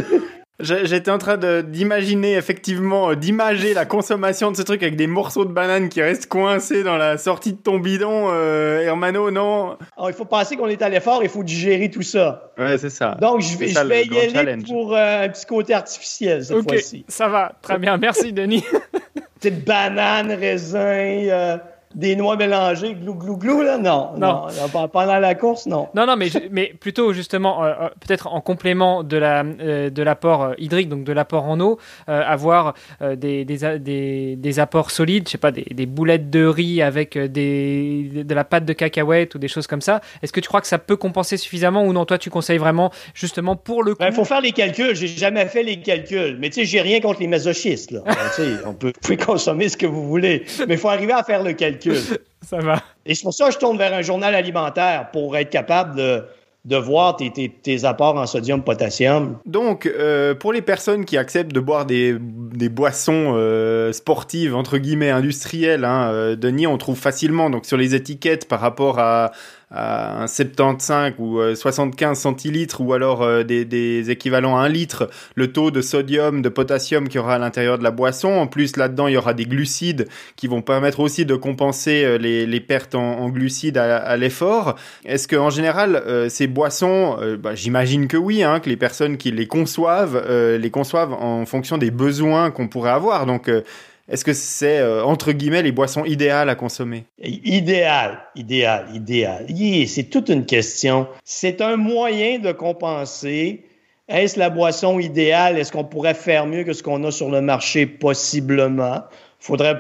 J'étais 0.61 1.11
en 1.11 1.19
train 1.19 1.39
d'imaginer 1.63 2.35
effectivement, 2.37 3.11
euh, 3.11 3.15
d'imager 3.17 3.75
la 3.75 3.85
consommation 3.85 4.53
de 4.53 4.57
ce 4.57 4.63
truc 4.63 4.83
avec 4.83 4.95
des 4.97 5.07
morceaux 5.09 5.45
de 5.45 5.51
banane 5.53 5.89
qui 5.89 6.01
restent 6.03 6.27
coincés 6.29 6.85
dans 6.85 6.97
la 6.97 7.19
sortie 7.19 7.53
de 7.55 7.59
ton 7.59 7.79
bidon, 7.79 8.29
euh, 8.31 8.79
Hermano, 8.81 9.31
non? 9.33 9.77
Alors, 9.97 10.11
il 10.11 10.15
faut 10.15 10.25
penser 10.27 10.57
qu'on 10.57 10.69
est 10.69 10.81
à 10.83 10.89
l'effort, 10.89 11.25
il 11.25 11.31
faut 11.31 11.43
digérer 11.43 11.91
tout 11.91 12.03
ça. 12.03 12.53
Ouais, 12.59 12.79
c'est 12.79 12.91
ça. 12.91 13.17
Donc, 13.21 13.41
je 13.41 13.57
vais, 13.59 13.69
ça, 13.69 13.83
je 13.83 13.89
vais 13.89 14.05
le 14.05 14.15
y 14.15 14.19
aller 14.21 14.31
challenge. 14.31 14.65
pour 14.69 14.95
euh, 14.95 15.25
un 15.25 15.29
petit 15.31 15.47
côté 15.47 15.75
artificiel 15.75 16.45
cette 16.45 16.57
Ok, 16.57 16.69
fois-ci. 16.69 17.05
ça 17.09 17.29
va, 17.29 17.53
très 17.63 17.79
bien, 17.79 17.97
merci 17.97 18.33
Denis. 18.33 18.65
Petite 19.41 19.65
banane, 19.65 20.31
raisin, 20.33 20.79
euh, 20.79 21.57
des 21.95 22.17
noix 22.17 22.37
mélangées, 22.37 22.95
glou, 22.95 23.15
glou, 23.15 23.37
glou, 23.37 23.63
là, 23.63 23.79
non. 23.79 24.11
Non. 24.17 24.47
non. 24.75 24.89
Pendant 24.89 25.19
la 25.19 25.35
course, 25.35 25.67
non. 25.67 25.89
Non, 25.95 26.07
non, 26.07 26.17
mais, 26.17 26.29
je- 26.29 26.39
mais 26.51 26.73
plutôt 26.79 27.13
justement, 27.13 27.65
euh, 27.65 27.73
euh, 27.83 27.89
peut-être 28.07 28.27
en 28.27 28.41
complément 28.41 29.03
de 29.03 29.17
la 29.17 29.45
euh, 29.61 29.91
de 29.91 30.03
l'apport 30.03 30.53
hydrique, 30.59 30.89
donc 30.89 31.05
de 31.05 31.13
l'apport 31.13 31.45
en 31.45 31.59
eau, 31.61 31.79
euh, 32.09 32.23
avoir 32.27 32.75
des, 33.01 33.45
des, 33.45 33.79
des, 33.79 34.37
des 34.37 34.61
apports 34.61 34.91
solides, 34.91 35.25
je 35.27 35.33
sais 35.33 35.39
pas, 35.39 35.51
des, 35.51 35.67
des 35.71 35.87
boulettes 35.87 36.31
de 36.31 36.45
riz 36.47 36.83
avec 36.83 37.17
des, 37.19 38.25
de 38.25 38.35
la 38.35 38.45
pâte 38.45 38.65
de 38.65 38.73
cacahuète 38.73 39.35
ou 39.35 39.39
des 39.39 39.49
choses 39.49 39.67
comme 39.67 39.81
ça. 39.81 40.01
Est-ce 40.23 40.33
que 40.33 40.41
tu 40.41 40.49
crois 40.49 40.61
que 40.61 40.67
ça 40.67 40.79
peut 40.79 40.97
compenser 40.97 41.37
suffisamment 41.37 41.85
ou 41.85 41.93
non? 41.93 42.05
Toi, 42.05 42.19
tu 42.19 42.31
conseilles 42.31 42.59
vraiment 42.59 42.91
justement 43.15 43.57
pour 43.57 43.83
le 43.83 43.95
coup 43.95 44.03
Il 44.07 44.13
faut 44.13 44.25
faire 44.25 44.41
les 44.41 44.53
calculs. 44.53 44.95
J'ai 44.95 45.07
jamais 45.09 45.47
fait 45.47 45.63
les 45.63 45.81
calculs. 45.81 46.37
Mais 46.41 46.49
tu 46.51 46.61
sais, 46.61 46.65
j'ai 46.65 46.81
rien 46.81 47.01
contre 47.01 47.21
les 47.21 47.27
masochistes. 47.27 47.91
Là. 47.91 48.01
Ben, 48.05 48.15
tu 48.35 48.43
sais, 48.43 48.49
on 48.67 48.75
peut, 48.75 48.89
vous 48.89 49.01
pouvez 49.03 49.17
consommer 49.17 49.69
ce 49.69 49.77
que 49.77 49.87
vous 49.87 50.07
voulez. 50.07 50.45
Mais 50.69 50.75
il 50.75 50.79
faut 50.79 50.89
arriver 50.89 51.13
à 51.13 51.23
faire 51.23 51.43
le 51.43 51.53
calcul. 51.53 51.82
Ça 52.43 52.59
va. 52.59 52.83
Et 53.07 53.15
c'est 53.15 53.23
pour 53.23 53.35
ça 53.35 53.47
que 53.47 53.55
je 53.55 53.59
tourne 53.59 53.79
vers 53.79 53.95
un 53.95 54.03
journal 54.03 54.35
alimentaire 54.35 55.11
pour 55.13 55.37
être 55.37 55.51
capable 55.51 55.97
de, 55.97 56.25
de 56.65 56.77
voir 56.77 57.17
tes, 57.17 57.31
tes, 57.33 57.49
tes 57.49 57.85
apports 57.85 58.17
en 58.17 58.27
sodium, 58.27 58.63
potassium. 58.63 59.39
Donc, 59.47 59.87
euh, 59.87 60.35
pour 60.35 60.53
les 60.53 60.63
personnes 60.63 61.05
qui 61.05 61.17
acceptent 61.17 61.53
de 61.53 61.61
boire 61.61 61.87
des, 61.87 62.17
des 62.21 62.69
boissons 62.69 63.35
euh, 63.37 63.93
sportives, 63.93 64.55
entre 64.55 64.79
guillemets, 64.79 65.11
industrielles, 65.11 65.85
hein, 65.85 66.11
euh, 66.13 66.37
Denis, 66.37 66.69
on 66.69 66.79
trouve 66.79 66.99
facilement 66.99 67.51
donc 67.51 67.67
sur 67.67 67.77
les 67.77 67.95
étiquettes 67.97 68.47
par 68.47 68.61
rapport 68.61 69.01
à, 69.01 69.33
à 69.73 70.23
un 70.23 70.27
75 70.27 71.15
ou 71.19 71.41
euh, 71.41 71.55
75 71.55 72.19
centilitres 72.19 72.81
ou 72.81 72.93
alors 72.93 73.23
euh, 73.23 73.43
des, 73.43 74.11
équivalents 74.11 74.57
à 74.57 74.63
un 74.63 74.69
litre, 74.69 75.11
le 75.35 75.53
taux 75.53 75.71
de 75.71 75.81
sodium, 75.81 76.43
de 76.43 76.49
potassium 76.49 77.09
qu'il 77.09 77.17
y 77.17 77.19
aura 77.19 77.35
à 77.35 77.39
l'intérieur 77.39 77.79
de 77.79 77.85
la 77.85 77.91
boisson. 77.91 78.29
En 78.29 78.47
plus, 78.47 78.77
là-dedans, 78.77 79.09
il 79.09 79.15
y 79.15 79.17
aura 79.17 79.35
des 79.35 79.45
glucides 79.45 80.09
qui 80.37 80.47
vont 80.47 80.63
permettre 80.63 81.01
aussi 81.01 81.25
de 81.25 81.35
compenser 81.35 82.05
euh, 82.05 82.19
les, 82.19 82.61
pertes 82.61 82.95
en, 82.95 83.29
glucides 83.29 83.79
à, 83.79 84.17
l'effort. 84.17 84.77
Est-ce 85.05 85.27
que 85.27 85.37
en 85.37 85.51
général, 85.51 85.97
euh, 85.97 86.29
ces 86.29 86.47
boissons, 86.47 87.17
euh, 87.21 87.37
bah, 87.37 87.55
j'imagine 87.55 88.09
que 88.09 88.17
oui, 88.17 88.43
hein, 88.43 88.61
que 88.61 88.69
les 88.69 88.77
personnes 88.77 89.17
qui 89.17 89.31
les 89.31 89.47
conçoivent, 89.47 90.23
euh, 90.29 90.59
les 90.59 90.71
conçoivent 90.71 91.13
en 91.13 91.45
fonction 91.47 91.79
des 91.79 91.91
besoins 91.91 92.51
qu'on 92.51 92.69
pourrait 92.69 92.91
avoir. 92.91 93.27
Donc, 93.27 93.49
euh, 93.49 93.63
est-ce 94.09 94.25
que 94.25 94.33
c'est 94.33 94.79
euh, 94.79 95.05
entre 95.05 95.33
guillemets 95.33 95.63
les 95.63 95.73
boissons 95.73 96.05
idéales 96.05 96.49
à 96.49 96.55
consommer? 96.55 97.05
Idéal, 97.23 98.19
idéal, 98.35 98.87
idéal. 98.93 99.47
C'est 99.87 100.11
toute 100.11 100.29
une 100.29 100.45
question. 100.45 101.07
C'est 101.25 101.61
un 101.61 101.77
moyen 101.77 102.39
de 102.39 102.53
compenser. 102.53 103.65
Est-ce 104.09 104.39
la 104.39 104.51
boisson 104.51 104.99
idéale? 104.99 105.57
Est-ce 105.59 105.71
qu'on 105.71 105.85
pourrait 105.85 106.15
faire 106.15 106.47
mieux 106.47 106.65
que 106.65 106.73
ce 106.73 106.83
qu'on 106.83 107.03
a 107.05 107.11
sur 107.11 107.31
le 107.31 107.41
marché? 107.41 107.87
Possiblement. 107.87 109.03
Faudrait, 109.39 109.77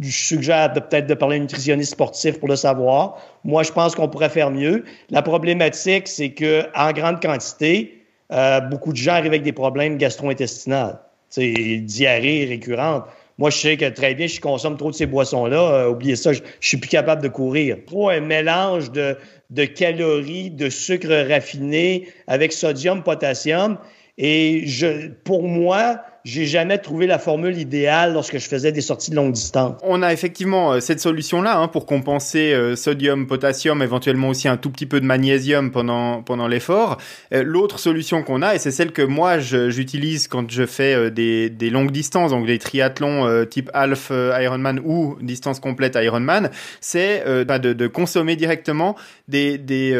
je 0.00 0.10
suggère 0.10 0.72
peut-être 0.72 1.06
de 1.06 1.14
parler 1.14 1.36
à 1.36 1.38
un 1.38 1.42
nutritionniste 1.42 1.92
sportif 1.92 2.38
pour 2.38 2.48
le 2.48 2.56
savoir. 2.56 3.18
Moi, 3.42 3.64
je 3.64 3.72
pense 3.72 3.96
qu'on 3.96 4.08
pourrait 4.08 4.30
faire 4.30 4.50
mieux. 4.50 4.84
La 5.10 5.22
problématique, 5.22 6.06
c'est 6.06 6.30
que 6.30 6.64
en 6.76 6.92
grande 6.92 7.20
quantité, 7.20 8.04
euh, 8.32 8.60
beaucoup 8.60 8.92
de 8.92 8.96
gens 8.96 9.12
arrivent 9.14 9.32
avec 9.32 9.42
des 9.42 9.52
problèmes 9.52 9.98
gastro-intestinaux. 9.98 10.92
Diarrhée 11.36 12.46
récurrente. 12.48 13.04
Moi, 13.38 13.50
je 13.50 13.58
sais 13.58 13.76
que 13.76 13.88
très 13.88 14.14
bien, 14.14 14.26
je 14.26 14.40
consomme 14.40 14.76
trop 14.76 14.90
de 14.90 14.96
ces 14.96 15.06
boissons-là. 15.06 15.74
Euh, 15.74 15.90
oubliez 15.90 16.16
ça, 16.16 16.32
je, 16.32 16.40
je 16.60 16.68
suis 16.68 16.76
plus 16.76 16.88
capable 16.88 17.22
de 17.22 17.28
courir. 17.28 17.78
Trop 17.86 18.10
un 18.10 18.20
mélange 18.20 18.92
de, 18.92 19.16
de 19.50 19.64
calories, 19.64 20.50
de 20.50 20.68
sucre 20.68 21.28
raffiné 21.28 22.08
avec 22.26 22.52
sodium, 22.52 23.02
potassium. 23.02 23.78
Et 24.18 24.66
je, 24.66 25.08
pour 25.24 25.42
moi, 25.42 26.00
j'ai 26.24 26.46
jamais 26.46 26.78
trouvé 26.78 27.06
la 27.06 27.18
formule 27.18 27.58
idéale 27.58 28.14
lorsque 28.14 28.38
je 28.38 28.48
faisais 28.48 28.72
des 28.72 28.80
sorties 28.80 29.10
de 29.10 29.16
longue 29.16 29.32
distance. 29.32 29.78
On 29.82 30.02
a 30.02 30.10
effectivement 30.10 30.72
euh, 30.72 30.80
cette 30.80 31.00
solution-là 31.00 31.58
hein, 31.58 31.68
pour 31.68 31.84
compenser 31.84 32.54
euh, 32.54 32.76
sodium, 32.76 33.26
potassium, 33.26 33.82
éventuellement 33.82 34.30
aussi 34.30 34.48
un 34.48 34.56
tout 34.56 34.70
petit 34.70 34.86
peu 34.86 35.00
de 35.00 35.04
magnésium 35.04 35.70
pendant 35.70 36.22
pendant 36.22 36.48
l'effort. 36.48 36.96
Euh, 37.34 37.42
L'autre 37.44 37.78
solution 37.78 38.22
qu'on 38.22 38.40
a, 38.40 38.54
et 38.54 38.58
c'est 38.58 38.70
celle 38.70 38.92
que 38.92 39.02
moi 39.02 39.38
j'utilise 39.38 40.26
quand 40.26 40.50
je 40.50 40.64
fais 40.64 40.94
euh, 40.94 41.10
des, 41.10 41.50
des 41.50 41.68
longues 41.68 41.90
distances, 41.90 42.30
donc 42.30 42.46
des 42.46 42.58
triathlons 42.58 43.44
type 43.44 43.70
half 43.74 44.10
Ironman 44.10 44.80
ou 44.82 45.16
distance 45.20 45.60
complète 45.60 45.98
Ironman, 46.00 46.50
c'est 46.80 47.22
bah, 47.44 47.58
de, 47.58 47.72
de 47.72 47.86
consommer 47.86 48.36
directement 48.36 48.96
des 49.28 49.58
des, 49.58 49.94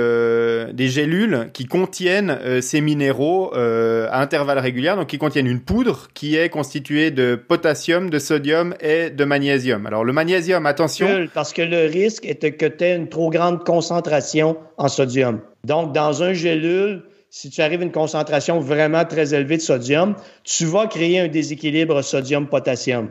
des 0.73 0.89
gélules 0.89 1.51
qui 1.53 1.67
contiennent 1.67 2.39
ces 2.61 2.81
minéraux 2.81 3.53
à 3.55 4.21
intervalles 4.21 4.59
réguliers, 4.59 4.95
donc 4.97 5.09
qui 5.09 5.19
contiennent 5.19 5.47
une 5.47 5.61
poudre 5.61 6.09
qui 6.15 6.37
est 6.37 6.49
constituée 6.49 7.11
de 7.11 7.35
potassium, 7.35 8.09
de 8.09 8.19
sodium 8.19 8.75
et 8.81 9.11
de 9.11 9.25
magnésium. 9.25 9.87
Alors 9.87 10.05
le 10.05 10.13
magnésium, 10.13 10.65
attention, 10.65 11.29
Parce 11.35 11.53
que 11.53 11.63
le 11.63 11.87
risque 11.87 12.25
est 12.25 12.57
que 12.57 12.67
tu 12.67 12.85
aies 12.85 12.97
une 12.97 13.09
trop 13.09 13.31
grande 13.31 13.65
concentration 13.65 14.57
en 14.79 14.89
sodium. 14.89 15.41
Donc, 15.65 15.93
dans 15.93 16.23
un 16.23 16.33
gélule, 16.33 17.03
si 17.31 17.51
tu 17.51 17.61
arrives 17.63 17.81
à 17.81 17.85
une 17.85 17.93
concentration 17.93 18.61
vraiment 18.61 19.05
très 19.05 19.35
élevée 19.35 19.57
de 19.57 19.63
sodium, 19.63 20.15
tu 20.45 20.67
vas 20.67 20.87
créer 20.87 21.21
un 21.21 21.29
déséquilibre 21.29 22.01
sodium-potassium. 22.03 23.11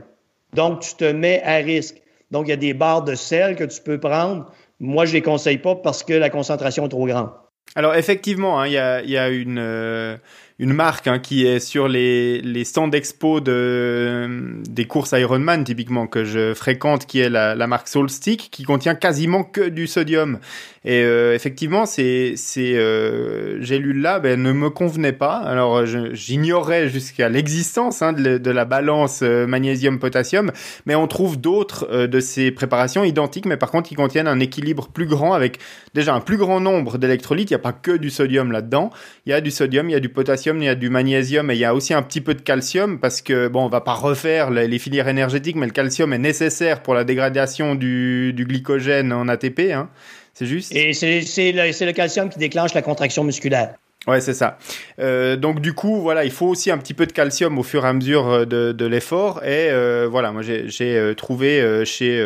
Donc, 0.53 0.79
tu 0.79 0.95
te 0.95 1.11
mets 1.11 1.41
à 1.43 1.55
risque. 1.55 2.01
Donc, 2.31 2.47
il 2.47 2.51
y 2.51 2.53
a 2.53 2.57
des 2.57 2.73
barres 2.73 3.03
de 3.03 3.15
sel 3.15 3.55
que 3.55 3.65
tu 3.65 3.81
peux 3.81 3.99
prendre, 3.99 4.49
moi, 4.79 5.05
je 5.05 5.13
les 5.13 5.21
conseille 5.21 5.57
pas 5.57 5.75
parce 5.75 6.03
que 6.03 6.13
la 6.13 6.29
concentration 6.29 6.85
est 6.85 6.89
trop 6.89 7.05
grande. 7.05 7.31
Alors 7.75 7.95
effectivement, 7.95 8.59
hein, 8.59 8.67
il 8.67 8.73
y, 8.73 8.77
a, 8.77 9.01
y, 9.01 9.17
a, 9.17 9.29
une, 9.29 9.57
euh, 9.57 10.17
une 10.63 10.71
marque 10.71 11.07
hein, 11.07 11.19
qui 11.19 11.45
est 11.45 11.59
sur 11.59 11.89
les, 11.89 12.63
stands 12.63 12.87
d'expo 12.87 13.41
de, 13.41 14.61
des 14.69 14.85
courses 14.85 15.11
Ironman 15.11 15.65
typiquement 15.65 16.07
que 16.07 16.23
je 16.23 16.53
fréquente, 16.53 17.05
qui 17.05 17.19
est 17.19 17.29
la, 17.29 17.67
marque 17.67 17.89
Solstick, 17.89 18.47
qui 18.49 18.63
contient 18.63 18.95
quasiment 18.95 19.43
que 19.43 19.67
du 19.67 19.87
sodium. 19.87 20.39
Et 20.85 21.03
euh, 21.03 21.33
effectivement, 21.33 21.85
ces, 21.85 22.33
ces 22.35 22.75
euh, 22.75 23.61
gélules-là 23.61 24.19
ben, 24.19 24.41
ne 24.41 24.51
me 24.51 24.69
convenaient 24.69 25.13
pas. 25.13 25.37
Alors 25.37 25.85
j'ignorais 25.85 26.89
jusqu'à 26.89 27.29
l'existence 27.29 28.01
hein, 28.01 28.11
de, 28.11 28.37
de, 28.37 28.51
la 28.51 28.65
balance 28.65 29.21
euh, 29.23 29.45
magnésium-potassium, 29.45 30.51
mais 30.85 30.95
on 30.95 31.07
trouve 31.07 31.39
d'autres 31.39 31.87
euh, 31.91 32.07
de 32.07 32.19
ces 32.19 32.51
préparations 32.51 33.05
identiques, 33.05 33.45
mais 33.45 33.55
par 33.55 33.71
contre 33.71 33.87
qui 33.87 33.95
contiennent 33.95 34.27
un 34.27 34.41
équilibre 34.41 34.89
plus 34.89 35.05
grand 35.05 35.33
avec 35.33 35.59
déjà 35.93 36.13
un 36.13 36.19
plus 36.19 36.37
grand 36.37 36.59
nombre 36.59 36.97
d'électrolytes. 36.97 37.49
Il 37.51 37.53
n'y 37.53 37.59
a 37.61 37.63
pas 37.63 37.73
que 37.73 37.91
du 37.91 38.09
sodium 38.09 38.51
là-dedans. 38.51 38.91
Il 39.25 39.29
y 39.29 39.33
a 39.33 39.39
du 39.39 39.51
sodium, 39.51 39.89
il 39.89 39.93
y 39.93 39.95
a 39.95 40.01
du 40.01 40.09
potassium, 40.09 40.52
il 40.61 40.65
y 40.65 40.69
a 40.69 40.75
du 40.75 40.89
magnésium 40.89 41.49
et 41.51 41.55
il 41.55 41.59
y 41.59 41.65
a 41.65 41.73
aussi 41.73 41.93
un 41.93 42.01
petit 42.01 42.21
peu 42.21 42.33
de 42.33 42.41
calcium 42.41 42.99
parce 42.99 43.21
que 43.21 43.47
bon, 43.47 43.65
on 43.65 43.69
va 43.69 43.81
pas 43.81 43.93
refaire 43.93 44.51
les, 44.51 44.67
les 44.67 44.79
filières 44.79 45.07
énergétiques, 45.07 45.55
mais 45.55 45.65
le 45.65 45.71
calcium 45.71 46.13
est 46.13 46.17
nécessaire 46.17 46.81
pour 46.81 46.93
la 46.93 47.03
dégradation 47.03 47.75
du, 47.75 48.33
du 48.33 48.45
glycogène 48.45 49.13
en 49.13 49.27
ATP. 49.27 49.71
Hein. 49.71 49.89
C'est 50.33 50.47
juste? 50.47 50.75
Et 50.75 50.93
c'est 50.93 51.51
le, 51.51 51.85
le, 51.85 51.91
calcium 51.91 52.29
qui 52.29 52.39
déclenche 52.39 52.73
la 52.73 52.81
contraction 52.81 53.23
musculaire. 53.23 53.75
Ouais, 54.07 54.19
c'est 54.19 54.33
ça. 54.33 54.57
Euh, 54.99 55.37
donc 55.37 55.61
du 55.61 55.73
coup, 55.73 56.01
voilà, 56.01 56.25
il 56.25 56.31
faut 56.31 56.47
aussi 56.47 56.71
un 56.71 56.77
petit 56.77 56.93
peu 56.93 57.05
de 57.05 57.13
calcium 57.13 57.57
au 57.57 57.63
fur 57.63 57.85
et 57.85 57.87
à 57.87 57.93
mesure 57.93 58.27
euh, 58.27 58.45
de, 58.45 58.73
de 58.73 58.85
l'effort. 58.85 59.41
Et 59.43 59.69
euh, 59.71 60.07
voilà, 60.11 60.31
moi 60.33 60.41
j'ai 60.41 61.13
trouvé 61.15 61.61
euh, 61.61 61.85
chez 61.85 62.25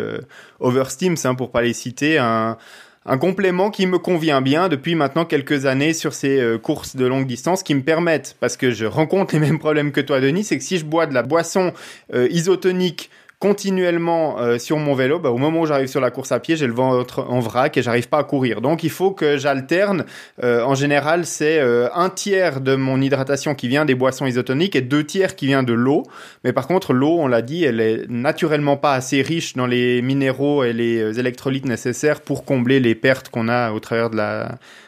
Oversteams, 0.60 1.18
hein, 1.24 1.36
pour 1.36 1.52
pas 1.52 1.62
les 1.62 1.74
citer, 1.74 2.18
un, 2.18 2.58
un 3.08 3.17
complément 3.17 3.72
qui 3.72 3.88
me 3.88 3.98
convient 3.98 4.41
bien 4.41 4.70
depuis 4.70 4.96
maintenant 4.96 5.26
quelques 5.26 5.65
années 5.65 5.93
sur 5.93 6.13
ces 6.13 6.39
euh, 6.39 6.58
courses 6.58 6.96
de 6.96 7.06
longue 7.06 7.26
distance 7.26 7.63
qui 7.63 7.74
me 7.74 7.82
permettent, 7.82 8.36
parce 8.39 8.58
que 8.58 8.72
je 8.72 8.86
rencontre 8.86 9.34
les 9.34 9.39
mêmes 9.39 9.60
problèmes 9.60 9.91
que 9.91 10.02
toi 10.02 10.20
Denis, 10.20 10.43
c'est 10.43 10.58
que 10.58 10.63
si 10.63 10.78
je 10.78 10.86
bois 10.86 11.06
de 11.08 11.13
la 11.13 11.24
boisson 11.24 11.74
isotonique 12.13 13.10
continuellement 13.39 14.39
euh, 14.39 14.58
sur 14.58 14.78
mon 14.78 14.95
vélo, 14.95 15.19
bah, 15.19 15.30
au 15.30 15.38
moment 15.38 15.62
où 15.62 15.65
j'arrive 15.65 15.88
sur 15.88 16.02
la 16.02 16.10
course 16.10 16.32
à 16.32 16.39
pied, 16.39 16.56
j'ai 16.56 16.67
le 16.67 16.73
ventre 16.73 17.26
en 17.30 17.39
vrac 17.39 17.78
et 17.78 17.82
j'arrive 17.82 18.10
pas 18.10 18.19
à 18.19 18.23
courir. 18.23 18.62
Donc 18.62 18.84
il 18.84 18.89
faut 18.89 19.12
que 19.12 19.38
j'alterne. 19.38 20.06
Euh, 20.43 20.63
en 20.63 20.76
général, 20.76 21.26
c'est 21.26 21.60
euh, 21.60 21.88
un 21.93 22.10
tiers 22.10 22.62
de 22.62 22.76
mon 22.76 23.00
hydratation 23.00 23.54
qui 23.54 23.67
vient 23.67 23.86
des 23.86 23.95
boissons 23.95 24.26
isotoniques 24.26 24.76
et 24.76 24.82
deux 24.82 25.04
tiers 25.04 25.36
qui 25.36 25.45
vient 25.45 25.63
de 25.63 25.73
l'eau. 25.73 26.04
Mais 26.43 26.54
par 26.54 26.67
contre, 26.67 26.93
l'eau, 26.93 27.17
on 27.19 27.28
l'a 27.28 27.41
dit, 27.41 27.63
elle 27.63 27.80
est 27.80 28.10
naturellement 28.10 28.78
pas 28.78 28.93
assez 28.93 29.21
riche 29.21 29.56
dans 29.56 29.67
les 29.67 30.02
minéraux 30.02 30.63
et 30.63 30.73
les 30.73 31.19
électrolytes 31.19 31.65
nécessaires 31.65 32.21
pour 32.21 32.43
combler 32.43 32.80
les 32.80 32.95
pertes 32.95 33.30
qu'on 33.30 33.50
a 33.50 33.71
au 33.71 33.80
travers 33.80 34.10
de 34.10 34.17
la, 34.17 34.47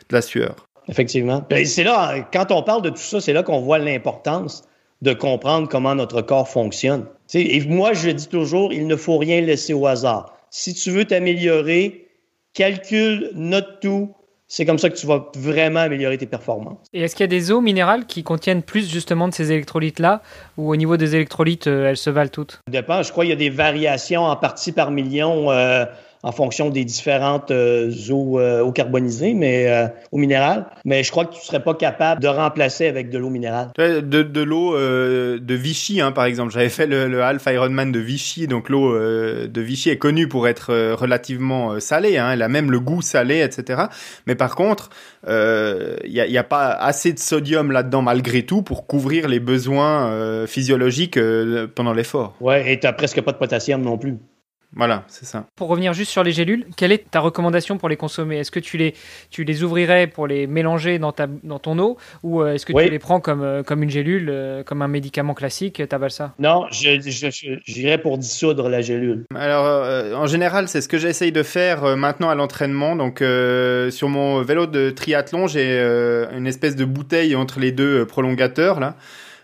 de 0.09 0.15
la 0.15 0.21
sueur. 0.21 0.67
Effectivement. 0.88 1.45
C'est 1.65 1.83
là, 1.83 2.27
quand 2.33 2.51
on 2.51 2.63
parle 2.63 2.81
de 2.81 2.89
tout 2.89 2.97
ça, 2.97 3.21
c'est 3.21 3.33
là 3.33 3.43
qu'on 3.43 3.62
voit 3.62 3.77
l'importance 3.77 4.63
de 5.03 5.13
comprendre 5.13 5.69
comment 5.69 5.93
notre 5.93 6.21
corps 6.21 6.49
fonctionne. 6.49 7.05
Et 7.33 7.65
moi, 7.67 7.93
je 7.93 8.09
dis 8.09 8.27
toujours, 8.27 8.73
il 8.73 8.87
ne 8.87 8.95
faut 8.95 9.17
rien 9.17 9.41
laisser 9.41 9.73
au 9.73 9.85
hasard. 9.85 10.33
Si 10.49 10.73
tu 10.73 10.91
veux 10.91 11.05
t'améliorer, 11.05 12.07
calcule, 12.53 13.31
note 13.35 13.79
tout. 13.81 14.13
C'est 14.51 14.65
comme 14.65 14.79
ça 14.79 14.89
que 14.89 14.97
tu 14.97 15.05
vas 15.05 15.29
vraiment 15.35 15.81
améliorer 15.81 16.17
tes 16.17 16.25
performances. 16.25 16.87
Et 16.91 17.01
est-ce 17.01 17.15
qu'il 17.15 17.23
y 17.23 17.25
a 17.25 17.27
des 17.27 17.51
eaux 17.51 17.61
minérales 17.61 18.07
qui 18.07 18.23
contiennent 18.23 18.63
plus 18.63 18.89
justement 18.91 19.27
de 19.27 19.33
ces 19.33 19.51
électrolytes-là, 19.51 20.23
ou 20.57 20.71
au 20.71 20.75
niveau 20.75 20.97
des 20.97 21.15
électrolytes, 21.15 21.67
euh, 21.67 21.87
elles 21.87 21.97
se 21.97 22.09
valent 22.09 22.31
toutes? 22.31 22.53
Ça 22.53 22.71
dépend. 22.71 23.03
Je 23.03 23.11
crois 23.11 23.25
qu'il 23.25 23.29
y 23.29 23.33
a 23.33 23.35
des 23.35 23.51
variations 23.51 24.23
en 24.23 24.35
partie 24.35 24.71
par 24.71 24.89
million. 24.89 25.51
Euh, 25.51 25.85
en 26.21 26.32
fonction 26.32 26.69
des 26.69 26.84
différentes 26.84 27.51
euh, 27.51 27.91
eaux, 28.10 28.39
euh, 28.39 28.62
eaux, 28.62 28.71
carbonisées, 28.71 29.34
mais 29.34 29.67
euh, 29.67 29.88
eau 30.12 30.17
minérale. 30.17 30.65
Mais 30.84 31.03
je 31.03 31.12
crois 31.12 31.25
que 31.25 31.34
tu 31.34 31.41
serais 31.41 31.63
pas 31.63 31.73
capable 31.73 32.21
de 32.21 32.27
remplacer 32.27 32.88
avec 32.88 33.10
de 33.10 33.17
l'eau 33.17 33.29
minérale. 33.29 33.69
De, 33.77 34.01
de 34.01 34.41
l'eau 34.41 34.75
euh, 34.75 35.39
de 35.39 35.53
Vichy, 35.53 36.01
hein, 36.01 36.12
par 36.12 36.25
exemple. 36.25 36.51
J'avais 36.51 36.69
fait 36.69 36.88
le, 36.88 37.08
le 37.08 37.23
Half 37.23 37.45
Ironman 37.47 37.91
de 37.91 37.99
Vichy, 37.99 38.47
donc 38.47 38.69
l'eau 38.69 38.93
euh, 38.93 39.47
de 39.47 39.62
Vichy 39.62 39.89
est 39.89 39.97
connue 39.97 40.27
pour 40.27 40.47
être 40.47 40.73
euh, 40.73 40.95
relativement 40.95 41.79
salée. 41.79 42.17
Hein, 42.17 42.32
elle 42.34 42.41
a 42.41 42.49
même 42.49 42.69
le 42.69 42.79
goût 42.79 43.01
salé, 43.01 43.41
etc. 43.41 43.84
Mais 44.27 44.36
par 44.36 44.55
contre, 44.55 44.89
il 45.25 46.12
n'y 46.12 46.19
a, 46.19 46.27
y 46.27 46.38
a, 46.38 46.43
pas 46.43 46.69
assez 46.69 47.13
de 47.13 47.19
sodium 47.19 47.71
là-dedans 47.71 48.01
malgré 48.01 48.43
tout 48.43 48.62
pour 48.62 48.88
couvrir 48.88 49.27
les 49.27 49.39
besoins 49.39 50.45
physiologiques 50.47 51.19
pendant 51.75 51.93
l'effort. 51.93 52.36
Ouais, 52.41 52.73
et 52.73 52.79
t'as 52.79 52.93
presque 52.93 53.21
pas 53.21 53.32
de 53.32 53.38
potassium 53.38 53.82
non 53.82 53.97
plus. 53.97 54.17
Voilà, 54.75 55.03
c'est 55.08 55.25
ça. 55.25 55.45
Pour 55.55 55.67
revenir 55.67 55.93
juste 55.93 56.12
sur 56.12 56.23
les 56.23 56.32
gélules, 56.32 56.65
quelle 56.77 56.91
est 56.91 57.10
ta 57.10 57.19
recommandation 57.19 57.77
pour 57.77 57.89
les 57.89 57.97
consommer? 57.97 58.38
Est-ce 58.38 58.51
que 58.51 58.60
tu 58.60 58.77
les, 58.77 58.93
tu 59.29 59.43
les 59.43 59.63
ouvrirais 59.63 60.08
pour 60.08 60.27
les 60.27 60.47
mélanger 60.47 60.99
dans, 60.99 61.12
ta, 61.12 61.27
dans 61.43 61.60
ton 61.60 61.77
eau? 61.79 61.97
Ou 62.23 62.43
est-ce 62.45 62.65
que 62.65 62.73
oui. 62.73 62.86
tu 62.86 62.91
les 62.91 62.99
prends 62.99 63.19
comme, 63.19 63.63
comme 63.65 63.84
une 63.84 63.89
gélule, 63.89 64.63
comme 64.65 64.82
un 64.82 64.88
médicament 64.88 65.34
classique? 65.34 65.82
Tu 65.89 66.10
ça? 66.10 66.34
Non, 66.39 66.65
j'irais 66.71 67.97
pour 67.97 68.17
dissoudre 68.17 68.69
la 68.69 68.82
gélule. 68.82 69.25
Alors, 69.36 69.65
euh, 69.65 70.13
en 70.13 70.27
général, 70.27 70.67
c'est 70.67 70.82
ce 70.82 70.88
que 70.88 70.97
j'essaye 70.97 71.32
de 71.32 71.43
faire 71.43 71.84
euh, 71.84 71.95
maintenant 71.95 72.29
à 72.29 72.36
l'entraînement. 72.36 72.95
Donc, 72.95 73.21
euh, 73.21 73.91
sur 73.91 74.10
mon 74.10 74.41
vélo 74.41 74.65
de 74.67 74.89
triathlon, 74.89 75.47
j'ai 75.47 75.79
une 76.36 76.47
espèce 76.47 76.75
de 76.75 76.86
bouteille 76.86 77.36
entre 77.36 77.60
les 77.60 77.71
deux 77.71 78.05
prolongateurs, 78.05 78.79
là 78.79 78.95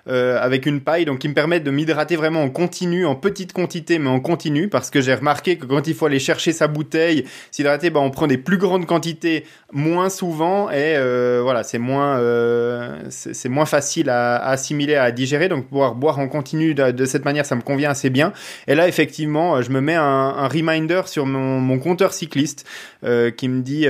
euh, 0.07 0.37
avec 0.39 0.67
une 0.67 0.81
paille, 0.81 1.03
donc 1.05 1.17
qui 1.17 1.27
me 1.27 1.33
permettent 1.33 1.63
de 1.63 1.71
m'hydrater 1.71 2.15
vraiment 2.15 2.43
en 2.43 2.51
continu, 2.51 3.07
en 3.07 3.15
petite 3.15 3.53
quantité, 3.53 3.97
mais 3.97 4.09
en 4.09 4.19
continu, 4.19 4.69
parce 4.69 4.91
que 4.91 5.01
j'ai 5.01 5.15
remarqué 5.15 5.57
que 5.57 5.65
quand 5.65 5.87
il 5.87 5.95
faut 5.95 6.05
aller 6.05 6.19
chercher 6.19 6.51
sa 6.51 6.67
bouteille, 6.67 7.25
s'hydrater, 7.49 7.89
bah, 7.89 8.01
on 8.01 8.11
prend 8.11 8.27
des 8.27 8.37
plus 8.37 8.59
grandes 8.59 8.85
quantités 8.85 9.45
moins 9.71 10.11
souvent, 10.11 10.69
et 10.69 10.93
euh, 10.95 11.39
voilà, 11.41 11.63
c'est 11.63 11.79
moins, 11.79 12.19
euh, 12.19 13.01
c'est 13.09 13.49
moins 13.49 13.65
facile 13.65 14.11
à, 14.11 14.35
assimiler, 14.47 14.93
à 14.93 15.11
digérer, 15.11 15.49
donc 15.49 15.69
pouvoir 15.69 15.95
boire 15.95 16.19
en 16.19 16.27
continu 16.27 16.75
de, 16.75 17.05
cette 17.05 17.25
manière, 17.25 17.47
ça 17.47 17.55
me 17.55 17.61
convient 17.61 17.89
assez 17.89 18.11
bien. 18.11 18.31
Et 18.67 18.75
là, 18.75 18.87
effectivement, 18.87 19.59
je 19.63 19.71
me 19.71 19.81
mets 19.81 19.95
un, 19.95 20.47
reminder 20.47 21.01
sur 21.07 21.25
mon, 21.25 21.79
compteur 21.79 22.13
cycliste 22.13 22.67
qui 23.01 23.49
me 23.49 23.61
dit 23.61 23.87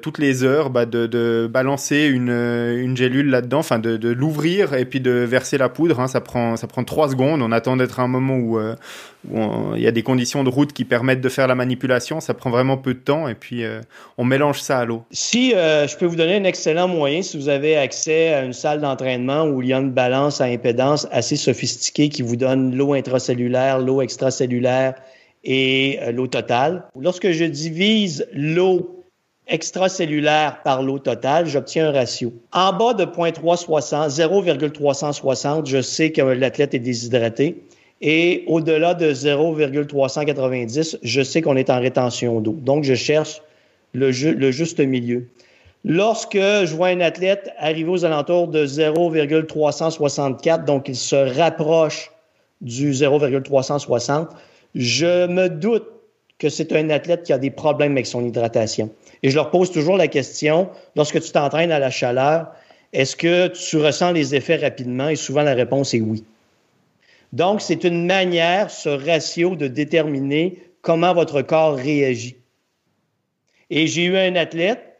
toutes 0.00 0.18
les 0.18 0.44
heures 0.44 0.70
bah, 0.70 0.86
de, 0.86 1.06
de, 1.06 1.46
balancer 1.50 2.06
une, 2.06 2.30
une 2.30 2.96
gélule 2.96 3.28
là-dedans, 3.28 3.58
enfin 3.58 3.78
de, 3.78 3.98
de 3.98 4.08
l'ouvrir 4.08 4.72
et 4.72 4.86
puis 4.86 5.00
de 5.00 5.10
verser 5.10 5.41
la 5.58 5.68
poudre. 5.68 6.00
Hein, 6.00 6.08
ça 6.08 6.20
prend 6.20 6.56
ça 6.56 6.66
prend 6.66 6.84
trois 6.84 7.08
secondes. 7.08 7.42
On 7.42 7.52
attend 7.52 7.76
d'être 7.76 8.00
à 8.00 8.02
un 8.02 8.08
moment 8.08 8.36
où 8.36 8.58
euh, 8.58 8.74
il 9.76 9.82
y 9.82 9.86
a 9.86 9.90
des 9.90 10.02
conditions 10.02 10.44
de 10.44 10.48
route 10.48 10.72
qui 10.72 10.84
permettent 10.84 11.20
de 11.20 11.28
faire 11.28 11.46
la 11.46 11.54
manipulation. 11.54 12.20
Ça 12.20 12.34
prend 12.34 12.50
vraiment 12.50 12.76
peu 12.76 12.94
de 12.94 12.98
temps 12.98 13.28
et 13.28 13.34
puis 13.34 13.64
euh, 13.64 13.80
on 14.18 14.24
mélange 14.24 14.60
ça 14.60 14.78
à 14.78 14.84
l'eau. 14.84 15.02
Si 15.10 15.54
euh, 15.54 15.86
je 15.86 15.96
peux 15.96 16.06
vous 16.06 16.16
donner 16.16 16.36
un 16.36 16.44
excellent 16.44 16.88
moyen, 16.88 17.22
si 17.22 17.36
vous 17.36 17.48
avez 17.48 17.76
accès 17.76 18.32
à 18.32 18.42
une 18.42 18.52
salle 18.52 18.80
d'entraînement 18.80 19.44
où 19.44 19.62
il 19.62 19.68
y 19.68 19.72
a 19.72 19.78
une 19.78 19.92
balance 19.92 20.40
à 20.40 20.44
impédance 20.44 21.06
assez 21.10 21.36
sophistiquée 21.36 22.08
qui 22.08 22.22
vous 22.22 22.36
donne 22.36 22.74
l'eau 22.74 22.94
intracellulaire, 22.94 23.78
l'eau 23.78 24.02
extracellulaire 24.02 24.94
et 25.44 25.98
l'eau 26.12 26.28
totale. 26.28 26.84
Lorsque 26.98 27.32
je 27.32 27.44
divise 27.44 28.26
l'eau 28.32 29.01
extracellulaire 29.52 30.60
par 30.64 30.82
l'eau 30.82 30.98
totale, 30.98 31.46
j'obtiens 31.46 31.90
un 31.90 31.92
ratio. 31.92 32.32
En 32.52 32.72
bas 32.72 32.94
de 32.94 33.04
0.360, 33.04 34.08
0,360, 34.08 35.66
je 35.66 35.82
sais 35.82 36.10
que 36.10 36.22
l'athlète 36.22 36.74
est 36.74 36.78
déshydraté. 36.78 37.62
Et 38.00 38.42
au-delà 38.48 38.94
de 38.94 39.12
0,390, 39.12 40.98
je 41.02 41.22
sais 41.22 41.42
qu'on 41.42 41.56
est 41.56 41.70
en 41.70 41.78
rétention 41.78 42.40
d'eau. 42.40 42.56
Donc, 42.60 42.82
je 42.82 42.94
cherche 42.94 43.42
le, 43.92 44.10
le, 44.10 44.50
juste 44.50 44.80
milieu. 44.80 45.28
Lorsque 45.84 46.34
je 46.36 46.74
vois 46.74 46.88
un 46.88 47.00
athlète 47.00 47.52
arriver 47.58 47.90
aux 47.90 48.04
alentours 48.04 48.48
de 48.48 48.66
0,364, 48.66 50.64
donc 50.64 50.88
il 50.88 50.96
se 50.96 51.14
rapproche 51.38 52.10
du 52.60 52.92
0,360, 52.94 54.30
je 54.74 55.26
me 55.26 55.48
doute 55.48 55.91
que 56.42 56.48
c'est 56.48 56.72
un 56.72 56.90
athlète 56.90 57.22
qui 57.22 57.32
a 57.32 57.38
des 57.38 57.52
problèmes 57.52 57.92
avec 57.92 58.06
son 58.06 58.26
hydratation. 58.26 58.90
Et 59.22 59.30
je 59.30 59.36
leur 59.36 59.52
pose 59.52 59.70
toujours 59.70 59.96
la 59.96 60.08
question, 60.08 60.68
lorsque 60.96 61.20
tu 61.20 61.30
t'entraînes 61.30 61.70
à 61.70 61.78
la 61.78 61.90
chaleur, 61.90 62.48
est-ce 62.92 63.14
que 63.14 63.46
tu 63.46 63.76
ressens 63.76 64.10
les 64.10 64.34
effets 64.34 64.56
rapidement? 64.56 65.08
Et 65.08 65.14
souvent, 65.14 65.42
la 65.42 65.54
réponse 65.54 65.94
est 65.94 66.00
oui. 66.00 66.24
Donc, 67.32 67.60
c'est 67.60 67.84
une 67.84 68.06
manière, 68.06 68.72
ce 68.72 68.88
ratio, 68.88 69.54
de 69.54 69.68
déterminer 69.68 70.58
comment 70.82 71.14
votre 71.14 71.42
corps 71.42 71.76
réagit. 71.76 72.36
Et 73.70 73.86
j'ai 73.86 74.04
eu 74.06 74.16
un 74.18 74.34
athlète, 74.34 74.98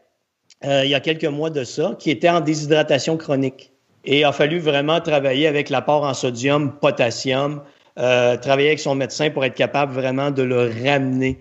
euh, 0.63 0.85
il 0.85 0.91
y 0.91 0.95
a 0.95 1.01
quelques 1.01 1.25
mois 1.25 1.49
de 1.49 1.65
ça, 1.65 1.97
qui 1.99 2.09
était 2.09 2.29
en 2.29 2.39
déshydratation 2.39 3.17
chronique. 3.17 3.73
Et 4.05 4.19
il 4.19 4.23
a 4.23 4.31
fallu 4.31 4.59
vraiment 4.59 5.01
travailler 5.01 5.47
avec 5.47 5.69
l'apport 5.69 6.03
en 6.05 6.13
sodium, 6.13 6.71
potassium, 6.79 7.61
euh, 7.99 8.37
travailler 8.37 8.69
avec 8.69 8.79
son 8.79 8.95
médecin 8.95 9.29
pour 9.29 9.45
être 9.45 9.53
capable 9.53 9.93
vraiment 9.93 10.31
de 10.31 10.41
le 10.41 10.71
ramener 10.83 11.37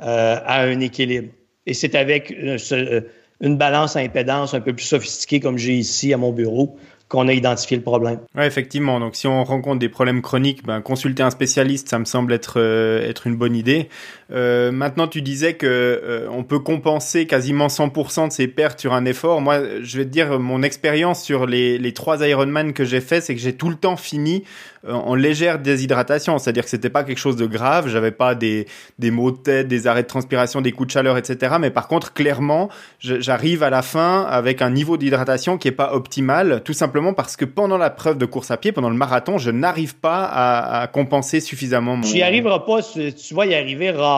euh, 0.00 0.36
à 0.44 0.62
un 0.62 0.78
équilibre. 0.80 1.28
Et 1.66 1.74
c'est 1.74 1.96
avec 1.96 2.30
euh, 2.32 3.00
une 3.40 3.56
balance 3.56 3.96
à 3.96 4.00
impédance 4.00 4.54
un 4.54 4.60
peu 4.60 4.72
plus 4.72 4.84
sophistiquée 4.84 5.40
comme 5.40 5.58
j'ai 5.58 5.74
ici 5.74 6.12
à 6.12 6.16
mon 6.16 6.32
bureau 6.32 6.78
qu'on 7.08 7.28
a 7.28 7.32
identifié 7.32 7.76
le 7.76 7.84
problème. 7.84 8.18
Oui, 8.34 8.44
effectivement. 8.44 8.98
Donc, 8.98 9.14
si 9.14 9.28
on 9.28 9.44
rencontre 9.44 9.78
des 9.78 9.88
problèmes 9.88 10.22
chroniques, 10.22 10.64
ben, 10.64 10.80
consulter 10.80 11.22
un 11.22 11.30
spécialiste, 11.30 11.88
ça 11.88 12.00
me 12.00 12.04
semble 12.04 12.32
être, 12.32 12.60
être 12.60 13.28
une 13.28 13.36
bonne 13.36 13.54
idée. 13.54 13.88
Euh, 14.32 14.72
maintenant, 14.72 15.06
tu 15.06 15.22
disais 15.22 15.54
que 15.54 15.66
euh, 15.66 16.28
on 16.30 16.42
peut 16.42 16.58
compenser 16.58 17.26
quasiment 17.26 17.68
100% 17.68 18.28
de 18.28 18.32
ses 18.32 18.48
pertes 18.48 18.80
sur 18.80 18.92
un 18.92 19.04
effort. 19.04 19.40
Moi, 19.40 19.60
je 19.82 19.98
vais 19.98 20.04
te 20.04 20.10
dire, 20.10 20.40
mon 20.40 20.62
expérience 20.62 21.22
sur 21.22 21.46
les, 21.46 21.78
les 21.78 21.92
trois 21.92 22.26
Ironman 22.26 22.72
que 22.72 22.84
j'ai 22.84 23.00
fait, 23.00 23.20
c'est 23.20 23.34
que 23.34 23.40
j'ai 23.40 23.54
tout 23.54 23.70
le 23.70 23.76
temps 23.76 23.96
fini 23.96 24.42
euh, 24.88 24.92
en 24.92 25.14
légère 25.14 25.60
déshydratation. 25.60 26.38
C'est-à-dire 26.38 26.64
que 26.64 26.70
c'était 26.70 26.90
pas 26.90 27.04
quelque 27.04 27.18
chose 27.18 27.36
de 27.36 27.46
grave. 27.46 27.88
J'avais 27.88 28.10
pas 28.10 28.34
des, 28.34 28.66
des 28.98 29.12
maux 29.12 29.30
de 29.30 29.36
tête, 29.36 29.68
des 29.68 29.86
arrêts 29.86 30.02
de 30.02 30.08
transpiration, 30.08 30.60
des 30.60 30.72
coups 30.72 30.88
de 30.88 30.92
chaleur, 30.92 31.16
etc. 31.16 31.56
Mais 31.60 31.70
par 31.70 31.86
contre, 31.86 32.12
clairement, 32.12 32.68
j'arrive 32.98 33.62
à 33.62 33.70
la 33.70 33.82
fin 33.82 34.22
avec 34.22 34.60
un 34.60 34.70
niveau 34.70 34.96
d'hydratation 34.96 35.56
qui 35.56 35.68
est 35.68 35.72
pas 35.72 35.94
optimal, 35.94 36.62
tout 36.64 36.72
simplement 36.72 37.14
parce 37.14 37.36
que 37.36 37.44
pendant 37.44 37.78
la 37.78 37.90
preuve 37.90 38.18
de 38.18 38.26
course 38.26 38.50
à 38.50 38.56
pied, 38.56 38.72
pendant 38.72 38.90
le 38.90 38.96
marathon, 38.96 39.38
je 39.38 39.52
n'arrive 39.52 39.96
pas 39.96 40.24
à, 40.24 40.82
à, 40.82 40.86
compenser 40.88 41.38
suffisamment. 41.38 41.96
Mon... 41.96 42.02
Tu 42.02 42.14
n'y 42.14 42.22
arriveras 42.22 42.60
pas, 42.60 42.80
tu 42.82 43.34
vas 43.34 43.46
y 43.46 43.54
arriver 43.54 43.90
rarement. 43.92 44.15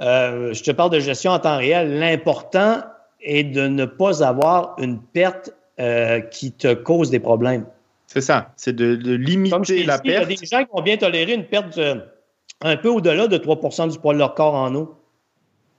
Euh, 0.00 0.52
je 0.52 0.62
te 0.62 0.70
parle 0.70 0.90
de 0.90 1.00
gestion 1.00 1.32
en 1.32 1.38
temps 1.38 1.56
réel. 1.56 1.98
L'important 1.98 2.82
est 3.20 3.44
de 3.44 3.68
ne 3.68 3.84
pas 3.84 4.24
avoir 4.24 4.74
une 4.78 5.00
perte 5.00 5.52
euh, 5.80 6.20
qui 6.20 6.52
te 6.52 6.74
cause 6.74 7.10
des 7.10 7.20
problèmes. 7.20 7.66
C'est 8.06 8.20
ça, 8.20 8.52
c'est 8.56 8.74
de, 8.74 8.96
de, 8.96 9.14
limiter 9.14 9.84
la 9.84 9.98
perte. 9.98 10.26
Il 10.28 10.32
y 10.32 10.36
a 10.36 10.40
des 10.40 10.46
gens 10.46 10.64
qui 10.64 10.70
vont 10.72 10.82
bien 10.82 10.96
tolérer 10.96 11.32
une 11.32 11.46
perte 11.46 11.80
un 12.60 12.76
peu 12.76 12.88
au-delà 12.88 13.26
de 13.26 13.38
3% 13.38 13.90
du 13.90 13.98
poids 13.98 14.12
de 14.12 14.18
leur 14.18 14.34
corps 14.34 14.54
en 14.54 14.74
eau. 14.74 14.94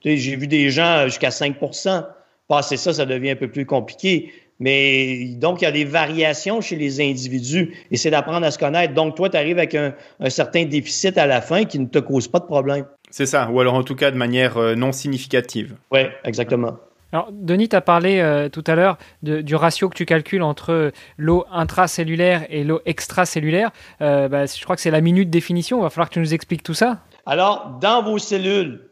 J'ai 0.04 0.36
vu 0.36 0.46
des 0.46 0.70
gens 0.70 1.04
jusqu'à 1.06 1.30
5% 1.30 2.04
Passer 2.48 2.76
ça, 2.76 2.92
ça 2.92 3.06
devient 3.06 3.30
un 3.30 3.36
peu 3.36 3.48
plus 3.48 3.66
compliqué. 3.66 4.32
Mais 4.58 5.34
donc, 5.36 5.60
il 5.60 5.64
y 5.64 5.68
a 5.68 5.72
des 5.72 5.84
variations 5.84 6.60
chez 6.60 6.76
les 6.76 7.00
individus 7.00 7.74
et 7.90 7.96
c'est 7.96 8.10
d'apprendre 8.10 8.46
à 8.46 8.50
se 8.50 8.58
connaître. 8.58 8.94
Donc, 8.94 9.14
toi, 9.14 9.28
tu 9.28 9.36
arrives 9.36 9.58
avec 9.58 9.74
un, 9.74 9.94
certain 10.28 10.64
déficit 10.64 11.18
à 11.18 11.26
la 11.26 11.40
fin 11.40 11.64
qui 11.64 11.78
ne 11.78 11.86
te 11.86 11.98
cause 11.98 12.28
pas 12.28 12.38
de 12.38 12.46
problème. 12.46 12.86
C'est 13.10 13.26
ça, 13.26 13.48
ou 13.50 13.60
alors 13.60 13.74
en 13.74 13.82
tout 13.82 13.94
cas 13.94 14.10
de 14.10 14.16
manière 14.16 14.56
euh, 14.56 14.74
non 14.74 14.92
significative. 14.92 15.76
Oui, 15.92 16.00
exactement. 16.24 16.76
Alors, 17.12 17.28
Denis, 17.32 17.68
tu 17.68 17.76
as 17.76 17.80
parlé 17.80 18.18
euh, 18.18 18.48
tout 18.48 18.64
à 18.66 18.74
l'heure 18.74 18.98
du 19.22 19.54
ratio 19.54 19.88
que 19.88 19.94
tu 19.94 20.04
calcules 20.04 20.42
entre 20.42 20.92
l'eau 21.16 21.44
intracellulaire 21.52 22.44
et 22.50 22.64
l'eau 22.64 22.80
extracellulaire. 22.84 23.70
Euh, 24.00 24.28
bah, 24.28 24.46
je 24.46 24.62
crois 24.64 24.74
que 24.74 24.82
c'est 24.82 24.90
la 24.90 25.00
minute 25.00 25.30
définition. 25.30 25.78
Il 25.78 25.82
va 25.82 25.90
falloir 25.90 26.08
que 26.08 26.14
tu 26.14 26.20
nous 26.20 26.34
expliques 26.34 26.64
tout 26.64 26.74
ça. 26.74 26.98
Alors, 27.24 27.78
dans 27.80 28.02
vos 28.02 28.18
cellules, 28.18 28.85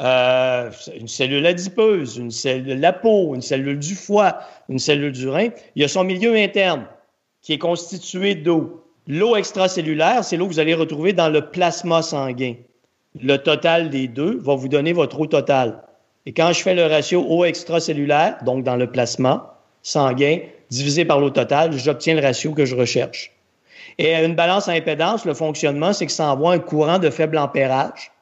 euh, 0.00 0.70
une 0.94 1.08
cellule 1.08 1.44
adipeuse, 1.44 2.18
une 2.18 2.30
cellule 2.30 2.76
de 2.76 2.80
la 2.80 2.92
peau, 2.92 3.34
une 3.34 3.42
cellule 3.42 3.78
du 3.78 3.94
foie, 3.94 4.38
une 4.68 4.78
cellule 4.78 5.12
du 5.12 5.28
rein. 5.28 5.48
Il 5.74 5.82
y 5.82 5.84
a 5.84 5.88
son 5.88 6.04
milieu 6.04 6.36
interne 6.36 6.86
qui 7.42 7.54
est 7.54 7.58
constitué 7.58 8.34
d'eau. 8.36 8.84
L'eau 9.08 9.34
extracellulaire, 9.36 10.22
c'est 10.22 10.36
l'eau 10.36 10.46
que 10.46 10.52
vous 10.52 10.60
allez 10.60 10.74
retrouver 10.74 11.12
dans 11.12 11.28
le 11.28 11.50
plasma 11.50 12.02
sanguin. 12.02 12.54
Le 13.20 13.36
total 13.38 13.90
des 13.90 14.06
deux 14.06 14.38
va 14.38 14.54
vous 14.54 14.68
donner 14.68 14.92
votre 14.92 15.18
eau 15.18 15.26
totale. 15.26 15.82
Et 16.26 16.32
quand 16.32 16.52
je 16.52 16.62
fais 16.62 16.74
le 16.74 16.84
ratio 16.86 17.24
eau 17.26 17.44
extracellulaire, 17.44 18.36
donc 18.44 18.62
dans 18.62 18.76
le 18.76 18.86
plasma 18.86 19.58
sanguin, 19.82 20.40
divisé 20.70 21.04
par 21.04 21.18
l'eau 21.18 21.30
totale, 21.30 21.72
j'obtiens 21.72 22.14
le 22.14 22.20
ratio 22.20 22.52
que 22.52 22.66
je 22.66 22.76
recherche. 22.76 23.32
Et 23.96 24.14
une 24.14 24.36
balance 24.36 24.68
à 24.68 24.72
impédance, 24.72 25.24
le 25.24 25.34
fonctionnement, 25.34 25.92
c'est 25.92 26.06
que 26.06 26.12
ça 26.12 26.30
envoie 26.30 26.52
un 26.52 26.58
courant 26.60 26.98
de 26.98 27.10
faible 27.10 27.38
ampérage 27.38 28.12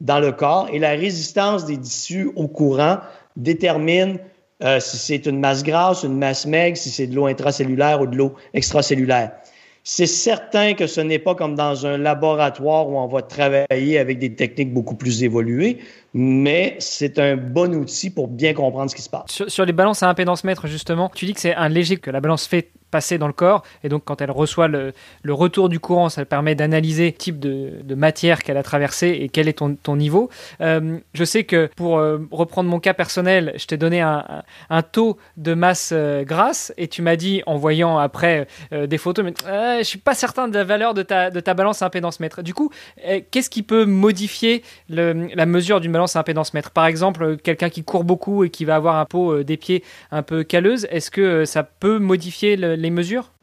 dans 0.00 0.20
le 0.20 0.32
corps 0.32 0.68
et 0.72 0.78
la 0.78 0.90
résistance 0.90 1.64
des 1.64 1.78
tissus 1.78 2.30
au 2.36 2.48
courant 2.48 2.98
détermine 3.36 4.18
euh, 4.62 4.78
si 4.80 4.96
c'est 4.96 5.26
une 5.26 5.40
masse 5.40 5.62
grasse, 5.62 6.04
une 6.04 6.16
masse 6.16 6.46
maigre, 6.46 6.76
si 6.76 6.90
c'est 6.90 7.06
de 7.06 7.14
l'eau 7.14 7.26
intracellulaire 7.26 8.00
ou 8.00 8.06
de 8.06 8.16
l'eau 8.16 8.34
extracellulaire. 8.52 9.32
C'est 9.86 10.06
certain 10.06 10.72
que 10.72 10.86
ce 10.86 11.02
n'est 11.02 11.18
pas 11.18 11.34
comme 11.34 11.56
dans 11.56 11.84
un 11.84 11.98
laboratoire 11.98 12.88
où 12.88 12.96
on 12.96 13.06
va 13.06 13.20
travailler 13.20 13.98
avec 13.98 14.18
des 14.18 14.34
techniques 14.34 14.72
beaucoup 14.72 14.94
plus 14.94 15.22
évoluées, 15.22 15.78
mais 16.14 16.76
c'est 16.78 17.18
un 17.18 17.36
bon 17.36 17.74
outil 17.74 18.08
pour 18.08 18.28
bien 18.28 18.54
comprendre 18.54 18.90
ce 18.90 18.96
qui 18.96 19.02
se 19.02 19.10
passe. 19.10 19.24
Sur, 19.28 19.50
sur 19.50 19.66
les 19.66 19.74
balances 19.74 20.02
à 20.02 20.08
impédance 20.08 20.42
mètre, 20.44 20.66
justement, 20.68 21.10
tu 21.14 21.26
dis 21.26 21.34
que 21.34 21.40
c'est 21.40 21.54
un 21.54 21.68
léger 21.68 21.98
que 21.98 22.10
la 22.10 22.22
balance 22.22 22.46
fait 22.46 22.70
passer 22.94 23.18
dans 23.18 23.26
le 23.26 23.32
corps. 23.32 23.64
Et 23.82 23.88
donc, 23.88 24.04
quand 24.04 24.20
elle 24.20 24.30
reçoit 24.30 24.68
le, 24.68 24.92
retour 25.28 25.68
du 25.68 25.80
courant, 25.80 26.08
ça 26.10 26.24
permet 26.24 26.54
d'analyser 26.54 27.06
le 27.06 27.12
type 27.12 27.40
de, 27.40 27.94
matière 27.96 28.44
qu'elle 28.44 28.56
a 28.56 28.62
traversée 28.62 29.08
et 29.20 29.28
quel 29.28 29.48
est 29.48 29.54
ton, 29.54 29.74
ton 29.74 29.96
niveau. 29.96 30.30
Euh, 30.60 30.98
je 31.12 31.24
sais 31.24 31.42
que 31.42 31.68
pour 31.74 31.98
euh, 31.98 32.18
reprendre 32.30 32.70
mon 32.70 32.78
cas 32.78 32.94
personnel, 32.94 33.52
je 33.56 33.66
t'ai 33.66 33.76
donné 33.76 34.00
un, 34.00 34.24
un, 34.70 34.82
taux 34.82 35.18
de 35.36 35.54
masse 35.54 35.90
euh, 35.92 36.22
grasse 36.22 36.72
et 36.76 36.86
tu 36.86 37.02
m'as 37.02 37.16
dit, 37.16 37.42
en 37.46 37.56
voyant 37.56 37.98
après 37.98 38.46
des 38.70 38.98
photos, 38.98 39.24
mais 39.24 39.34
je 39.78 39.84
suis 39.84 39.98
pas 39.98 40.14
certain 40.14 40.46
de 40.46 40.54
la 40.54 40.62
valeur 40.62 40.94
de 40.94 41.02
ta, 41.02 41.30
de 41.30 41.40
ta 41.40 41.54
balance 41.54 41.82
impédance 41.82 42.20
mètre. 42.20 42.42
Du 42.42 42.54
coup, 42.54 42.70
qu'est-ce 43.30 43.50
qui 43.50 43.64
peut 43.64 43.86
modifier 43.86 44.62
le, 44.88 45.28
la 45.34 45.46
mesure 45.46 45.80
d'une 45.80 45.92
balance 45.92 46.14
impédance 46.14 46.54
mètre 46.54 46.70
Par 46.70 46.86
exemple, 46.86 47.38
quelqu'un 47.38 47.70
qui 47.70 47.82
court 47.82 48.04
beaucoup 48.04 48.44
et 48.44 48.50
qui 48.50 48.64
va 48.64 48.76
avoir 48.76 48.96
un 48.96 49.04
pot 49.04 49.42
des 49.42 49.56
pieds 49.56 49.82
un 50.12 50.22
peu 50.22 50.44
calleuse, 50.44 50.86
est-ce 50.90 51.10
que 51.10 51.44
ça 51.44 51.64
peut 51.64 51.98
modifier 51.98 52.56
le, 52.56 52.83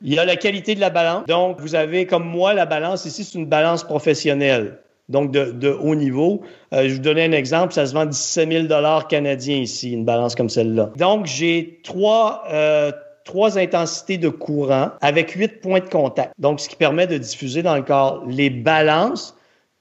Il 0.01 0.13
y 0.13 0.19
a 0.19 0.25
la 0.25 0.35
qualité 0.35 0.75
de 0.75 0.79
la 0.79 0.89
balance. 0.89 1.25
Donc, 1.27 1.59
vous 1.59 1.75
avez, 1.75 2.05
comme 2.05 2.25
moi, 2.25 2.53
la 2.53 2.65
balance 2.65 3.05
ici, 3.05 3.23
c'est 3.23 3.37
une 3.37 3.45
balance 3.45 3.83
professionnelle. 3.83 4.79
Donc, 5.09 5.31
de, 5.31 5.69
haut 5.69 5.95
niveau. 5.95 6.41
Euh, 6.73 6.87
je 6.87 6.93
vous 6.93 6.99
donner 6.99 7.25
un 7.25 7.33
exemple. 7.33 7.73
Ça 7.73 7.85
se 7.85 7.93
vend 7.93 8.05
17 8.05 8.69
000 8.69 9.01
canadiens 9.09 9.57
ici, 9.57 9.91
une 9.91 10.05
balance 10.05 10.35
comme 10.35 10.49
celle-là. 10.49 10.91
Donc, 10.95 11.25
j'ai 11.25 11.81
trois, 11.83 12.43
euh, 12.51 12.91
trois 13.25 13.57
intensités 13.57 14.17
de 14.17 14.29
courant 14.29 14.91
avec 15.01 15.31
huit 15.31 15.59
points 15.59 15.81
de 15.81 15.89
contact. 15.89 16.33
Donc, 16.39 16.59
ce 16.59 16.69
qui 16.69 16.77
permet 16.77 17.07
de 17.07 17.17
diffuser 17.17 17.61
dans 17.61 17.75
le 17.75 17.81
corps 17.81 18.23
les 18.27 18.49
balances 18.49 19.35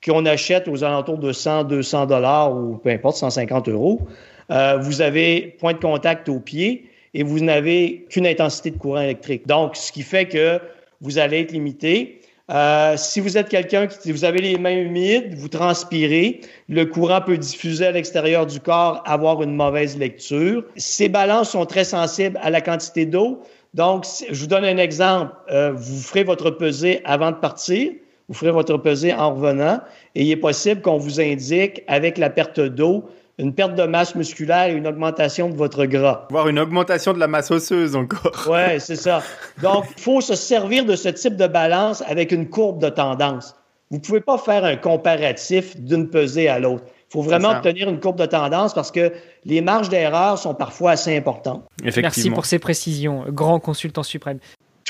qu'on 0.04 0.24
achète 0.26 0.66
aux 0.66 0.82
alentours 0.82 1.18
de 1.18 1.32
100, 1.32 1.64
200 1.64 2.06
dollars 2.06 2.56
ou 2.56 2.78
peu 2.78 2.90
importe, 2.90 3.16
150 3.16 3.68
euros. 3.68 4.00
Euh, 4.50 4.78
vous 4.78 5.00
avez 5.00 5.56
point 5.60 5.74
de 5.74 5.78
contact 5.78 6.28
au 6.28 6.40
pied 6.40 6.89
et 7.14 7.22
vous 7.22 7.40
n'avez 7.40 8.06
qu'une 8.08 8.26
intensité 8.26 8.70
de 8.70 8.78
courant 8.78 9.00
électrique. 9.00 9.46
Donc, 9.46 9.76
ce 9.76 9.92
qui 9.92 10.02
fait 10.02 10.26
que 10.26 10.60
vous 11.00 11.18
allez 11.18 11.40
être 11.40 11.52
limité. 11.52 12.20
Euh, 12.50 12.96
si 12.96 13.20
vous 13.20 13.38
êtes 13.38 13.48
quelqu'un 13.48 13.86
qui 13.86 14.10
vous 14.10 14.24
avez 14.24 14.40
les 14.40 14.58
mains 14.58 14.76
humides, 14.76 15.34
vous 15.34 15.48
transpirez, 15.48 16.40
le 16.68 16.84
courant 16.84 17.20
peut 17.20 17.38
diffuser 17.38 17.86
à 17.86 17.92
l'extérieur 17.92 18.44
du 18.44 18.58
corps, 18.58 19.02
avoir 19.06 19.42
une 19.42 19.54
mauvaise 19.54 19.96
lecture. 19.96 20.64
Ces 20.76 21.08
balances 21.08 21.50
sont 21.50 21.64
très 21.64 21.84
sensibles 21.84 22.38
à 22.42 22.50
la 22.50 22.60
quantité 22.60 23.06
d'eau. 23.06 23.40
Donc, 23.72 24.04
je 24.28 24.40
vous 24.40 24.48
donne 24.48 24.64
un 24.64 24.78
exemple. 24.78 25.32
Euh, 25.50 25.72
vous 25.72 26.00
ferez 26.00 26.24
votre 26.24 26.50
pesée 26.50 27.00
avant 27.04 27.30
de 27.30 27.36
partir. 27.36 27.92
Vous 28.28 28.34
ferez 28.34 28.52
votre 28.52 28.76
pesée 28.76 29.12
en 29.12 29.34
revenant 29.34 29.80
et 30.14 30.22
il 30.22 30.30
est 30.30 30.36
possible 30.36 30.82
qu'on 30.82 30.98
vous 30.98 31.20
indique 31.20 31.82
avec 31.88 32.16
la 32.16 32.30
perte 32.30 32.60
d'eau 32.60 33.08
une 33.40 33.54
perte 33.54 33.74
de 33.74 33.84
masse 33.84 34.14
musculaire 34.14 34.66
et 34.66 34.72
une 34.72 34.86
augmentation 34.86 35.48
de 35.48 35.56
votre 35.56 35.86
gras. 35.86 36.26
Voir 36.30 36.48
une 36.48 36.58
augmentation 36.58 37.14
de 37.14 37.18
la 37.18 37.26
masse 37.26 37.50
osseuse 37.50 37.96
encore. 37.96 38.46
ouais, 38.50 38.78
c'est 38.78 38.96
ça. 38.96 39.22
Donc, 39.62 39.86
il 39.96 40.02
faut 40.02 40.20
se 40.20 40.34
servir 40.34 40.84
de 40.84 40.94
ce 40.94 41.08
type 41.08 41.36
de 41.36 41.46
balance 41.46 42.02
avec 42.06 42.32
une 42.32 42.50
courbe 42.50 42.80
de 42.82 42.90
tendance. 42.90 43.56
Vous 43.90 43.96
ne 43.96 44.02
pouvez 44.02 44.20
pas 44.20 44.36
faire 44.36 44.64
un 44.64 44.76
comparatif 44.76 45.76
d'une 45.80 46.10
pesée 46.10 46.48
à 46.48 46.58
l'autre. 46.58 46.84
Il 46.86 47.12
faut 47.14 47.22
vraiment 47.22 47.50
obtenir 47.50 47.88
une 47.88 47.98
courbe 47.98 48.18
de 48.18 48.26
tendance 48.26 48.72
parce 48.72 48.92
que 48.92 49.12
les 49.44 49.62
marges 49.62 49.88
d'erreur 49.88 50.38
sont 50.38 50.54
parfois 50.54 50.92
assez 50.92 51.16
importantes. 51.16 51.64
Merci 51.82 52.30
pour 52.30 52.44
ces 52.44 52.60
précisions, 52.60 53.24
grand 53.28 53.58
consultant 53.58 54.04
suprême. 54.04 54.38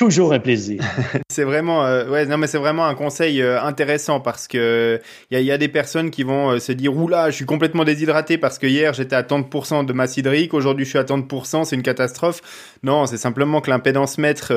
Toujours 0.00 0.32
un 0.32 0.38
plaisir. 0.38 0.80
c'est 1.28 1.44
vraiment, 1.44 1.84
euh, 1.84 2.08
ouais, 2.08 2.24
non 2.24 2.38
mais 2.38 2.46
c'est 2.46 2.56
vraiment 2.56 2.86
un 2.86 2.94
conseil 2.94 3.42
euh, 3.42 3.62
intéressant 3.62 4.18
parce 4.18 4.48
que 4.48 4.98
il 5.30 5.38
y, 5.38 5.44
y 5.44 5.52
a, 5.52 5.58
des 5.58 5.68
personnes 5.68 6.10
qui 6.10 6.22
vont 6.22 6.52
euh, 6.52 6.58
se 6.58 6.72
dire 6.72 6.96
oula, 6.96 7.28
je 7.28 7.36
suis 7.36 7.44
complètement 7.44 7.84
déshydraté 7.84 8.38
parce 8.38 8.58
que 8.58 8.66
hier 8.66 8.94
j'étais 8.94 9.14
à 9.14 9.22
tant 9.22 9.40
de 9.40 9.82
de 9.84 9.92
masse 9.92 10.16
hydrique, 10.16 10.54
aujourd'hui 10.54 10.86
je 10.86 10.88
suis 10.88 10.98
à 10.98 11.04
tant 11.04 11.18
de 11.18 11.26
c'est 11.64 11.76
une 11.76 11.82
catastrophe. 11.82 12.40
Non, 12.82 13.04
c'est 13.04 13.18
simplement 13.18 13.60
que 13.60 13.68
l'impédance 13.68 14.16
mètre 14.16 14.54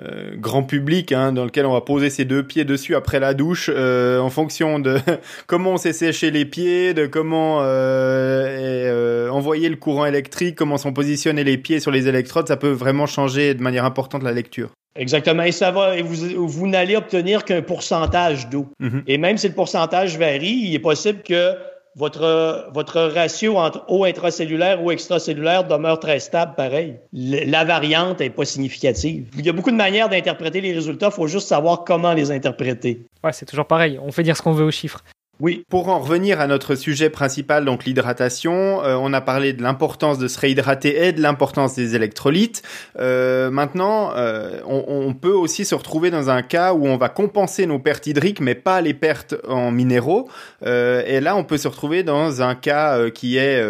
euh, 0.00 0.36
grand 0.36 0.62
public 0.62 1.12
hein, 1.12 1.32
dans 1.32 1.44
lequel 1.44 1.64
on 1.64 1.72
va 1.72 1.80
poser 1.80 2.10
ses 2.10 2.26
deux 2.26 2.42
pieds 2.42 2.64
dessus 2.64 2.94
après 2.94 3.18
la 3.18 3.32
douche 3.32 3.70
euh, 3.72 4.18
en 4.18 4.28
fonction 4.28 4.78
de 4.78 4.98
comment 5.46 5.72
on 5.72 5.76
s'est 5.78 5.94
séché 5.94 6.30
les 6.30 6.44
pieds, 6.44 6.92
de 6.92 7.06
comment 7.06 7.60
euh, 7.62 9.30
envoyer 9.30 9.70
le 9.70 9.76
courant 9.76 10.04
électrique, 10.04 10.54
comment 10.54 10.76
sont 10.76 10.92
positionnés 10.92 11.44
les 11.44 11.56
pieds 11.56 11.80
sur 11.80 11.90
les 11.90 12.08
électrodes, 12.08 12.46
ça 12.46 12.58
peut 12.58 12.70
vraiment 12.70 13.06
changer 13.06 13.54
de 13.54 13.62
manière 13.62 13.86
importante 13.86 14.22
la 14.22 14.32
lecture. 14.32 14.70
Exactement. 14.98 15.42
Et 15.42 15.52
ça 15.52 15.70
va, 15.70 15.96
et 15.96 16.02
vous, 16.02 16.46
vous 16.46 16.66
n'allez 16.66 16.96
obtenir 16.96 17.44
qu'un 17.44 17.62
pourcentage 17.62 18.48
d'eau. 18.48 18.66
Mm-hmm. 18.82 19.02
Et 19.06 19.18
même 19.18 19.36
si 19.38 19.48
le 19.48 19.54
pourcentage 19.54 20.18
varie, 20.18 20.60
il 20.64 20.74
est 20.74 20.78
possible 20.78 21.22
que 21.22 21.52
votre, 21.96 22.68
votre 22.72 23.00
ratio 23.00 23.56
entre 23.56 23.84
eau 23.88 24.04
intracellulaire 24.04 24.82
ou 24.82 24.90
extracellulaire 24.90 25.64
demeure 25.64 25.98
très 25.98 26.20
stable, 26.20 26.54
pareil. 26.54 26.96
la 27.12 27.64
variante 27.64 28.20
n'est 28.20 28.30
pas 28.30 28.44
significative. 28.44 29.26
Il 29.38 29.46
y 29.46 29.48
a 29.48 29.52
beaucoup 29.52 29.70
de 29.70 29.76
manières 29.76 30.10
d'interpréter 30.10 30.60
les 30.60 30.74
résultats, 30.74 31.06
il 31.06 31.12
faut 31.12 31.26
juste 31.26 31.48
savoir 31.48 31.84
comment 31.84 32.12
les 32.12 32.30
interpréter. 32.30 33.06
Ouais, 33.24 33.32
c'est 33.32 33.46
toujours 33.46 33.66
pareil. 33.66 33.98
On 34.02 34.12
fait 34.12 34.22
dire 34.22 34.36
ce 34.36 34.42
qu'on 34.42 34.52
veut 34.52 34.66
aux 34.66 34.70
chiffres. 34.70 35.02
Oui. 35.38 35.64
Pour 35.68 35.88
en 35.90 35.98
revenir 35.98 36.40
à 36.40 36.46
notre 36.46 36.76
sujet 36.76 37.10
principal, 37.10 37.66
donc 37.66 37.84
l'hydratation, 37.84 38.82
euh, 38.82 38.96
on 38.98 39.12
a 39.12 39.20
parlé 39.20 39.52
de 39.52 39.62
l'importance 39.62 40.16
de 40.18 40.28
se 40.28 40.40
réhydrater 40.40 41.06
et 41.06 41.12
de 41.12 41.20
l'importance 41.20 41.74
des 41.74 41.94
électrolytes. 41.94 42.62
Euh, 42.98 43.50
maintenant, 43.50 44.12
euh, 44.16 44.60
on, 44.66 45.12
peut 45.12 45.32
aussi 45.32 45.66
se 45.66 45.74
retrouver 45.74 46.10
dans 46.10 46.30
un 46.30 46.40
cas 46.40 46.72
où 46.72 46.86
on 46.86 46.96
va 46.96 47.10
compenser 47.10 47.66
nos 47.66 47.78
pertes 47.78 48.06
hydriques, 48.06 48.40
mais 48.40 48.54
pas 48.54 48.80
les 48.80 48.94
pertes 48.94 49.34
en 49.46 49.70
minéraux. 49.70 50.28
et 50.62 51.20
là, 51.20 51.36
on 51.36 51.44
peut 51.44 51.58
se 51.58 51.68
retrouver 51.68 52.02
dans 52.02 52.42
un 52.42 52.54
cas 52.54 53.10
qui 53.10 53.36
est 53.38 53.62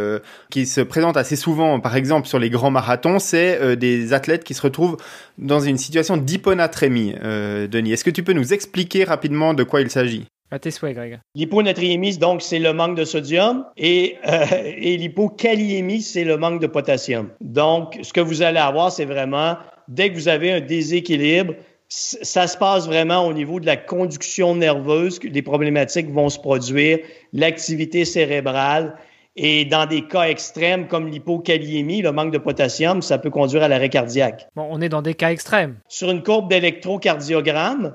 qui 0.50 0.66
se 0.66 0.80
présente 0.80 1.16
assez 1.16 1.36
souvent, 1.36 1.78
par 1.78 1.94
exemple 1.94 2.26
sur 2.26 2.38
les 2.38 2.50
grands 2.50 2.70
marathons, 2.70 3.18
c'est 3.18 3.76
des 3.76 4.12
athlètes 4.12 4.44
qui 4.44 4.54
se 4.54 4.62
retrouvent 4.62 4.96
dans 5.38 5.60
une 5.60 5.78
situation 5.78 6.16
d'hyponatrémie. 6.16 7.14
Denis, 7.70 7.92
est-ce 7.92 8.04
que 8.04 8.10
tu 8.10 8.22
peux 8.22 8.32
nous 8.32 8.52
expliquer 8.52 9.04
rapidement 9.04 9.54
de 9.54 9.62
quoi 9.62 9.80
il 9.80 9.90
s'agit? 9.90 10.26
À 10.50 10.58
tes 10.58 10.70
souhaits, 10.70 10.94
Greg. 10.94 11.20
Donc, 12.18 12.42
c'est 12.42 12.58
le 12.58 12.72
manque 12.72 12.96
de 12.96 13.04
sodium 13.04 13.64
et, 13.76 14.16
euh, 14.26 14.44
et 14.64 14.96
l'hypokaliémie, 14.96 16.02
c'est 16.02 16.24
le 16.24 16.36
manque 16.36 16.60
de 16.60 16.66
potassium. 16.66 17.30
Donc, 17.40 17.98
ce 18.02 18.12
que 18.12 18.20
vous 18.20 18.42
allez 18.42 18.58
avoir, 18.58 18.92
c'est 18.92 19.04
vraiment, 19.04 19.56
dès 19.88 20.10
que 20.10 20.14
vous 20.14 20.28
avez 20.28 20.52
un 20.52 20.60
déséquilibre, 20.60 21.54
ça 21.88 22.46
se 22.46 22.56
passe 22.56 22.86
vraiment 22.86 23.26
au 23.26 23.32
niveau 23.32 23.60
de 23.60 23.66
la 23.66 23.76
conduction 23.76 24.54
nerveuse, 24.56 25.18
que 25.18 25.28
les 25.28 25.42
problématiques 25.42 26.10
vont 26.10 26.28
se 26.28 26.38
produire, 26.38 26.98
l'activité 27.32 28.04
cérébrale. 28.04 28.96
Et 29.38 29.66
dans 29.66 29.84
des 29.84 30.06
cas 30.06 30.22
extrêmes 30.22 30.88
comme 30.88 31.08
l'hypokaliémie, 31.08 32.00
le 32.00 32.10
manque 32.10 32.32
de 32.32 32.38
potassium, 32.38 33.02
ça 33.02 33.18
peut 33.18 33.28
conduire 33.30 33.62
à 33.62 33.68
l'arrêt 33.68 33.90
cardiaque. 33.90 34.48
Bon, 34.56 34.66
on 34.70 34.80
est 34.80 34.88
dans 34.88 35.02
des 35.02 35.14
cas 35.14 35.30
extrêmes. 35.30 35.76
Sur 35.88 36.10
une 36.10 36.22
courbe 36.22 36.48
d'électrocardiogramme, 36.48 37.94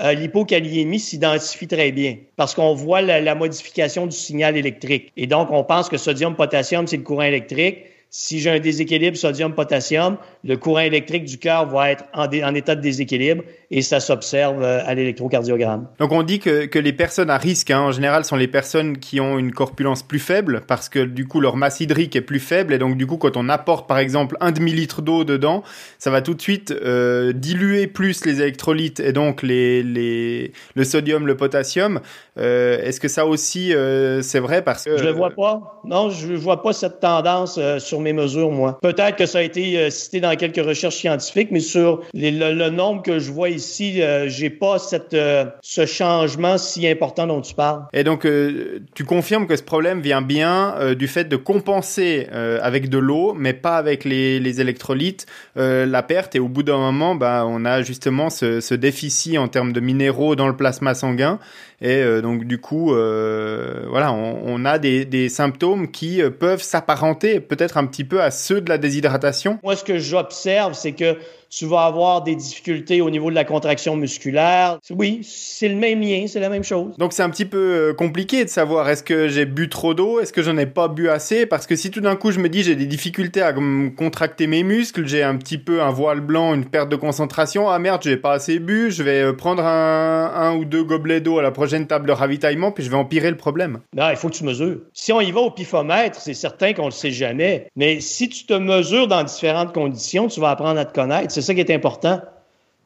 euh, 0.00 0.98
s'identifie 0.98 1.68
très 1.68 1.92
bien 1.92 2.16
parce 2.36 2.54
qu'on 2.54 2.74
voit 2.74 3.02
la, 3.02 3.34
modification 3.34 4.06
du 4.06 4.16
signal 4.16 4.56
électrique. 4.56 5.12
Et 5.16 5.26
donc, 5.26 5.48
on 5.50 5.64
pense 5.64 5.88
que 5.88 5.98
sodium-potassium, 5.98 6.86
c'est 6.86 6.96
le 6.96 7.02
courant 7.02 7.22
électrique. 7.22 7.84
Si 8.10 8.40
j'ai 8.40 8.50
un 8.50 8.60
déséquilibre 8.60 9.16
sodium-potassium, 9.16 10.18
le 10.44 10.56
courant 10.56 10.80
électrique 10.80 11.24
du 11.24 11.38
cœur 11.38 11.66
va 11.66 11.90
être 11.90 12.04
en, 12.14 12.26
en, 12.26 12.54
état 12.54 12.74
de 12.74 12.80
déséquilibre 12.80 13.44
et 13.70 13.82
ça 13.82 14.00
s'observe 14.00 14.62
euh, 14.62 14.80
à 14.84 14.94
l'électrocardiogramme. 14.94 15.88
Donc 15.98 16.12
on 16.12 16.22
dit 16.22 16.38
que, 16.38 16.66
que 16.66 16.78
les 16.78 16.92
personnes 16.92 17.30
à 17.30 17.38
risque, 17.38 17.70
hein, 17.70 17.80
en 17.80 17.92
général, 17.92 18.24
sont 18.24 18.36
les 18.36 18.48
personnes 18.48 18.98
qui 18.98 19.20
ont 19.20 19.38
une 19.38 19.52
corpulence 19.52 20.02
plus 20.02 20.18
faible 20.18 20.62
parce 20.66 20.88
que 20.88 21.00
du 21.00 21.26
coup 21.26 21.40
leur 21.40 21.56
masse 21.56 21.80
hydrique 21.80 22.16
est 22.16 22.22
plus 22.22 22.40
faible 22.40 22.74
et 22.74 22.78
donc 22.78 22.96
du 22.96 23.06
coup 23.06 23.16
quand 23.16 23.36
on 23.36 23.48
apporte 23.48 23.88
par 23.88 23.98
exemple 23.98 24.36
un 24.40 24.52
demi-litre 24.52 25.02
d'eau 25.02 25.24
dedans, 25.24 25.62
ça 25.98 26.10
va 26.10 26.22
tout 26.22 26.34
de 26.34 26.42
suite 26.42 26.70
euh, 26.70 27.32
diluer 27.32 27.86
plus 27.86 28.24
les 28.24 28.40
électrolytes 28.40 29.00
et 29.00 29.12
donc 29.12 29.42
les, 29.42 29.82
les, 29.82 30.52
le 30.74 30.84
sodium, 30.84 31.26
le 31.26 31.36
potassium. 31.36 32.00
Euh, 32.38 32.82
Est-ce 32.82 32.98
que 32.98 33.08
ça 33.08 33.26
aussi 33.26 33.74
euh, 33.74 34.22
c'est 34.22 34.40
vrai 34.40 34.62
parce 34.62 34.84
que... 34.84 34.96
Je 34.96 35.04
le 35.04 35.12
vois 35.12 35.30
pas. 35.30 35.80
Non, 35.84 36.10
je 36.10 36.32
vois 36.34 36.62
pas 36.62 36.72
cette 36.72 37.00
tendance 37.00 37.58
euh, 37.58 37.78
sur 37.78 38.00
mes 38.00 38.12
mesures, 38.12 38.50
moi. 38.50 38.78
Peut-être 38.80 39.16
que 39.16 39.26
ça 39.26 39.38
a 39.38 39.42
été 39.42 39.90
cité 39.90 40.20
dans 40.20 40.31
quelques 40.36 40.64
recherches 40.64 40.96
scientifiques, 40.96 41.48
mais 41.50 41.60
sur 41.60 42.02
le, 42.14 42.70
nombre 42.70 43.02
que 43.02 43.18
je 43.18 43.30
vois 43.30 43.50
ici, 43.50 44.02
euh, 44.02 44.28
j'ai 44.28 44.50
pas 44.50 44.78
cette, 44.78 45.14
euh, 45.14 45.44
ce 45.62 45.86
changement 45.86 46.58
si 46.58 46.86
important 46.88 47.26
dont 47.26 47.40
tu 47.40 47.54
parles. 47.54 47.82
Et 47.92 48.04
donc, 48.04 48.24
euh, 48.24 48.80
tu 48.94 49.04
confirmes 49.04 49.46
que 49.46 49.56
ce 49.56 49.62
problème 49.62 50.00
vient 50.00 50.22
bien 50.22 50.94
du 50.96 51.08
fait 51.08 51.24
de 51.24 51.36
compenser 51.36 52.26
avec 52.62 52.88
de 52.88 52.98
l'eau, 52.98 53.34
mais 53.34 53.52
pas 53.52 53.76
avec 53.76 54.04
les, 54.04 54.60
électrolytes, 54.60 55.26
la 55.56 56.02
perte. 56.02 56.34
Et 56.34 56.40
au 56.40 56.48
bout 56.48 56.62
d'un 56.62 56.78
moment, 56.78 57.14
bah, 57.14 57.44
on 57.46 57.64
a 57.64 57.82
justement 57.82 58.30
ce 58.30 58.74
déficit 58.74 59.38
en 59.38 59.48
termes 59.48 59.72
de 59.72 59.80
minéraux 59.80 60.36
dans 60.36 60.48
le 60.48 60.56
plasma 60.56 60.94
sanguin. 60.94 61.38
Et 61.84 62.22
donc, 62.22 62.44
du 62.44 62.58
coup, 62.58 62.94
voilà, 62.94 64.12
on, 64.12 64.64
a 64.64 64.78
des, 64.78 65.04
des 65.04 65.28
symptômes 65.28 65.90
qui 65.90 66.22
peuvent 66.38 66.62
s'apparenter 66.62 67.40
peut-être 67.40 67.76
un 67.76 67.86
petit 67.86 68.04
peu 68.04 68.22
à 68.22 68.30
ceux 68.30 68.60
de 68.60 68.68
la 68.68 68.78
déshydratation. 68.78 69.58
Moi, 69.64 69.74
ce 69.74 69.82
que 69.82 69.98
j'observe, 69.98 70.74
c'est 70.74 70.92
que 70.92 71.16
tu 71.52 71.66
vas 71.66 71.82
avoir 71.82 72.22
des 72.22 72.34
difficultés 72.34 73.02
au 73.02 73.10
niveau 73.10 73.28
de 73.28 73.34
la 73.34 73.44
contraction 73.44 73.94
musculaire. 73.94 74.78
Oui, 74.90 75.20
c'est 75.22 75.68
le 75.68 75.74
même 75.74 76.00
lien, 76.00 76.24
c'est 76.26 76.40
la 76.40 76.48
même 76.48 76.64
chose. 76.64 76.96
Donc 76.96 77.12
c'est 77.12 77.22
un 77.22 77.28
petit 77.28 77.44
peu 77.44 77.58
euh, 77.58 77.92
compliqué 77.92 78.42
de 78.44 78.48
savoir 78.48 78.88
est-ce 78.88 79.02
que 79.02 79.28
j'ai 79.28 79.44
bu 79.44 79.68
trop 79.68 79.92
d'eau, 79.92 80.18
est-ce 80.18 80.32
que 80.32 80.42
j'en 80.42 80.56
ai 80.56 80.64
pas 80.64 80.88
bu 80.88 81.10
assez, 81.10 81.44
parce 81.44 81.66
que 81.66 81.76
si 81.76 81.90
tout 81.90 82.00
d'un 82.00 82.16
coup 82.16 82.32
je 82.32 82.38
me 82.38 82.48
dis 82.48 82.62
j'ai 82.62 82.74
des 82.74 82.86
difficultés 82.86 83.42
à 83.42 83.52
contracter 83.52 84.46
mes 84.46 84.62
muscles, 84.62 85.06
j'ai 85.06 85.22
un 85.22 85.36
petit 85.36 85.58
peu 85.58 85.82
un 85.82 85.90
voile 85.90 86.20
blanc, 86.20 86.54
une 86.54 86.64
perte 86.64 86.88
de 86.88 86.96
concentration, 86.96 87.68
ah 87.68 87.78
merde 87.78 88.00
j'ai 88.02 88.16
pas 88.16 88.32
assez 88.32 88.58
bu, 88.58 88.90
je 88.90 89.02
vais 89.02 89.22
euh, 89.22 89.32
prendre 89.34 89.62
un, 89.62 90.32
un 90.34 90.56
ou 90.56 90.64
deux 90.64 90.84
gobelets 90.84 91.20
d'eau 91.20 91.38
à 91.38 91.42
la 91.42 91.50
prochaine 91.50 91.86
table 91.86 92.06
de 92.06 92.12
ravitaillement, 92.12 92.72
puis 92.72 92.82
je 92.82 92.90
vais 92.90 92.96
empirer 92.96 93.28
le 93.28 93.36
problème. 93.36 93.80
Non, 93.94 94.08
il 94.08 94.16
faut 94.16 94.30
que 94.30 94.34
tu 94.34 94.44
mesures. 94.44 94.78
Si 94.94 95.12
on 95.12 95.20
y 95.20 95.30
va 95.30 95.40
au 95.40 95.50
pifomètre, 95.50 96.18
c'est 96.18 96.32
certain 96.32 96.72
qu'on 96.72 96.86
le 96.86 96.92
sait 96.92 97.10
jamais, 97.10 97.66
mais 97.76 98.00
si 98.00 98.30
tu 98.30 98.46
te 98.46 98.54
mesures 98.54 99.06
dans 99.06 99.22
différentes 99.22 99.74
conditions, 99.74 100.28
tu 100.28 100.40
vas 100.40 100.50
apprendre 100.50 100.80
à 100.80 100.86
te 100.86 100.94
connaître 100.94 101.41
c'est 101.42 101.48
ça 101.48 101.54
qui 101.54 101.60
est 101.60 101.74
important. 101.74 102.20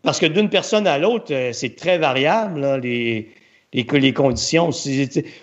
Parce 0.03 0.19
que 0.19 0.27
d'une 0.27 0.49
personne 0.49 0.87
à 0.87 0.99
l'autre, 0.99 1.33
euh, 1.33 1.53
c'est 1.53 1.77
très 1.77 1.99
variable, 1.99 2.81
les, 2.83 3.33
conditions. 4.15 4.71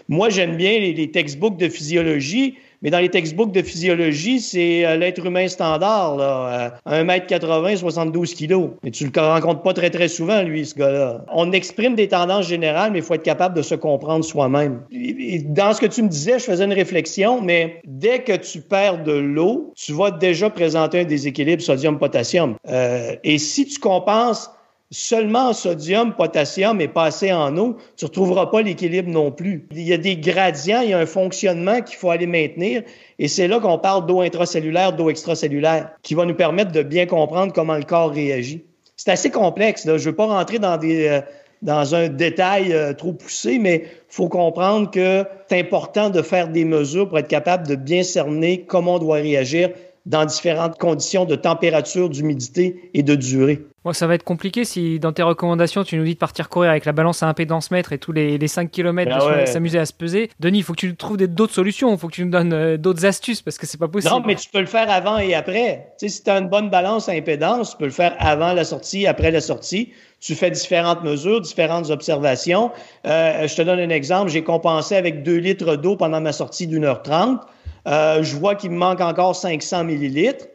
Moi, 0.10 0.30
j'aime 0.30 0.58
bien 0.58 0.80
les, 0.80 0.94
les, 0.94 1.12
textbooks 1.12 1.58
de 1.58 1.70
physiologie 1.70 2.56
mais 2.84 2.90
dans 2.90 3.00
les 3.00 3.10
textbooks 3.10 3.54
de 3.54 3.62
physiologie, 3.62 4.42
c'est 4.42 4.86
euh, 4.86 4.98
l'être 4.98 5.26
humain 5.26 5.48
standard, 5.48 6.18
là, 6.18 6.74
1m80, 6.86 7.74
euh, 7.74 7.78
72 7.78 8.34
kilos. 8.34 8.72
Mais 8.84 8.92
tu 8.92 9.06
le 9.06 9.22
rencontres 9.22 9.62
pas 9.62 9.74
très, 9.74 9.90
très 9.90 10.10
souvent, 10.10 10.44
lui, 10.44 10.66
ce 10.66 10.76
gars-là. 10.76 11.24
On 11.34 11.54
exprime 11.54 11.96
des 11.96 12.10
tendances 12.10 12.48
générales, 12.48 12.92
mais 12.92 13.00
il 13.00 13.06
faut 13.06 13.14
être 13.14 13.24
capable 13.24 13.56
de 13.56 13.62
se 13.62 13.76
comprendre 13.76 14.26
soi-même. 14.26 14.82
Dans 15.46 15.74
ce 15.74 15.80
que 15.80 15.86
tu 15.86 16.04
me 16.04 16.10
disais, 16.10 16.40
je 16.40 16.44
faisais 16.44 16.66
une 16.66 16.74
réflexion, 16.74 17.42
mais 17.42 17.82
dès 17.86 18.20
que 18.20 18.36
tu 18.36 18.60
perds 18.60 19.04
de 19.04 19.14
l'eau, 19.14 19.72
tu 19.78 19.94
vas 19.94 20.12
déjà 20.12 20.50
présenter 20.50 21.00
un 21.00 21.06
déséquilibre 21.06 21.62
sodium-potassium. 21.62 22.56
Euh, 22.68 23.16
et 23.24 23.38
si 23.38 23.66
tu 23.66 23.80
compenses 23.80 24.52
seulement 24.94 25.50
en 25.50 25.54
sodium, 25.54 26.14
potassium 26.14 26.80
et 26.80 26.88
pas 26.88 27.06
assez 27.06 27.34
en 27.34 27.58
eau, 27.58 27.78
tu 27.98 28.06
ne 28.06 28.08
retrouveras 28.10 28.46
pas 28.46 28.62
l'équilibre 28.62 29.10
non 29.10 29.32
plus. 29.32 29.68
Il 29.72 29.82
y 29.82 29.92
a 29.92 29.98
des 29.98 30.16
gradients, 30.16 30.82
il 30.82 30.92
y 30.92 30.94
a 30.94 31.00
un 31.00 31.08
fonctionnement 31.08 31.82
qu'il 31.82 31.98
faut 31.98 32.12
aller 32.12 32.28
maintenir 32.28 32.84
et 33.18 33.28
c'est 33.28 33.48
là 33.48 33.60
qu'on 33.60 33.80
parle 33.80 34.06
d'eau 34.06 34.22
intracellulaire, 34.22 34.94
d'eau 34.94 35.10
extracellulaire, 35.10 35.90
qui 36.04 36.14
va 36.14 36.26
nous 36.26 36.36
permettre 36.36 36.72
de 36.72 36.84
bien 36.84 37.08
comprendre 37.08 37.52
comment 37.54 37.76
le 37.76 37.84
corps 37.84 38.12
réagit. 38.12 38.64
C'est 38.96 39.10
assez 39.10 39.32
complexe. 39.32 39.86
Là. 39.86 39.98
Je 39.98 40.10
veux 40.10 40.16
pas 40.16 40.28
rentrer 40.28 40.60
dans 40.60 40.78
des... 40.78 41.08
Euh, 41.08 41.22
dans 41.64 41.96
un 41.96 42.10
détail 42.10 42.74
euh, 42.74 42.92
trop 42.92 43.14
poussé, 43.14 43.58
mais 43.58 43.86
faut 44.10 44.28
comprendre 44.28 44.92
que 44.92 45.24
c'est 45.48 45.62
important 45.62 46.10
de 46.10 46.22
faire 46.22 46.50
des 46.50 46.66
mesures 46.66 47.08
pour 47.08 47.18
être 47.18 47.30
capable 47.30 47.66
de 47.66 47.76
bien 47.76 48.04
cerner 48.04 48.66
comment 48.66 48.96
on 48.96 49.00
doit 49.00 49.16
réagir 49.16 49.70
dans 50.06 50.26
différentes 50.26 50.78
conditions 50.78 51.26
de 51.26 51.36
température, 51.36 52.10
d'humidité 52.10 52.90
et 52.94 53.04
de 53.04 53.16
durée. 53.16 53.66
Bon, 53.86 53.92
ça 53.92 54.08
va 54.08 54.16
être 54.16 54.24
compliqué 54.24 54.64
si 54.64 54.98
dans 54.98 55.12
tes 55.12 55.24
recommandations 55.24 55.84
tu 55.84 55.98
nous 55.98 56.06
dis 56.06 56.14
de 56.14 56.20
partir 56.20 56.48
courir 56.48 56.72
avec 56.72 56.86
la 56.86 56.94
balance 56.94 57.22
à 57.22 57.28
impédance 57.28 57.70
mètre 57.70 57.92
et 57.92 57.98
tous 57.98 58.14
les, 58.14 58.38
les 58.38 58.48
5 58.48 58.72
km 58.72 59.12
ah 59.14 59.46
s'amuser 59.46 59.78
à 59.78 59.86
se 59.86 59.92
peser. 59.92 60.30
Denis, 60.40 60.60
il 60.60 60.64
faut 60.64 60.72
que 60.74 60.80
tu 60.80 60.96
trouves 60.96 61.18
d'autres 61.18 61.54
solutions, 61.54 61.92
il 61.92 61.98
faut 61.98 62.08
que 62.08 62.14
tu 62.14 62.24
nous 62.24 62.32
donnes 62.32 62.54
euh, 62.54 62.78
d'autres 62.78 63.06
astuces 63.06 63.42
parce 63.42 63.58
que 63.58 63.66
c'est 63.66 63.78
pas 63.78 63.90
possible. 63.90 64.14
Non, 64.14 64.24
mais 64.26 64.36
tu 64.36 64.50
peux 64.50 64.62
le 64.62 64.68
faire 64.68 64.90
avant 64.90 65.18
et 65.18 65.34
après. 65.34 65.94
Tu 66.00 66.08
sais, 66.08 66.16
si 66.16 66.24
tu 66.24 66.30
as 66.30 66.38
une 66.38 66.48
bonne 66.48 66.70
balance 66.70 67.10
à 67.10 67.12
impédance, 67.12 67.72
tu 67.72 67.78
peux 67.78 67.86
le 67.86 67.92
faire 67.92 68.16
avant 68.20 68.54
la 68.54 68.64
sortie, 68.64 69.06
après 69.06 69.32
la 69.32 69.42
sortie. 69.42 69.92
Tu 70.22 70.36
fais 70.36 70.50
différentes 70.50 71.04
mesures, 71.04 71.42
différentes 71.42 71.90
observations. 71.90 72.72
Euh, 73.06 73.48
je 73.48 73.56
te 73.56 73.62
donne 73.62 73.80
un 73.80 73.90
exemple. 73.90 74.32
J'ai 74.32 74.44
compensé 74.44 74.96
avec 74.96 75.24
2 75.24 75.36
litres 75.36 75.76
d'eau 75.76 75.98
pendant 75.98 76.22
ma 76.22 76.32
sortie 76.32 76.68
d'une 76.68 76.86
heure 76.86 77.04
trente. 77.04 77.42
Euh, 77.88 78.24
je 78.24 78.36
vois 78.36 78.56
qu'il 78.56 78.72
me 78.72 78.78
manque 78.78 79.02
encore 79.02 79.36
500 79.36 79.84
millilitres. 79.84 80.46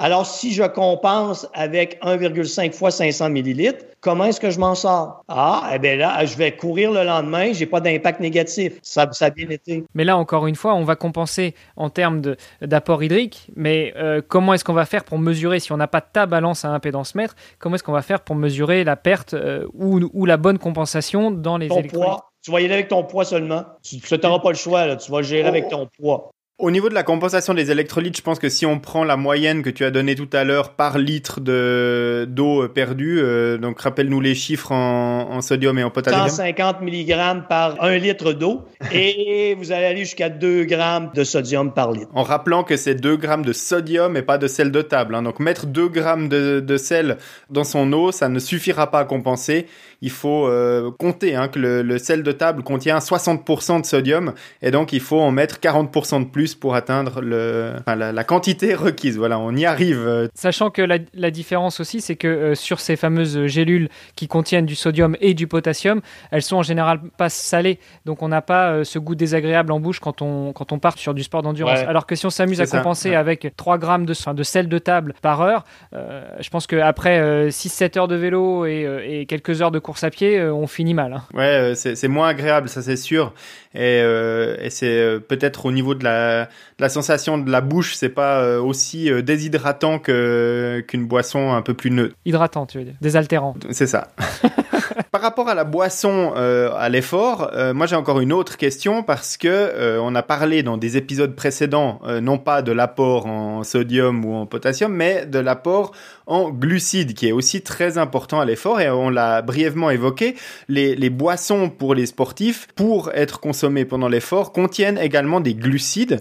Alors, 0.00 0.26
si 0.26 0.52
je 0.52 0.62
compense 0.62 1.48
avec 1.54 2.00
1,5 2.04 2.72
fois 2.72 2.92
500 2.92 3.30
millilitres, 3.30 3.84
comment 4.00 4.26
est-ce 4.26 4.38
que 4.38 4.48
je 4.50 4.60
m'en 4.60 4.76
sors? 4.76 5.24
Ah, 5.26 5.72
eh 5.74 5.80
bien 5.80 5.96
là, 5.96 6.24
je 6.24 6.36
vais 6.36 6.56
courir 6.56 6.92
le 6.92 7.02
lendemain, 7.02 7.52
j'ai 7.52 7.66
pas 7.66 7.80
d'impact 7.80 8.20
négatif. 8.20 8.74
Ça, 8.80 9.08
ça 9.10 9.24
a 9.26 9.30
bien 9.30 9.48
été. 9.50 9.82
Mais 9.94 10.04
là, 10.04 10.16
encore 10.16 10.46
une 10.46 10.54
fois, 10.54 10.76
on 10.76 10.84
va 10.84 10.94
compenser 10.94 11.56
en 11.74 11.90
termes 11.90 12.22
d'apport 12.62 13.02
hydrique, 13.02 13.50
mais 13.56 13.92
euh, 13.96 14.22
comment 14.26 14.54
est-ce 14.54 14.62
qu'on 14.62 14.72
va 14.72 14.86
faire 14.86 15.02
pour 15.02 15.18
mesurer, 15.18 15.58
si 15.58 15.72
on 15.72 15.76
n'a 15.76 15.88
pas 15.88 16.00
ta 16.00 16.26
balance 16.26 16.64
à 16.64 16.68
impédance 16.68 17.16
mètre, 17.16 17.34
comment 17.58 17.74
est-ce 17.74 17.82
qu'on 17.82 17.90
va 17.90 18.02
faire 18.02 18.20
pour 18.20 18.36
mesurer 18.36 18.84
la 18.84 18.94
perte 18.94 19.34
euh, 19.34 19.66
ou, 19.74 19.98
ou, 20.12 20.26
la 20.26 20.36
bonne 20.36 20.58
compensation 20.58 21.32
dans 21.32 21.56
les 21.58 21.66
ton 21.66 21.82
Poids. 21.82 22.30
Tu 22.40 22.52
vas 22.52 22.60
y 22.60 22.66
aller 22.66 22.74
avec 22.74 22.88
ton 22.88 23.02
poids 23.02 23.24
seulement. 23.24 23.64
Tu 23.82 23.96
n'auras 24.22 24.38
pas 24.38 24.50
le 24.50 24.56
choix, 24.56 24.86
là. 24.86 24.94
tu 24.94 25.10
vas 25.10 25.22
gérer 25.22 25.48
avec 25.48 25.68
ton 25.68 25.88
poids. 25.98 26.30
Au 26.60 26.72
niveau 26.72 26.88
de 26.88 26.94
la 26.94 27.04
compensation 27.04 27.54
des 27.54 27.70
électrolytes, 27.70 28.16
je 28.16 28.22
pense 28.22 28.40
que 28.40 28.48
si 28.48 28.66
on 28.66 28.80
prend 28.80 29.04
la 29.04 29.16
moyenne 29.16 29.62
que 29.62 29.70
tu 29.70 29.84
as 29.84 29.92
donnée 29.92 30.16
tout 30.16 30.28
à 30.32 30.42
l'heure 30.42 30.70
par 30.70 30.98
litre 30.98 31.40
de 31.40 32.26
d'eau 32.28 32.66
perdue, 32.66 33.20
euh, 33.20 33.58
donc 33.58 33.80
rappelle-nous 33.80 34.20
les 34.20 34.34
chiffres 34.34 34.72
en, 34.72 35.30
en, 35.30 35.40
sodium 35.40 35.78
et 35.78 35.84
en 35.84 35.90
potassium. 35.90 36.28
150 36.28 36.80
mg 36.82 37.46
par 37.48 37.80
1 37.80 37.98
litre 37.98 38.32
d'eau 38.32 38.64
et 38.92 39.54
vous 39.56 39.70
allez 39.70 39.84
aller 39.84 40.00
jusqu'à 40.00 40.30
2 40.30 40.64
grammes 40.64 41.12
de 41.14 41.22
sodium 41.22 41.72
par 41.72 41.92
litre. 41.92 42.10
En 42.12 42.24
rappelant 42.24 42.64
que 42.64 42.76
c'est 42.76 42.96
2 42.96 43.16
grammes 43.16 43.44
de 43.44 43.52
sodium 43.52 44.16
et 44.16 44.22
pas 44.22 44.36
de 44.36 44.48
sel 44.48 44.72
de 44.72 44.82
table. 44.82 45.14
Hein. 45.14 45.22
Donc 45.22 45.38
mettre 45.38 45.64
2 45.64 45.86
grammes 45.86 46.28
de, 46.28 46.58
de, 46.58 46.76
sel 46.76 47.18
dans 47.50 47.62
son 47.62 47.92
eau, 47.92 48.10
ça 48.10 48.28
ne 48.28 48.40
suffira 48.40 48.90
pas 48.90 48.98
à 48.98 49.04
compenser. 49.04 49.68
Il 50.02 50.10
faut 50.10 50.48
euh, 50.48 50.90
compter 50.90 51.36
hein, 51.36 51.46
que 51.46 51.60
le, 51.60 51.82
le, 51.82 51.98
sel 51.98 52.24
de 52.24 52.32
table 52.32 52.64
contient 52.64 52.98
60% 52.98 53.82
de 53.82 53.86
sodium 53.86 54.32
et 54.60 54.72
donc 54.72 54.92
il 54.92 55.00
faut 55.00 55.20
en 55.20 55.30
mettre 55.30 55.60
40% 55.60 56.24
de 56.24 56.28
plus 56.28 56.47
pour 56.54 56.74
atteindre 56.74 57.20
le, 57.20 57.72
enfin, 57.78 57.96
la, 57.96 58.12
la, 58.12 58.24
quantité 58.24 58.74
requise. 58.74 59.16
Voilà, 59.18 59.38
on 59.38 59.54
y 59.54 59.66
arrive. 59.66 60.28
Sachant 60.34 60.70
que 60.70 60.82
la, 60.82 60.98
la 61.14 61.30
différence 61.30 61.80
aussi, 61.80 62.00
c'est 62.00 62.16
que 62.16 62.28
euh, 62.28 62.54
sur 62.54 62.80
ces 62.80 62.96
fameuses 62.96 63.46
gélules 63.46 63.88
qui 64.16 64.28
contiennent 64.28 64.66
du 64.66 64.74
sodium 64.74 65.16
et 65.20 65.34
du 65.34 65.46
potassium, 65.46 66.00
elles 66.30 66.42
sont 66.42 66.56
en 66.56 66.62
général 66.62 67.00
pas 67.16 67.28
salées. 67.28 67.78
Donc 68.04 68.22
on 68.22 68.28
n'a 68.28 68.42
pas 68.42 68.70
euh, 68.70 68.84
ce 68.84 68.98
goût 68.98 69.14
désagréable 69.14 69.72
en 69.72 69.80
bouche 69.80 70.00
quand 70.00 70.22
on, 70.22 70.52
quand 70.52 70.72
on 70.72 70.78
part 70.78 70.98
sur 70.98 71.14
du 71.14 71.22
sport 71.22 71.42
d'endurance. 71.42 71.80
Ouais. 71.80 71.86
Alors 71.86 72.06
que 72.06 72.14
si 72.14 72.26
on 72.26 72.30
s'amuse 72.30 72.60
à 72.60 72.66
ça. 72.66 72.78
compenser 72.78 73.10
ouais. 73.10 73.16
avec 73.16 73.54
3 73.56 73.78
grammes 73.78 74.06
de, 74.06 74.14
de 74.32 74.42
sel 74.42 74.68
de 74.68 74.78
table 74.78 75.14
par 75.22 75.40
heure, 75.40 75.64
euh, 75.94 76.24
je 76.40 76.50
pense 76.50 76.66
qu'après 76.66 77.18
euh, 77.18 77.48
6-7 77.48 77.98
heures 77.98 78.08
de 78.08 78.16
vélo 78.16 78.66
et, 78.66 78.86
et, 79.06 79.26
quelques 79.26 79.62
heures 79.62 79.70
de 79.70 79.78
course 79.78 80.04
à 80.04 80.10
pied, 80.10 80.40
on 80.42 80.66
finit 80.66 80.94
mal. 80.94 81.12
Hein. 81.12 81.22
Ouais, 81.34 81.72
c'est 81.74 82.08
moins 82.08 82.28
agréable, 82.28 82.68
ça 82.68 82.82
c'est 82.82 82.96
sûr. 82.96 83.32
Et, 83.74 83.98
et 83.98 84.70
c'est 84.70 85.18
peut-être 85.28 85.66
au 85.66 85.72
niveau 85.72 85.94
de 85.94 86.04
la, 86.04 86.37
de 86.44 86.82
la 86.82 86.88
sensation 86.88 87.38
de 87.38 87.50
la 87.50 87.60
bouche, 87.60 87.94
c'est 87.94 88.08
pas 88.08 88.58
aussi 88.60 89.10
déshydratant 89.22 89.98
qu'une 89.98 91.06
boisson 91.06 91.52
un 91.52 91.62
peu 91.62 91.74
plus 91.74 91.90
neutre. 91.90 92.14
Hydratant, 92.24 92.66
tu 92.66 92.78
veux 92.78 92.84
dire, 92.84 92.94
désaltérant. 93.00 93.54
C'est 93.70 93.86
ça. 93.86 94.08
Par 95.10 95.20
rapport 95.20 95.48
à 95.48 95.54
la 95.54 95.64
boisson, 95.64 96.32
euh, 96.36 96.70
à 96.76 96.88
l'effort, 96.88 97.50
euh, 97.54 97.72
moi 97.74 97.86
j'ai 97.86 97.96
encore 97.96 98.20
une 98.20 98.32
autre 98.32 98.56
question 98.56 99.02
parce 99.02 99.36
que 99.36 99.48
euh, 99.48 100.00
on 100.02 100.14
a 100.14 100.22
parlé 100.22 100.62
dans 100.62 100.76
des 100.76 100.96
épisodes 100.96 101.34
précédents, 101.34 102.00
non 102.22 102.38
pas 102.38 102.62
de 102.62 102.72
l'apport 102.72 103.26
en 103.26 103.62
sodium 103.62 104.24
ou 104.24 104.34
en 104.34 104.46
potassium, 104.46 104.92
mais 104.92 105.26
de 105.26 105.38
l'apport 105.38 105.92
en 106.26 106.50
glucides, 106.50 107.14
qui 107.14 107.28
est 107.28 107.32
aussi 107.32 107.62
très 107.62 107.96
important 107.96 108.40
à 108.40 108.44
l'effort 108.44 108.80
et 108.80 108.90
on 108.90 109.08
l'a 109.08 109.40
brièvement 109.42 109.90
évoqué. 109.90 110.36
Les, 110.68 111.10
boissons 111.10 111.70
pour 111.70 111.94
les 111.94 112.06
sportifs, 112.06 112.68
pour 112.74 113.10
être 113.14 113.40
consommées 113.40 113.84
pendant 113.84 114.08
l'effort, 114.08 114.52
contiennent 114.52 114.98
également 114.98 115.40
des 115.40 115.54
glucides 115.54 116.20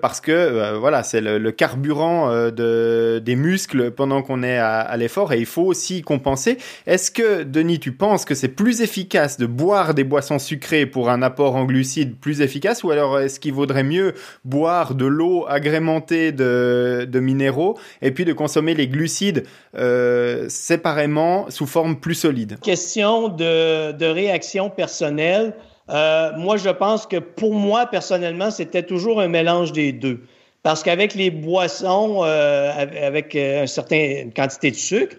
parce 0.00 0.20
que 0.20 0.76
voilà, 0.76 1.02
c'est 1.02 1.20
le, 1.20 1.52
carburant 1.52 2.30
de, 2.50 3.22
des 3.24 3.36
muscles 3.36 3.92
pendant 3.92 4.22
qu'on 4.22 4.42
est 4.42 4.58
à, 4.58 4.80
à 4.80 4.96
l'effort 4.96 5.32
et 5.32 5.38
il 5.38 5.46
faut 5.46 5.62
aussi 5.62 6.02
compenser. 6.02 6.58
Est-ce 6.86 7.10
que 7.10 7.44
Denis, 7.44 7.78
tu 7.78 7.92
penses 7.92 8.13
que 8.24 8.36
c'est 8.36 8.48
plus 8.48 8.80
efficace 8.82 9.36
de 9.36 9.46
boire 9.46 9.94
des 9.94 10.04
boissons 10.04 10.38
sucrées 10.38 10.86
pour 10.86 11.10
un 11.10 11.22
apport 11.22 11.56
en 11.56 11.64
glucides 11.64 12.16
plus 12.16 12.40
efficace 12.40 12.84
ou 12.84 12.92
alors 12.92 13.18
est-ce 13.18 13.40
qu'il 13.40 13.52
vaudrait 13.52 13.82
mieux 13.82 14.14
boire 14.44 14.94
de 14.94 15.06
l'eau 15.06 15.44
agrémentée 15.48 16.30
de, 16.30 17.20
minéraux 17.20 17.76
et 18.00 18.12
puis 18.12 18.24
de 18.24 18.32
consommer 18.32 18.74
les 18.74 18.86
glucides 18.86 19.44
euh, 19.74 20.46
séparément 20.48 21.50
sous 21.50 21.66
forme 21.66 21.96
plus 21.96 22.14
solide? 22.14 22.60
Question 22.60 23.26
de, 23.28 23.90
de 23.90 24.06
réaction 24.06 24.70
personnelle. 24.70 25.54
Euh, 25.90 26.30
moi, 26.36 26.56
je 26.56 26.70
pense 26.70 27.06
que 27.06 27.16
pour 27.16 27.54
moi, 27.54 27.86
personnellement, 27.86 28.50
c'était 28.52 28.84
toujours 28.84 29.20
un 29.20 29.28
mélange 29.28 29.72
des 29.72 29.92
deux. 29.92 30.20
Parce 30.62 30.82
qu'avec 30.82 31.14
les 31.14 31.30
boissons, 31.30 32.22
euh, 32.24 32.70
avec 32.72 33.34
une 33.34 33.66
certaine 33.66 34.32
quantité 34.32 34.70
de 34.70 34.76
sucre, 34.76 35.16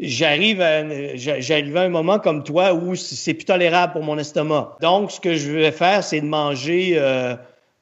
j'arrive 0.00 0.60
à, 0.60 1.16
j'arrive 1.16 1.76
à 1.76 1.82
un 1.82 1.88
moment 1.88 2.18
comme 2.18 2.42
toi 2.42 2.74
où 2.74 2.94
c'est 2.94 3.34
plus 3.34 3.44
tolérable 3.44 3.92
pour 3.92 4.02
mon 4.02 4.18
estomac. 4.18 4.76
Donc, 4.80 5.10
ce 5.10 5.20
que 5.20 5.34
je 5.34 5.50
vais 5.50 5.72
faire, 5.72 6.02
c'est 6.02 6.20
de 6.20 6.26
manger, 6.26 6.94
euh, 6.96 7.34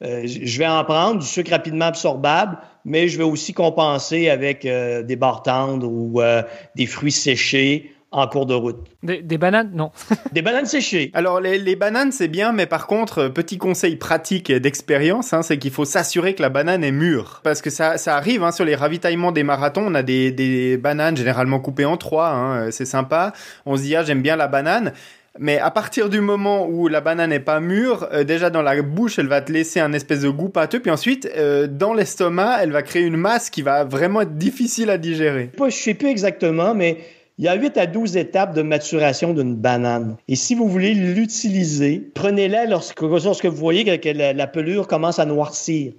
euh, 0.03 0.23
je 0.25 0.59
vais 0.59 0.67
en 0.67 0.83
prendre 0.83 1.19
du 1.19 1.25
sucre 1.25 1.51
rapidement 1.51 1.85
absorbable, 1.85 2.57
mais 2.85 3.07
je 3.07 3.17
vais 3.17 3.23
aussi 3.23 3.53
compenser 3.53 4.29
avec 4.29 4.65
euh, 4.65 5.03
des 5.03 5.15
barres 5.15 5.43
tendres 5.43 5.87
ou 5.87 6.21
euh, 6.21 6.41
des 6.75 6.85
fruits 6.85 7.11
séchés 7.11 7.91
en 8.11 8.27
cours 8.27 8.45
de 8.45 8.53
route. 8.53 8.77
Des, 9.03 9.21
des 9.21 9.37
bananes, 9.37 9.71
non. 9.73 9.91
des 10.33 10.41
bananes 10.41 10.65
séchées. 10.65 11.11
Alors 11.13 11.39
les, 11.39 11.57
les 11.57 11.75
bananes 11.75 12.11
c'est 12.11 12.27
bien, 12.27 12.51
mais 12.51 12.65
par 12.65 12.87
contre 12.87 13.29
petit 13.29 13.57
conseil 13.57 13.95
pratique 13.95 14.49
et 14.49 14.59
d'expérience, 14.59 15.33
hein, 15.33 15.41
c'est 15.41 15.57
qu'il 15.57 15.71
faut 15.71 15.85
s'assurer 15.85 16.35
que 16.35 16.41
la 16.41 16.49
banane 16.49 16.83
est 16.83 16.91
mûre, 16.91 17.41
parce 17.43 17.61
que 17.61 17.69
ça, 17.69 17.97
ça 17.97 18.17
arrive 18.17 18.43
hein, 18.43 18.51
sur 18.51 18.65
les 18.65 18.75
ravitaillements 18.75 19.31
des 19.31 19.43
marathons, 19.43 19.85
on 19.87 19.95
a 19.95 20.03
des, 20.03 20.31
des 20.31 20.77
bananes 20.77 21.15
généralement 21.15 21.59
coupées 21.59 21.85
en 21.85 21.97
trois, 21.97 22.29
hein, 22.29 22.71
c'est 22.71 22.85
sympa. 22.85 23.33
On 23.65 23.77
se 23.77 23.83
dit 23.83 23.95
ah 23.95 24.03
j'aime 24.03 24.21
bien 24.21 24.35
la 24.35 24.47
banane. 24.47 24.93
Mais 25.39 25.59
à 25.59 25.71
partir 25.71 26.09
du 26.09 26.19
moment 26.19 26.67
où 26.67 26.89
la 26.89 26.99
banane 26.99 27.29
n'est 27.29 27.39
pas 27.39 27.61
mûre, 27.61 28.09
euh, 28.11 28.25
déjà 28.25 28.49
dans 28.49 28.61
la 28.61 28.81
bouche, 28.81 29.17
elle 29.17 29.27
va 29.27 29.39
te 29.39 29.49
laisser 29.49 29.79
un 29.79 29.93
espèce 29.93 30.21
de 30.21 30.29
goût 30.29 30.49
pâteux, 30.49 30.81
puis 30.81 30.91
ensuite, 30.91 31.29
euh, 31.37 31.67
dans 31.67 31.93
l'estomac, 31.93 32.57
elle 32.61 32.71
va 32.71 32.81
créer 32.81 33.03
une 33.03 33.15
masse 33.15 33.49
qui 33.49 33.61
va 33.61 33.85
vraiment 33.85 34.21
être 34.21 34.35
difficile 34.35 34.89
à 34.89 34.97
digérer. 34.97 35.49
Je 35.57 35.69
sais 35.69 35.93
plus 35.93 36.09
exactement, 36.09 36.75
mais 36.75 36.97
il 37.41 37.45
y 37.45 37.47
a 37.47 37.55
8 37.55 37.75
à 37.77 37.87
12 37.87 38.17
étapes 38.17 38.53
de 38.53 38.61
maturation 38.61 39.33
d'une 39.33 39.55
banane. 39.55 40.15
Et 40.27 40.35
si 40.35 40.53
vous 40.53 40.67
voulez 40.67 40.93
l'utiliser, 40.93 42.11
prenez-la 42.13 42.67
lorsque, 42.67 43.01
lorsque 43.01 43.47
vous 43.47 43.55
voyez 43.55 43.83
que 43.83 44.09
la, 44.09 44.31
la 44.31 44.45
pelure 44.45 44.85
commence 44.87 45.17
à 45.17 45.25
noircir 45.25 45.93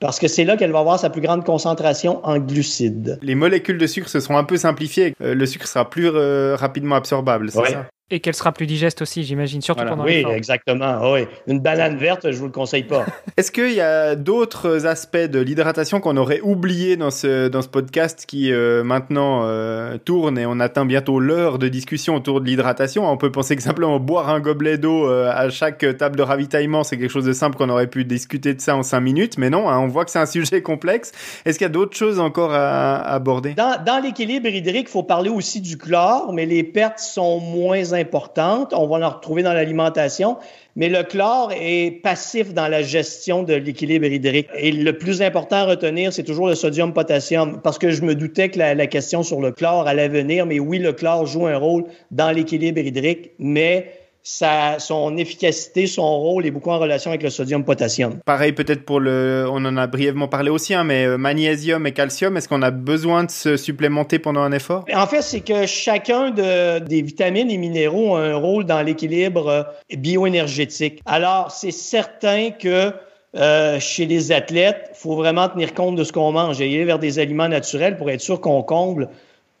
parce 0.00 0.18
que 0.18 0.28
c'est 0.28 0.44
là 0.44 0.58
qu'elle 0.58 0.72
va 0.72 0.80
avoir 0.80 0.98
sa 0.98 1.08
plus 1.08 1.22
grande 1.22 1.44
concentration 1.44 2.20
en 2.26 2.38
glucides. 2.38 3.18
Les 3.22 3.34
molécules 3.34 3.78
de 3.78 3.86
sucre 3.86 4.08
se 4.10 4.20
sont 4.20 4.36
un 4.36 4.44
peu 4.44 4.58
simplifiées. 4.58 5.14
Euh, 5.22 5.34
le 5.34 5.46
sucre 5.46 5.66
sera 5.66 5.88
plus 5.88 6.08
euh, 6.08 6.56
rapidement 6.56 6.96
absorbable, 6.96 7.50
c'est 7.50 7.58
ouais. 7.60 7.70
ça? 7.70 7.86
Et 8.12 8.20
qu'elle 8.20 8.34
sera 8.34 8.52
plus 8.52 8.66
digeste 8.66 9.00
aussi, 9.00 9.24
j'imagine, 9.24 9.62
surtout 9.62 9.80
voilà. 9.80 9.96
pendant 9.96 10.04
Oui, 10.04 10.22
exactement. 10.36 10.98
Oh, 11.02 11.14
oui. 11.14 11.26
Une 11.46 11.60
banane 11.60 11.96
verte, 11.96 12.30
je 12.30 12.36
vous 12.36 12.44
le 12.44 12.52
conseille 12.52 12.82
pas. 12.82 13.06
Est-ce 13.38 13.50
qu'il 13.50 13.72
y 13.72 13.80
a 13.80 14.14
d'autres 14.16 14.86
aspects 14.86 15.16
de 15.16 15.40
l'hydratation 15.40 15.98
qu'on 16.00 16.18
aurait 16.18 16.40
oublié 16.42 16.96
dans 16.96 17.10
ce, 17.10 17.48
dans 17.48 17.62
ce 17.62 17.68
podcast 17.68 18.24
qui 18.26 18.52
euh, 18.52 18.84
maintenant 18.84 19.44
euh, 19.44 19.96
tourne 19.96 20.38
et 20.38 20.44
on 20.44 20.60
atteint 20.60 20.84
bientôt 20.84 21.20
l'heure 21.20 21.58
de 21.58 21.68
discussion 21.68 22.14
autour 22.14 22.42
de 22.42 22.46
l'hydratation? 22.46 23.10
On 23.10 23.16
peut 23.16 23.32
penser 23.32 23.56
que 23.56 23.62
simplement 23.62 23.98
boire 23.98 24.28
un 24.28 24.40
gobelet 24.40 24.76
d'eau 24.76 25.08
euh, 25.08 25.32
à 25.34 25.48
chaque 25.48 25.84
table 25.96 26.16
de 26.16 26.22
ravitaillement, 26.22 26.84
c'est 26.84 26.98
quelque 26.98 27.10
chose 27.10 27.24
de 27.24 27.32
simple 27.32 27.56
qu'on 27.56 27.70
aurait 27.70 27.86
pu 27.86 28.04
discuter 28.04 28.52
de 28.52 28.60
ça 28.60 28.76
en 28.76 28.82
cinq 28.82 29.00
minutes, 29.00 29.38
mais 29.38 29.48
non, 29.48 29.70
hein, 29.70 29.78
on 29.78 29.88
voit 29.88 30.04
que 30.04 30.10
c'est 30.10 30.18
un 30.18 30.26
sujet 30.32 30.60
complexe. 30.60 31.12
Est-ce 31.46 31.56
qu'il 31.58 31.64
y 31.64 31.70
a 31.70 31.72
d'autres 31.72 31.96
choses 31.96 32.20
encore 32.20 32.52
à, 32.52 32.96
à 32.96 33.14
aborder? 33.14 33.54
Dans, 33.54 33.82
dans 33.82 34.02
l'équilibre 34.02 34.48
hydrique, 34.48 34.88
il 34.88 34.92
faut 34.92 35.02
parler 35.02 35.30
aussi 35.30 35.62
du 35.62 35.78
chlore, 35.78 36.34
mais 36.34 36.44
les 36.44 36.62
pertes 36.62 36.98
sont 36.98 37.40
moins 37.40 37.92
On 38.14 38.86
va 38.86 39.06
en 39.06 39.10
retrouver 39.10 39.42
dans 39.42 39.52
l'alimentation. 39.52 40.36
Mais 40.74 40.88
le 40.88 41.02
chlore 41.02 41.52
est 41.54 42.02
passif 42.02 42.54
dans 42.54 42.68
la 42.68 42.82
gestion 42.82 43.42
de 43.42 43.54
l'équilibre 43.54 44.06
hydrique. 44.06 44.48
Et 44.56 44.72
le 44.72 44.96
plus 44.96 45.20
important 45.20 45.56
à 45.56 45.64
retenir, 45.64 46.12
c'est 46.12 46.22
toujours 46.22 46.48
le 46.48 46.54
sodium-potassium. 46.54 47.60
Parce 47.62 47.78
que 47.78 47.90
je 47.90 48.02
me 48.02 48.14
doutais 48.14 48.48
que 48.48 48.58
la, 48.58 48.74
la, 48.74 48.86
question 48.86 49.22
sur 49.22 49.40
le 49.40 49.52
chlore 49.52 49.86
allait 49.86 50.08
venir. 50.08 50.46
Mais 50.46 50.58
oui, 50.58 50.78
le 50.78 50.92
chlore 50.92 51.26
joue 51.26 51.46
un 51.46 51.56
rôle 51.56 51.84
dans 52.10 52.30
l'équilibre 52.30 52.80
hydrique. 52.80 53.32
Mais 53.38 53.92
sa, 54.22 54.78
son 54.78 55.16
efficacité, 55.16 55.86
son 55.86 56.18
rôle 56.18 56.46
est 56.46 56.50
beaucoup 56.50 56.70
en 56.70 56.78
relation 56.78 57.10
avec 57.10 57.22
le 57.22 57.30
sodium-potassium. 57.30 58.20
Pareil 58.24 58.52
peut-être 58.52 58.84
pour 58.84 59.00
le, 59.00 59.46
on 59.50 59.64
en 59.64 59.76
a 59.76 59.86
brièvement 59.86 60.28
parlé 60.28 60.50
aussi, 60.50 60.74
hein, 60.74 60.84
mais 60.84 61.18
magnésium 61.18 61.86
et 61.86 61.92
calcium, 61.92 62.36
est-ce 62.36 62.48
qu'on 62.48 62.62
a 62.62 62.70
besoin 62.70 63.24
de 63.24 63.30
se 63.30 63.56
supplémenter 63.56 64.18
pendant 64.18 64.40
un 64.40 64.52
effort? 64.52 64.84
En 64.94 65.06
fait, 65.06 65.22
c'est 65.22 65.40
que 65.40 65.66
chacun 65.66 66.30
de, 66.30 66.78
des 66.78 67.02
vitamines 67.02 67.50
et 67.50 67.58
minéraux 67.58 68.16
a 68.16 68.20
un 68.20 68.36
rôle 68.36 68.64
dans 68.64 68.82
l'équilibre 68.82 69.66
bioénergétique. 69.96 71.00
Alors, 71.06 71.50
c'est 71.50 71.70
certain 71.70 72.50
que 72.50 72.92
euh, 73.34 73.80
chez 73.80 74.04
les 74.06 74.30
athlètes, 74.30 74.90
il 74.92 74.98
faut 74.98 75.16
vraiment 75.16 75.48
tenir 75.48 75.72
compte 75.74 75.96
de 75.96 76.04
ce 76.04 76.12
qu'on 76.12 76.32
mange 76.32 76.60
et 76.60 76.64
aller 76.64 76.84
vers 76.84 76.98
des 76.98 77.18
aliments 77.18 77.48
naturels 77.48 77.96
pour 77.96 78.10
être 78.10 78.20
sûr 78.20 78.40
qu'on 78.40 78.62
comble 78.62 79.08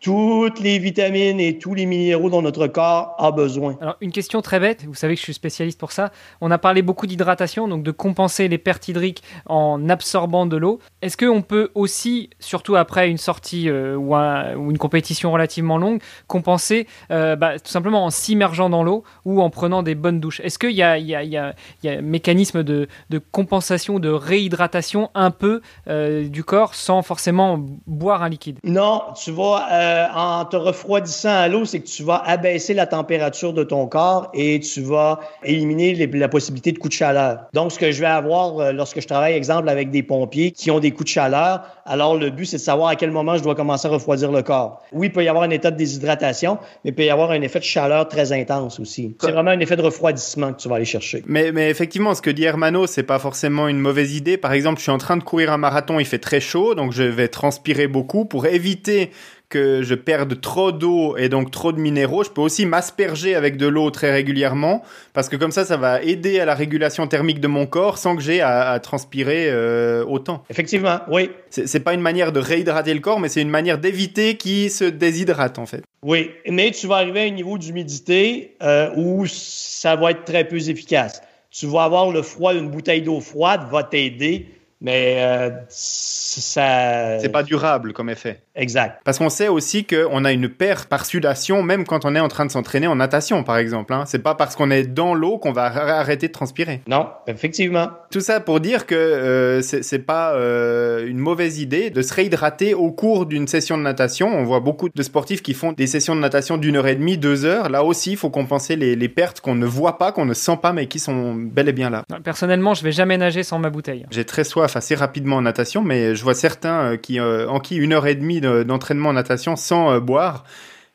toutes 0.02 0.58
les 0.58 0.80
vitamines 0.80 1.38
et 1.38 1.58
tous 1.58 1.74
les 1.74 1.86
minéraux 1.86 2.28
dont 2.28 2.42
notre 2.42 2.66
corps 2.66 3.14
a 3.18 3.30
besoin. 3.30 3.78
Alors, 3.80 3.96
une 4.00 4.10
question 4.10 4.42
très 4.42 4.58
bête, 4.58 4.84
vous 4.84 4.94
savez 4.94 5.14
que 5.14 5.20
je 5.20 5.24
suis 5.24 5.32
spécialiste 5.32 5.78
pour 5.78 5.92
ça. 5.92 6.10
On 6.40 6.50
a 6.50 6.58
parlé 6.58 6.82
beaucoup 6.82 7.06
d'hydratation, 7.06 7.68
donc 7.68 7.84
de 7.84 7.92
compenser 7.92 8.48
les 8.48 8.58
pertes 8.58 8.88
hydriques 8.88 9.22
en 9.46 9.88
absorbant 9.88 10.44
de 10.44 10.56
l'eau. 10.56 10.80
Est-ce 11.02 11.16
qu'on 11.16 11.42
peut 11.42 11.70
aussi, 11.76 12.30
surtout 12.40 12.74
après 12.74 13.08
une 13.08 13.16
sortie 13.16 13.68
euh, 13.68 13.94
ou, 13.94 14.16
un, 14.16 14.56
ou, 14.56 14.72
une 14.72 14.78
compétition 14.78 15.30
relativement 15.30 15.78
longue, 15.78 16.02
compenser 16.26 16.88
euh, 17.12 17.36
bah, 17.36 17.60
tout 17.60 17.70
simplement 17.70 18.04
en 18.04 18.10
s'immergeant 18.10 18.70
dans 18.70 18.82
l'eau 18.82 19.04
ou 19.24 19.40
en 19.40 19.50
prenant 19.50 19.84
des 19.84 19.94
bonnes 19.94 20.18
douches? 20.18 20.40
Est-ce 20.40 20.58
qu'il 20.58 20.70
y, 20.70 20.82
y, 20.82 21.12
y, 21.12 21.28
y, 21.30 21.36
a 21.36 21.54
un 21.84 22.02
mécanisme 22.02 22.64
de, 22.64 22.88
de, 23.10 23.18
compensation, 23.30 24.00
de 24.00 24.08
réhydratation 24.08 25.10
un 25.14 25.30
peu 25.30 25.60
euh, 25.86 26.26
du 26.28 26.42
corps 26.42 26.74
sans 26.74 27.02
forcément 27.02 27.64
boire 27.86 28.24
un 28.24 28.28
liquide? 28.28 28.58
Non, 28.64 29.02
tu 29.14 29.30
vois 29.30 29.68
euh, 29.92 30.06
en 30.14 30.44
te 30.44 30.56
refroidissant 30.56 31.34
à 31.34 31.48
l'eau, 31.48 31.64
c'est 31.64 31.80
que 31.80 31.86
tu 31.86 32.02
vas 32.02 32.22
abaisser 32.24 32.74
la 32.74 32.86
température 32.86 33.52
de 33.52 33.62
ton 33.62 33.86
corps 33.86 34.30
et 34.34 34.60
tu 34.60 34.80
vas 34.80 35.20
éliminer 35.44 35.94
la 36.06 36.28
possibilité 36.28 36.72
de 36.72 36.78
coups 36.78 36.94
de 36.94 36.98
chaleur. 36.98 37.40
Donc, 37.52 37.72
ce 37.72 37.78
que 37.78 37.92
je 37.92 38.00
vais 38.00 38.06
avoir 38.06 38.58
euh, 38.58 38.72
lorsque 38.72 39.00
je 39.00 39.06
travaille, 39.06 39.34
exemple, 39.34 39.68
avec 39.68 39.90
des 39.90 40.02
pompiers 40.02 40.50
qui 40.50 40.70
ont 40.70 40.80
des 40.80 40.92
coups 40.92 41.04
de 41.04 41.14
chaleur, 41.14 41.62
alors 41.84 42.16
le 42.16 42.30
but, 42.30 42.46
c'est 42.46 42.56
de 42.56 42.62
savoir 42.62 42.88
à 42.88 42.96
quel 42.96 43.10
moment 43.10 43.36
je 43.36 43.42
dois 43.42 43.54
commencer 43.54 43.88
à 43.88 43.90
refroidir 43.90 44.32
le 44.32 44.42
corps. 44.42 44.82
Oui, 44.92 45.08
il 45.08 45.12
peut 45.12 45.24
y 45.24 45.28
avoir 45.28 45.44
un 45.44 45.50
état 45.50 45.70
de 45.70 45.76
déshydratation, 45.76 46.58
mais 46.84 46.90
il 46.90 46.94
peut 46.94 47.04
y 47.04 47.10
avoir 47.10 47.30
un 47.30 47.42
effet 47.42 47.58
de 47.58 47.64
chaleur 47.64 48.08
très 48.08 48.32
intense 48.32 48.80
aussi. 48.80 49.16
C'est 49.20 49.32
vraiment 49.32 49.50
un 49.50 49.60
effet 49.60 49.76
de 49.76 49.82
refroidissement 49.82 50.52
que 50.52 50.60
tu 50.60 50.68
vas 50.68 50.76
aller 50.76 50.84
chercher. 50.84 51.22
Mais, 51.26 51.52
mais 51.52 51.70
effectivement, 51.70 52.14
ce 52.14 52.22
que 52.22 52.30
dit 52.30 52.44
Hermano, 52.44 52.86
c'est 52.86 53.02
pas 53.02 53.18
forcément 53.18 53.68
une 53.68 53.78
mauvaise 53.78 54.14
idée. 54.14 54.36
Par 54.36 54.52
exemple, 54.52 54.78
je 54.78 54.84
suis 54.84 54.92
en 54.92 54.98
train 54.98 55.16
de 55.16 55.24
courir 55.24 55.52
un 55.52 55.58
marathon, 55.58 55.98
il 55.98 56.06
fait 56.06 56.18
très 56.18 56.40
chaud, 56.40 56.74
donc 56.74 56.92
je 56.92 57.02
vais 57.02 57.28
transpirer 57.28 57.88
beaucoup 57.88 58.24
pour 58.24 58.46
éviter 58.46 59.10
que 59.52 59.82
je 59.82 59.94
perde 59.94 60.40
trop 60.40 60.72
d'eau 60.72 61.18
et 61.18 61.28
donc 61.28 61.50
trop 61.50 61.72
de 61.72 61.78
minéraux, 61.78 62.24
je 62.24 62.30
peux 62.30 62.40
aussi 62.40 62.64
m'asperger 62.64 63.34
avec 63.34 63.58
de 63.58 63.66
l'eau 63.66 63.90
très 63.90 64.10
régulièrement 64.10 64.82
parce 65.12 65.28
que 65.28 65.36
comme 65.36 65.52
ça, 65.52 65.66
ça 65.66 65.76
va 65.76 66.02
aider 66.02 66.40
à 66.40 66.46
la 66.46 66.54
régulation 66.54 67.06
thermique 67.06 67.38
de 67.38 67.48
mon 67.48 67.66
corps 67.66 67.98
sans 67.98 68.16
que 68.16 68.22
j'ai 68.22 68.40
à, 68.40 68.80
transpirer 68.80 69.50
euh, 69.50 70.04
autant. 70.06 70.42
Effectivement, 70.48 71.00
oui. 71.10 71.30
C'est 71.50 71.84
pas 71.84 71.92
une 71.92 72.00
manière 72.00 72.32
de 72.32 72.40
réhydrater 72.40 72.94
le 72.94 73.00
corps, 73.00 73.20
mais 73.20 73.28
c'est 73.28 73.42
une 73.42 73.50
manière 73.50 73.76
d'éviter 73.76 74.38
qu'il 74.38 74.70
se 74.70 74.84
déshydrate 74.84 75.58
en 75.58 75.66
fait. 75.66 75.82
Oui, 76.02 76.30
mais 76.48 76.70
tu 76.70 76.86
vas 76.86 76.96
arriver 76.96 77.20
à 77.20 77.24
un 77.24 77.30
niveau 77.30 77.58
d'humidité 77.58 78.56
euh, 78.62 78.88
où 78.96 79.26
ça 79.26 79.96
va 79.96 80.12
être 80.12 80.24
très 80.24 80.48
peu 80.48 80.56
efficace. 80.56 81.20
Tu 81.50 81.66
vas 81.66 81.84
avoir 81.84 82.10
le 82.10 82.22
froid 82.22 82.54
d'une 82.54 82.70
bouteille 82.70 83.02
d'eau 83.02 83.20
froide 83.20 83.68
va 83.70 83.84
t'aider 83.84 84.46
mais 84.82 85.16
euh, 85.20 85.50
ça. 85.68 87.20
C'est 87.20 87.28
pas 87.28 87.44
durable 87.44 87.92
comme 87.92 88.10
effet. 88.10 88.42
Exact. 88.54 89.00
Parce 89.04 89.18
qu'on 89.18 89.30
sait 89.30 89.48
aussi 89.48 89.84
qu'on 89.84 90.24
a 90.24 90.32
une 90.32 90.48
perte 90.48 90.88
par 90.88 91.06
sudation, 91.06 91.62
même 91.62 91.84
quand 91.84 92.04
on 92.04 92.14
est 92.14 92.20
en 92.20 92.28
train 92.28 92.44
de 92.44 92.50
s'entraîner 92.50 92.86
en 92.86 92.96
natation, 92.96 93.44
par 93.44 93.56
exemple. 93.56 93.92
Hein. 93.94 94.04
C'est 94.06 94.18
pas 94.22 94.34
parce 94.34 94.56
qu'on 94.56 94.70
est 94.70 94.84
dans 94.84 95.14
l'eau 95.14 95.38
qu'on 95.38 95.52
va 95.52 95.64
arrêter 95.64 96.28
de 96.28 96.32
transpirer. 96.32 96.82
Non, 96.86 97.08
effectivement. 97.26 97.88
Tout 98.10 98.20
ça 98.20 98.40
pour 98.40 98.60
dire 98.60 98.86
que 98.86 98.94
euh, 98.94 99.62
c'est 99.62 99.98
pas 100.00 100.34
euh, 100.34 101.06
une 101.06 101.18
mauvaise 101.18 101.60
idée 101.60 101.90
de 101.90 102.02
se 102.02 102.12
réhydrater 102.12 102.74
au 102.74 102.92
cours 102.92 103.26
d'une 103.26 103.46
session 103.46 103.78
de 103.78 103.82
natation. 103.82 104.28
On 104.28 104.44
voit 104.44 104.60
beaucoup 104.60 104.88
de 104.88 105.02
sportifs 105.02 105.42
qui 105.42 105.54
font 105.54 105.72
des 105.72 105.86
sessions 105.86 106.14
de 106.14 106.20
natation 106.20 106.58
d'une 106.58 106.76
heure 106.76 106.86
et 106.86 106.96
demie, 106.96 107.16
deux 107.16 107.44
heures. 107.44 107.70
Là 107.70 107.84
aussi, 107.84 108.12
il 108.12 108.16
faut 108.16 108.30
compenser 108.30 108.76
les, 108.76 108.96
les 108.96 109.08
pertes 109.08 109.40
qu'on 109.40 109.54
ne 109.54 109.66
voit 109.66 109.96
pas, 109.96 110.12
qu'on 110.12 110.26
ne 110.26 110.34
sent 110.34 110.58
pas, 110.60 110.72
mais 110.72 110.86
qui 110.86 110.98
sont 110.98 111.34
bel 111.34 111.68
et 111.68 111.72
bien 111.72 111.88
là. 111.88 112.04
Personnellement, 112.22 112.74
je 112.74 112.84
vais 112.84 112.92
jamais 112.92 113.16
nager 113.16 113.42
sans 113.42 113.58
ma 113.58 113.70
bouteille. 113.70 114.06
J'ai 114.10 114.24
très 114.24 114.44
soif 114.44 114.76
assez 114.76 114.94
rapidement 114.94 115.36
en 115.36 115.42
natation, 115.42 115.82
mais 115.82 116.14
je 116.14 116.22
vois 116.22 116.34
certains 116.34 116.92
euh, 116.92 116.96
qui 116.96 117.18
euh, 117.18 117.48
en 117.48 117.60
qui 117.60 117.76
une 117.76 117.92
heure 117.92 118.06
et 118.06 118.14
demie 118.14 118.41
d'entraînement 118.42 119.10
en 119.10 119.14
natation 119.14 119.56
sans 119.56 119.92
euh, 119.92 120.00
boire. 120.00 120.44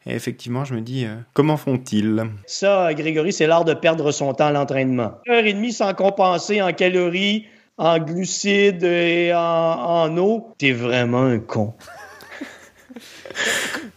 Et 0.06 0.16
effectivement, 0.16 0.64
je 0.64 0.74
me 0.74 0.80
dis, 0.80 1.06
comment 1.34 1.58
font-ils? 1.58 2.24
Ça, 2.46 2.94
Grégory, 2.94 3.34
c'est 3.34 3.46
l'art 3.46 3.66
de 3.66 3.74
perdre 3.74 4.12
son 4.12 4.34
temps 4.34 4.46
à 4.46 4.52
l'entraînement. 4.52 5.16
Une 5.26 5.34
heure 5.34 5.46
et 5.46 5.52
demie 5.52 5.74
sans 5.74 5.94
compenser 5.94 6.62
en 6.62 6.72
calories, 6.72 7.46
en 7.78 8.00
glucides 8.00 8.86
et 8.86 9.34
en, 9.34 9.40
en 9.40 10.18
eau. 10.18 10.54
T'es 10.58 10.72
vraiment 10.72 11.24
un 11.24 11.40
con. 11.40 11.74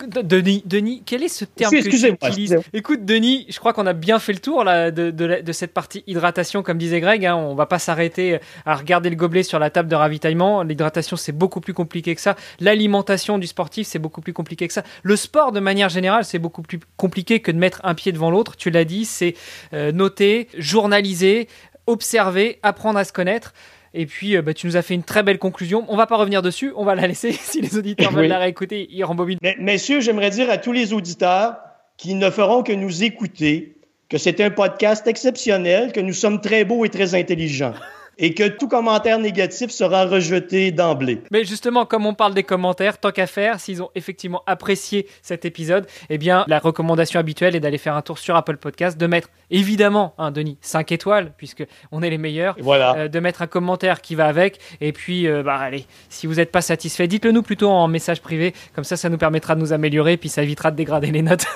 Denis, 0.06 0.62
Denis, 0.66 1.02
quel 1.04 1.22
est 1.22 1.28
ce 1.28 1.44
terme 1.44 1.72
que 1.72 1.88
tu 1.88 2.06
utilises 2.06 2.58
Écoute, 2.72 3.04
Denis, 3.04 3.46
je 3.48 3.58
crois 3.58 3.72
qu'on 3.72 3.86
a 3.86 3.92
bien 3.92 4.18
fait 4.18 4.32
le 4.32 4.38
tour 4.38 4.64
là, 4.64 4.90
de, 4.90 5.10
de, 5.10 5.52
cette 5.52 5.72
partie 5.72 6.02
hydratation, 6.06 6.62
comme 6.62 6.78
disait 6.78 7.00
Greg. 7.00 7.26
Hein, 7.26 7.36
on 7.36 7.54
va 7.54 7.66
pas 7.66 7.78
s'arrêter 7.78 8.38
à 8.66 8.74
regarder 8.74 9.10
le 9.10 9.16
gobelet 9.16 9.42
sur 9.42 9.58
la 9.58 9.70
table 9.70 9.88
de 9.88 9.96
ravitaillement. 9.96 10.62
L'hydratation, 10.62 11.16
c'est 11.16 11.32
beaucoup 11.32 11.60
plus 11.60 11.74
compliqué 11.74 12.14
que 12.14 12.20
ça. 12.20 12.36
L'alimentation 12.60 13.38
du 13.38 13.46
sportif, 13.46 13.86
c'est 13.86 13.98
beaucoup 13.98 14.20
plus 14.20 14.32
compliqué 14.32 14.66
que 14.66 14.74
ça. 14.74 14.82
Le 15.02 15.16
sport, 15.16 15.52
de 15.52 15.60
manière 15.60 15.88
générale, 15.88 16.24
c'est 16.24 16.38
beaucoup 16.38 16.62
plus 16.62 16.80
compliqué 16.96 17.40
que 17.40 17.50
de 17.50 17.58
mettre 17.58 17.80
un 17.84 17.94
pied 17.94 18.12
devant 18.12 18.30
l'autre. 18.30 18.56
Tu 18.56 18.70
l'as 18.70 18.84
dit, 18.84 19.04
c'est 19.04 19.34
euh, 19.72 19.92
noter, 19.92 20.48
journaliser, 20.56 21.48
observer, 21.86 22.58
apprendre 22.62 22.98
à 22.98 23.04
se 23.04 23.12
connaître. 23.12 23.52
Et 23.92 24.06
puis, 24.06 24.36
euh, 24.36 24.42
bah, 24.42 24.54
tu 24.54 24.66
nous 24.66 24.76
as 24.76 24.82
fait 24.82 24.94
une 24.94 25.02
très 25.02 25.22
belle 25.22 25.38
conclusion. 25.38 25.84
On 25.88 25.96
va 25.96 26.06
pas 26.06 26.16
revenir 26.16 26.42
dessus, 26.42 26.72
on 26.76 26.84
va 26.84 26.94
la 26.94 27.06
laisser. 27.06 27.32
si 27.40 27.60
les 27.60 27.76
auditeurs 27.76 28.12
veulent 28.12 28.26
la 28.26 28.38
réécouter, 28.38 28.88
ils 28.90 29.04
rembobinent. 29.04 29.38
Mais, 29.42 29.56
messieurs, 29.58 30.00
j'aimerais 30.00 30.30
dire 30.30 30.50
à 30.50 30.58
tous 30.58 30.72
les 30.72 30.92
auditeurs 30.92 31.56
qui 31.96 32.14
ne 32.14 32.30
feront 32.30 32.62
que 32.62 32.72
nous 32.72 33.02
écouter 33.02 33.76
que 34.08 34.18
c'est 34.18 34.40
un 34.40 34.50
podcast 34.50 35.06
exceptionnel, 35.06 35.92
que 35.92 36.00
nous 36.00 36.12
sommes 36.12 36.40
très 36.40 36.64
beaux 36.64 36.84
et 36.84 36.88
très 36.88 37.14
intelligents 37.14 37.74
et 38.18 38.34
que 38.34 38.48
tout 38.48 38.68
commentaire 38.68 39.18
négatif 39.18 39.70
sera 39.70 40.04
rejeté 40.04 40.72
d'emblée. 40.72 41.22
Mais 41.30 41.44
justement, 41.44 41.86
comme 41.86 42.06
on 42.06 42.14
parle 42.14 42.34
des 42.34 42.42
commentaires, 42.42 42.98
tant 42.98 43.10
qu'à 43.10 43.26
faire, 43.26 43.60
s'ils 43.60 43.82
ont 43.82 43.90
effectivement 43.94 44.42
apprécié 44.46 45.06
cet 45.22 45.44
épisode, 45.44 45.86
eh 46.10 46.18
bien, 46.18 46.44
la 46.46 46.58
recommandation 46.58 47.18
habituelle 47.18 47.56
est 47.56 47.60
d'aller 47.60 47.78
faire 47.78 47.96
un 47.96 48.02
tour 48.02 48.18
sur 48.18 48.36
Apple 48.36 48.56
Podcast, 48.56 48.98
de 48.98 49.06
mettre 49.06 49.28
évidemment, 49.50 50.14
hein, 50.18 50.30
Denis, 50.30 50.58
5 50.60 50.92
étoiles, 50.92 51.32
puisque 51.36 51.64
on 51.92 52.02
est 52.02 52.10
les 52.10 52.18
meilleurs, 52.18 52.56
voilà. 52.60 52.94
Euh, 52.96 53.08
de 53.08 53.20
mettre 53.20 53.42
un 53.42 53.46
commentaire 53.46 54.00
qui 54.00 54.14
va 54.14 54.26
avec, 54.26 54.58
et 54.80 54.92
puis, 54.92 55.26
euh, 55.26 55.42
bah, 55.42 55.56
allez, 55.56 55.86
si 56.08 56.26
vous 56.26 56.34
n'êtes 56.34 56.52
pas 56.52 56.62
satisfait, 56.62 57.08
dites-le 57.08 57.32
nous 57.32 57.42
plutôt 57.42 57.70
en 57.70 57.88
message 57.88 58.20
privé, 58.20 58.54
comme 58.74 58.84
ça, 58.84 58.96
ça 58.96 59.08
nous 59.08 59.18
permettra 59.18 59.54
de 59.54 59.60
nous 59.60 59.72
améliorer, 59.72 60.16
puis 60.16 60.28
ça 60.28 60.42
évitera 60.42 60.70
de 60.70 60.76
dégrader 60.76 61.10
les 61.10 61.22
notes. 61.22 61.46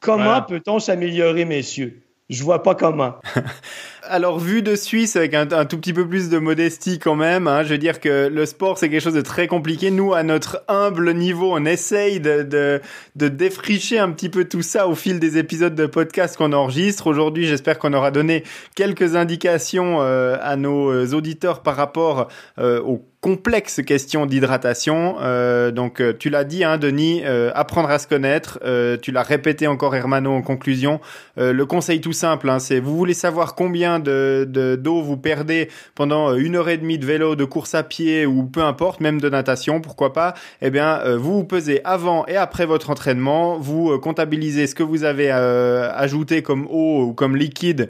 Comment 0.00 0.40
peut-on 0.42 0.78
s'améliorer, 0.78 1.44
messieurs? 1.44 2.02
Je 2.30 2.42
vois 2.44 2.62
pas 2.62 2.74
comment. 2.74 3.16
alors 4.10 4.38
vu 4.38 4.60
de 4.62 4.74
Suisse 4.74 5.16
avec 5.16 5.34
un, 5.34 5.46
tout 5.46 5.78
petit 5.78 5.92
peu 5.92 6.06
plus 6.06 6.28
de 6.28 6.38
modestie 6.38 6.98
quand 6.98 7.14
même, 7.14 7.46
hein, 7.46 7.62
je 7.62 7.68
veux 7.70 7.78
dire 7.78 8.00
que 8.00 8.28
le 8.28 8.44
sport 8.44 8.76
c'est 8.76 8.88
quelque 8.88 9.02
chose 9.02 9.14
de 9.14 9.20
très 9.20 9.46
compliqué. 9.46 9.90
Nous, 9.90 10.12
à 10.12 10.22
notre 10.22 10.64
humble 10.68 11.14
niveau, 11.14 11.52
on 11.52 11.64
essaye 11.64 12.20
de, 12.20 12.42
de, 13.14 13.28
défricher 13.28 13.98
un 13.98 14.10
petit 14.10 14.28
peu 14.28 14.44
tout 14.44 14.62
ça 14.62 14.88
au 14.88 14.94
fil 14.94 15.20
des 15.20 15.38
épisodes 15.38 15.74
de 15.74 15.86
podcast 15.86 16.36
qu'on 16.36 16.52
enregistre. 16.52 17.06
Aujourd'hui, 17.06 17.46
j'espère 17.46 17.78
qu'on 17.78 17.92
aura 17.92 18.10
donné 18.10 18.42
quelques 18.74 19.14
indications 19.14 19.98
euh, 20.00 20.36
à 20.42 20.56
nos 20.56 21.06
auditeurs 21.14 21.62
par 21.62 21.76
rapport 21.76 22.28
euh, 22.58 22.80
aux 22.82 23.04
complexe 23.20 23.82
question 23.82 24.24
d'hydratation. 24.24 25.16
Euh, 25.20 25.70
donc, 25.70 26.00
euh, 26.00 26.14
tu 26.18 26.30
l'as 26.30 26.44
dit, 26.44 26.64
hein, 26.64 26.78
Denis, 26.78 27.22
euh, 27.24 27.50
apprendre 27.54 27.90
à 27.90 27.98
se 27.98 28.06
connaître. 28.06 28.58
Euh, 28.64 28.96
tu 28.96 29.12
l'as 29.12 29.22
répété 29.22 29.66
encore, 29.66 29.94
Hermano, 29.94 30.32
en 30.32 30.42
conclusion. 30.42 31.00
le 31.36 31.64
conseil 31.64 32.00
tout 32.00 32.12
simple, 32.12 32.48
hein, 32.48 32.58
c'est 32.58 32.80
vous 32.80 32.96
voulez 32.96 33.14
savoir 33.14 33.54
combien 33.54 33.98
de 34.00 34.76
d'eau 34.80 35.02
vous 35.02 35.16
perdez 35.16 35.68
pendant 35.94 36.34
une 36.34 36.56
heure 36.56 36.68
et 36.68 36.78
demie 36.78 36.98
de 36.98 37.06
vélo, 37.06 37.36
de 37.36 37.44
course 37.44 37.74
à 37.74 37.82
pied 37.82 38.26
ou 38.26 38.44
peu 38.44 38.62
importe, 38.62 39.00
même 39.00 39.20
de 39.20 39.28
natation, 39.28 39.80
pourquoi 39.80 40.12
pas 40.12 40.34
Eh 40.62 40.70
bien, 40.70 41.16
vous 41.16 41.34
vous 41.34 41.44
pesez 41.44 41.80
avant 41.84 42.26
et 42.26 42.36
après 42.36 42.66
votre 42.66 42.90
entraînement. 42.90 43.58
Vous 43.58 43.98
comptabilisez 43.98 44.66
ce 44.66 44.74
que 44.74 44.82
vous 44.82 45.04
avez 45.04 45.30
ajouté 45.30 46.42
comme 46.42 46.66
eau 46.70 47.04
ou 47.04 47.12
comme 47.12 47.36
liquide 47.36 47.88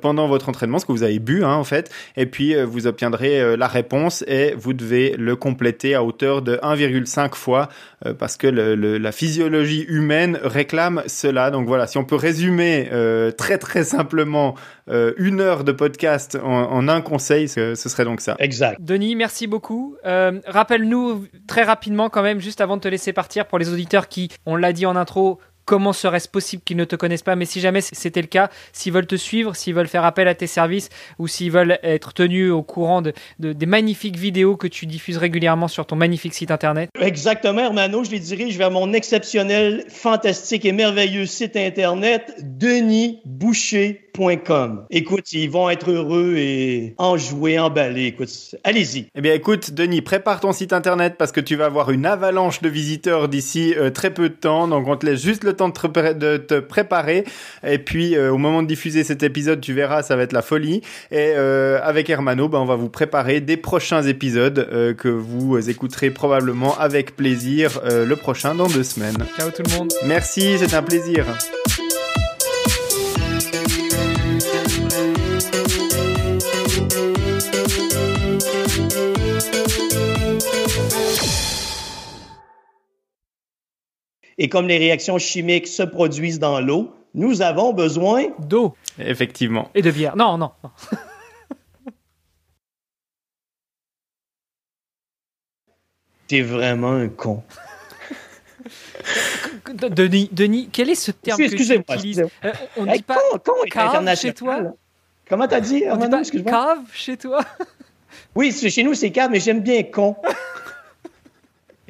pendant 0.00 0.28
votre 0.28 0.48
entraînement, 0.48 0.78
ce 0.78 0.86
que 0.86 0.92
vous 0.92 1.02
avez 1.02 1.18
bu, 1.18 1.44
hein, 1.44 1.54
en 1.54 1.64
fait. 1.64 1.90
Et 2.16 2.26
puis, 2.26 2.54
vous 2.62 2.86
obtiendrez 2.86 3.56
la 3.56 3.66
réponse 3.66 4.24
et 4.26 4.54
vous 4.56 4.72
devez 4.72 5.14
le 5.18 5.36
compléter 5.36 5.94
à 5.94 6.04
hauteur 6.04 6.42
de 6.42 6.56
1,5 6.56 7.34
fois 7.34 7.68
euh, 8.06 8.14
parce 8.14 8.36
que 8.36 8.46
la 8.46 9.12
physiologie 9.12 9.84
humaine 9.88 10.38
réclame 10.42 11.02
cela. 11.06 11.50
Donc 11.50 11.66
voilà, 11.66 11.86
si 11.86 11.98
on 11.98 12.04
peut 12.04 12.16
résumer 12.16 12.88
euh, 12.92 13.30
très 13.30 13.58
très 13.58 13.84
simplement 13.84 14.54
euh, 14.88 15.12
une 15.40 15.46
heure 15.46 15.64
de 15.64 15.72
podcast 15.72 16.38
en, 16.42 16.88
un 16.88 17.00
conseil, 17.00 17.48
ce, 17.48 17.74
ce, 17.74 17.88
serait 17.88 18.04
donc 18.04 18.20
ça. 18.20 18.36
Exact. 18.38 18.80
Denis, 18.80 19.16
merci 19.16 19.46
beaucoup. 19.46 19.96
Rappelle-nous 20.04 21.26
très 21.46 21.62
rapidement 21.62 22.10
quand 22.10 22.22
même, 22.22 22.40
juste 22.40 22.60
avant 22.60 22.76
de 22.76 22.82
te 22.82 22.88
laisser 22.88 23.12
partir, 23.12 23.46
pour 23.46 23.58
les 23.58 23.72
auditeurs 23.72 24.08
qui, 24.08 24.28
on 24.46 24.56
l'a 24.56 24.72
dit 24.72 24.86
en 24.86 24.96
intro, 24.96 25.40
comment 25.70 25.92
serait-ce 25.92 26.28
possible 26.28 26.64
qu'ils 26.64 26.76
ne 26.76 26.84
te 26.84 26.96
connaissent 26.96 27.22
pas 27.22 27.36
Mais 27.36 27.44
si 27.44 27.60
jamais 27.60 27.80
c'était 27.80 28.22
le 28.22 28.26
cas, 28.26 28.50
s'ils 28.72 28.92
veulent 28.92 29.06
te 29.06 29.14
suivre, 29.14 29.54
s'ils 29.54 29.72
veulent 29.72 29.86
faire 29.86 30.04
appel 30.04 30.26
à 30.26 30.34
tes 30.34 30.48
services 30.48 30.88
ou 31.20 31.28
s'ils 31.28 31.52
veulent 31.52 31.78
être 31.84 32.12
tenus 32.12 32.50
au 32.50 32.64
courant 32.64 33.02
de, 33.02 33.12
des 33.38 33.66
magnifiques 33.66 34.16
vidéos 34.16 34.56
que 34.56 34.66
tu 34.66 34.86
diffuses 34.86 35.16
régulièrement 35.16 35.68
sur 35.68 35.86
ton 35.86 35.94
magnifique 35.94 36.34
site 36.34 36.50
internet. 36.50 36.90
Exactement, 37.00 37.60
Hermano, 37.60 38.02
je 38.02 38.10
les 38.10 38.18
dirige 38.18 38.58
vers 38.58 38.72
mon 38.72 38.92
exceptionnel, 38.92 39.84
fantastique 39.88 40.64
et 40.64 40.72
merveilleux 40.72 41.26
site 41.26 41.54
internet, 41.54 42.34
denisboucher.com. 42.42 44.86
Écoute, 44.90 45.32
ils 45.32 45.48
vont 45.48 45.70
être 45.70 45.92
heureux 45.92 46.34
et 46.36 46.96
enjoués, 46.98 47.60
emballés. 47.60 48.06
Écoute, 48.06 48.56
allez-y. 48.64 49.06
Eh 49.14 49.20
bien, 49.20 49.34
écoute, 49.34 49.70
Denis, 49.70 50.02
prépare 50.02 50.40
ton 50.40 50.52
site 50.52 50.72
internet 50.72 51.14
parce 51.16 51.30
que 51.30 51.40
tu 51.40 51.54
vas 51.54 51.66
avoir 51.66 51.92
une 51.92 52.06
avalanche 52.06 52.60
de 52.60 52.68
visiteurs 52.68 53.28
d'ici 53.28 53.72
euh, 53.76 53.90
très 53.90 54.12
peu 54.12 54.28
de 54.28 54.34
temps. 54.34 54.66
Donc, 54.66 54.88
on 54.88 54.96
te 54.96 55.06
laisse 55.06 55.22
juste 55.22 55.44
le 55.44 55.52
temps 55.60 55.68
de 55.68 56.36
te, 56.36 56.60
préparer. 56.60 57.24
Et 57.66 57.78
puis, 57.78 58.16
euh, 58.16 58.32
au 58.32 58.38
moment 58.38 58.62
de 58.62 58.68
diffuser 58.68 59.04
cet 59.04 59.22
épisode, 59.22 59.60
tu 59.60 59.72
verras, 59.72 60.02
ça 60.02 60.16
va 60.16 60.22
être 60.22 60.32
la 60.32 60.42
folie. 60.42 60.82
Et 61.10 61.32
euh, 61.36 61.80
avec 61.82 62.08
Hermano, 62.10 62.48
ben, 62.48 62.58
on 62.58 62.66
va 62.66 62.76
vous 62.76 62.88
préparer 62.88 63.40
des 63.40 63.56
prochains 63.56 64.02
épisodes 64.02 64.68
que 64.96 65.08
vous 65.08 65.70
écouterez 65.70 66.10
probablement 66.10 66.78
avec 66.78 67.16
plaisir 67.16 67.80
le 67.84 68.14
prochain 68.14 68.54
dans 68.54 68.68
deux 68.68 68.84
semaines. 68.84 69.16
Ciao 69.36 69.50
tout 69.50 69.62
le 69.68 69.76
monde. 69.76 69.92
Merci, 70.06 70.58
c'est 70.58 70.74
un 70.74 70.82
plaisir. 70.82 71.26
Et 84.42 84.48
comme 84.48 84.66
les 84.66 84.78
réactions 84.78 85.18
chimiques 85.18 85.68
se 85.68 85.82
produisent 85.82 86.38
dans 86.38 86.60
l'eau, 86.60 86.96
nous 87.12 87.42
avons 87.42 87.74
besoin 87.74 88.28
d'eau. 88.38 88.74
Effectivement. 88.98 89.68
Et 89.74 89.82
de 89.82 89.90
bière. 89.90 90.16
Non, 90.16 90.38
non, 90.38 90.52
non. 90.64 90.70
T'es 96.26 96.40
vraiment 96.40 96.92
un 96.92 97.08
con. 97.10 97.42
Denis, 99.74 100.30
Denis, 100.32 100.70
quel 100.72 100.88
est 100.88 100.94
ce 100.94 101.10
terme 101.10 101.38
que 101.38 101.54
tu 101.54 101.74
utilises 101.74 102.24
euh, 102.44 102.52
On 102.78 102.86
dit 102.86 103.02
pas 103.02 103.18
con, 103.44 103.52
cave 103.70 104.16
chez 104.16 104.32
toi 104.32 104.72
Comment 105.28 105.48
t'as 105.48 105.60
dit, 105.60 105.84
On 105.86 105.98
dit 105.98 106.08
pas 106.08 106.22
cave 106.50 106.78
chez 106.94 107.18
toi 107.18 107.44
Oui, 108.34 108.52
chez 108.52 108.82
nous 108.84 108.94
c'est 108.94 109.10
cave, 109.10 109.30
mais 109.30 109.40
j'aime 109.40 109.60
bien 109.60 109.82
con. 109.82 110.16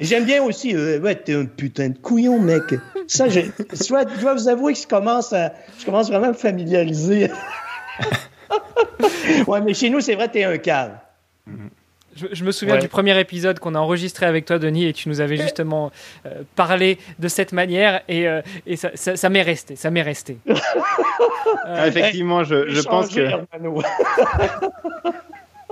J'aime 0.01 0.25
bien 0.25 0.43
aussi, 0.43 0.75
euh, 0.75 0.99
ouais, 0.99 1.15
t'es 1.15 1.35
un 1.35 1.45
putain 1.45 1.89
de 1.89 1.97
couillon, 1.97 2.39
mec. 2.39 2.63
Ça, 3.07 3.29
je, 3.29 3.41
je 3.41 4.19
dois 4.19 4.33
vous 4.33 4.47
avouer 4.47 4.73
que 4.73 4.79
je 4.79 4.87
commence, 4.87 5.31
à, 5.31 5.53
je 5.79 5.85
commence 5.85 6.09
vraiment 6.09 6.27
à 6.27 6.29
me 6.29 6.33
familiariser. 6.33 7.29
ouais, 9.47 9.61
mais 9.61 9.75
chez 9.75 9.91
nous, 9.91 10.01
c'est 10.01 10.15
vrai, 10.15 10.27
t'es 10.27 10.43
un 10.43 10.57
cave. 10.57 10.97
Je, 12.15 12.43
me 12.43 12.51
souviens 12.51 12.77
du 12.77 12.87
premier 12.87 13.17
épisode 13.19 13.59
qu'on 13.59 13.75
a 13.75 13.79
enregistré 13.79 14.25
avec 14.25 14.45
toi, 14.45 14.59
Denis, 14.59 14.87
et 14.87 14.93
tu 14.93 15.07
nous 15.07 15.21
avais 15.21 15.37
justement 15.37 15.91
euh, 16.25 16.41
parlé 16.55 16.97
de 17.19 17.27
cette 17.27 17.53
manière, 17.53 18.01
et, 18.07 18.27
euh, 18.27 18.41
et 18.65 18.75
ça, 18.75 18.89
ça, 18.95 19.29
m'est 19.29 19.41
resté, 19.41 19.75
ça 19.75 19.91
m'est 19.91 20.01
resté. 20.01 20.37
Ah, 21.63 21.87
effectivement, 21.87 22.43
je, 22.43 22.69
je 22.69 22.81
pense 22.81 23.09
que... 23.09 23.21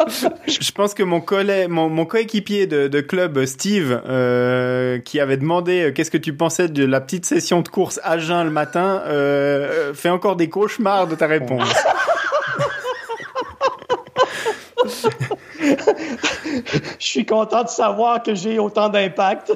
je 0.47 0.72
pense 0.72 0.93
que 0.93 1.04
mon, 1.04 1.24
mon, 1.70 1.89
mon 1.89 2.06
coéquipier 2.06 2.68
de, 2.68 2.88
de, 2.88 3.02
club, 3.02 3.45
Steve, 3.45 4.02
euh, 4.08 5.00
qui 5.00 5.20
avait 5.20 5.38
demandé 5.38 5.84
euh, 5.84 5.91
qu'est-ce 5.91 6.12
que 6.12 6.18
tu 6.18 6.34
pensais 6.34 6.68
de 6.68 6.86
la 6.86 7.02
petite 7.02 7.26
session 7.26 7.62
de 7.62 7.68
course 7.68 8.00
à 8.04 8.18
jeun 8.18 8.45
le 8.45 8.52
matin, 8.52 9.02
euh, 9.08 9.93
fait 9.93 10.10
encore 10.10 10.36
des 10.36 10.50
cauchemars 10.50 11.08
de 11.08 11.16
ta 11.16 11.28
réponse. 11.28 11.68
je 16.99 17.05
suis 17.05 17.26
content 17.26 17.64
de 17.64 17.70
savoir 17.70 18.24
que 18.24 18.36
j'ai 18.36 18.60
autant 18.60 18.89
d'impact. 18.89 19.53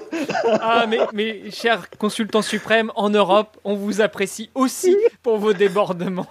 ah, 0.62 0.86
mais, 0.88 1.00
mais 1.14 1.52
cher 1.52 1.90
consultant 1.98 2.42
suprême, 2.42 2.92
en 2.96 3.10
Europe, 3.10 3.58
on 3.64 3.76
vous 3.76 4.02
apprécie 4.02 4.50
aussi 4.56 4.96
pour 5.22 5.38
vos 5.38 5.54
débordements. 5.54 6.28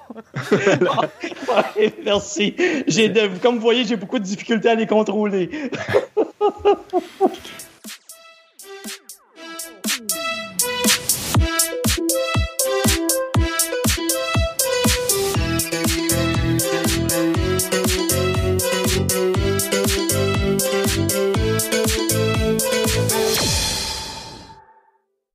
merci. 2.05 2.55
J'ai 2.87 3.13
comme 3.43 3.57
vous 3.57 3.61
voyez, 3.63 3.85
j'ai 3.85 3.97
beaucoup 3.97 4.19
de 4.19 4.25
difficultés 4.25 4.69
à 4.69 4.75
les 4.75 4.87
contrôler. 4.87 5.51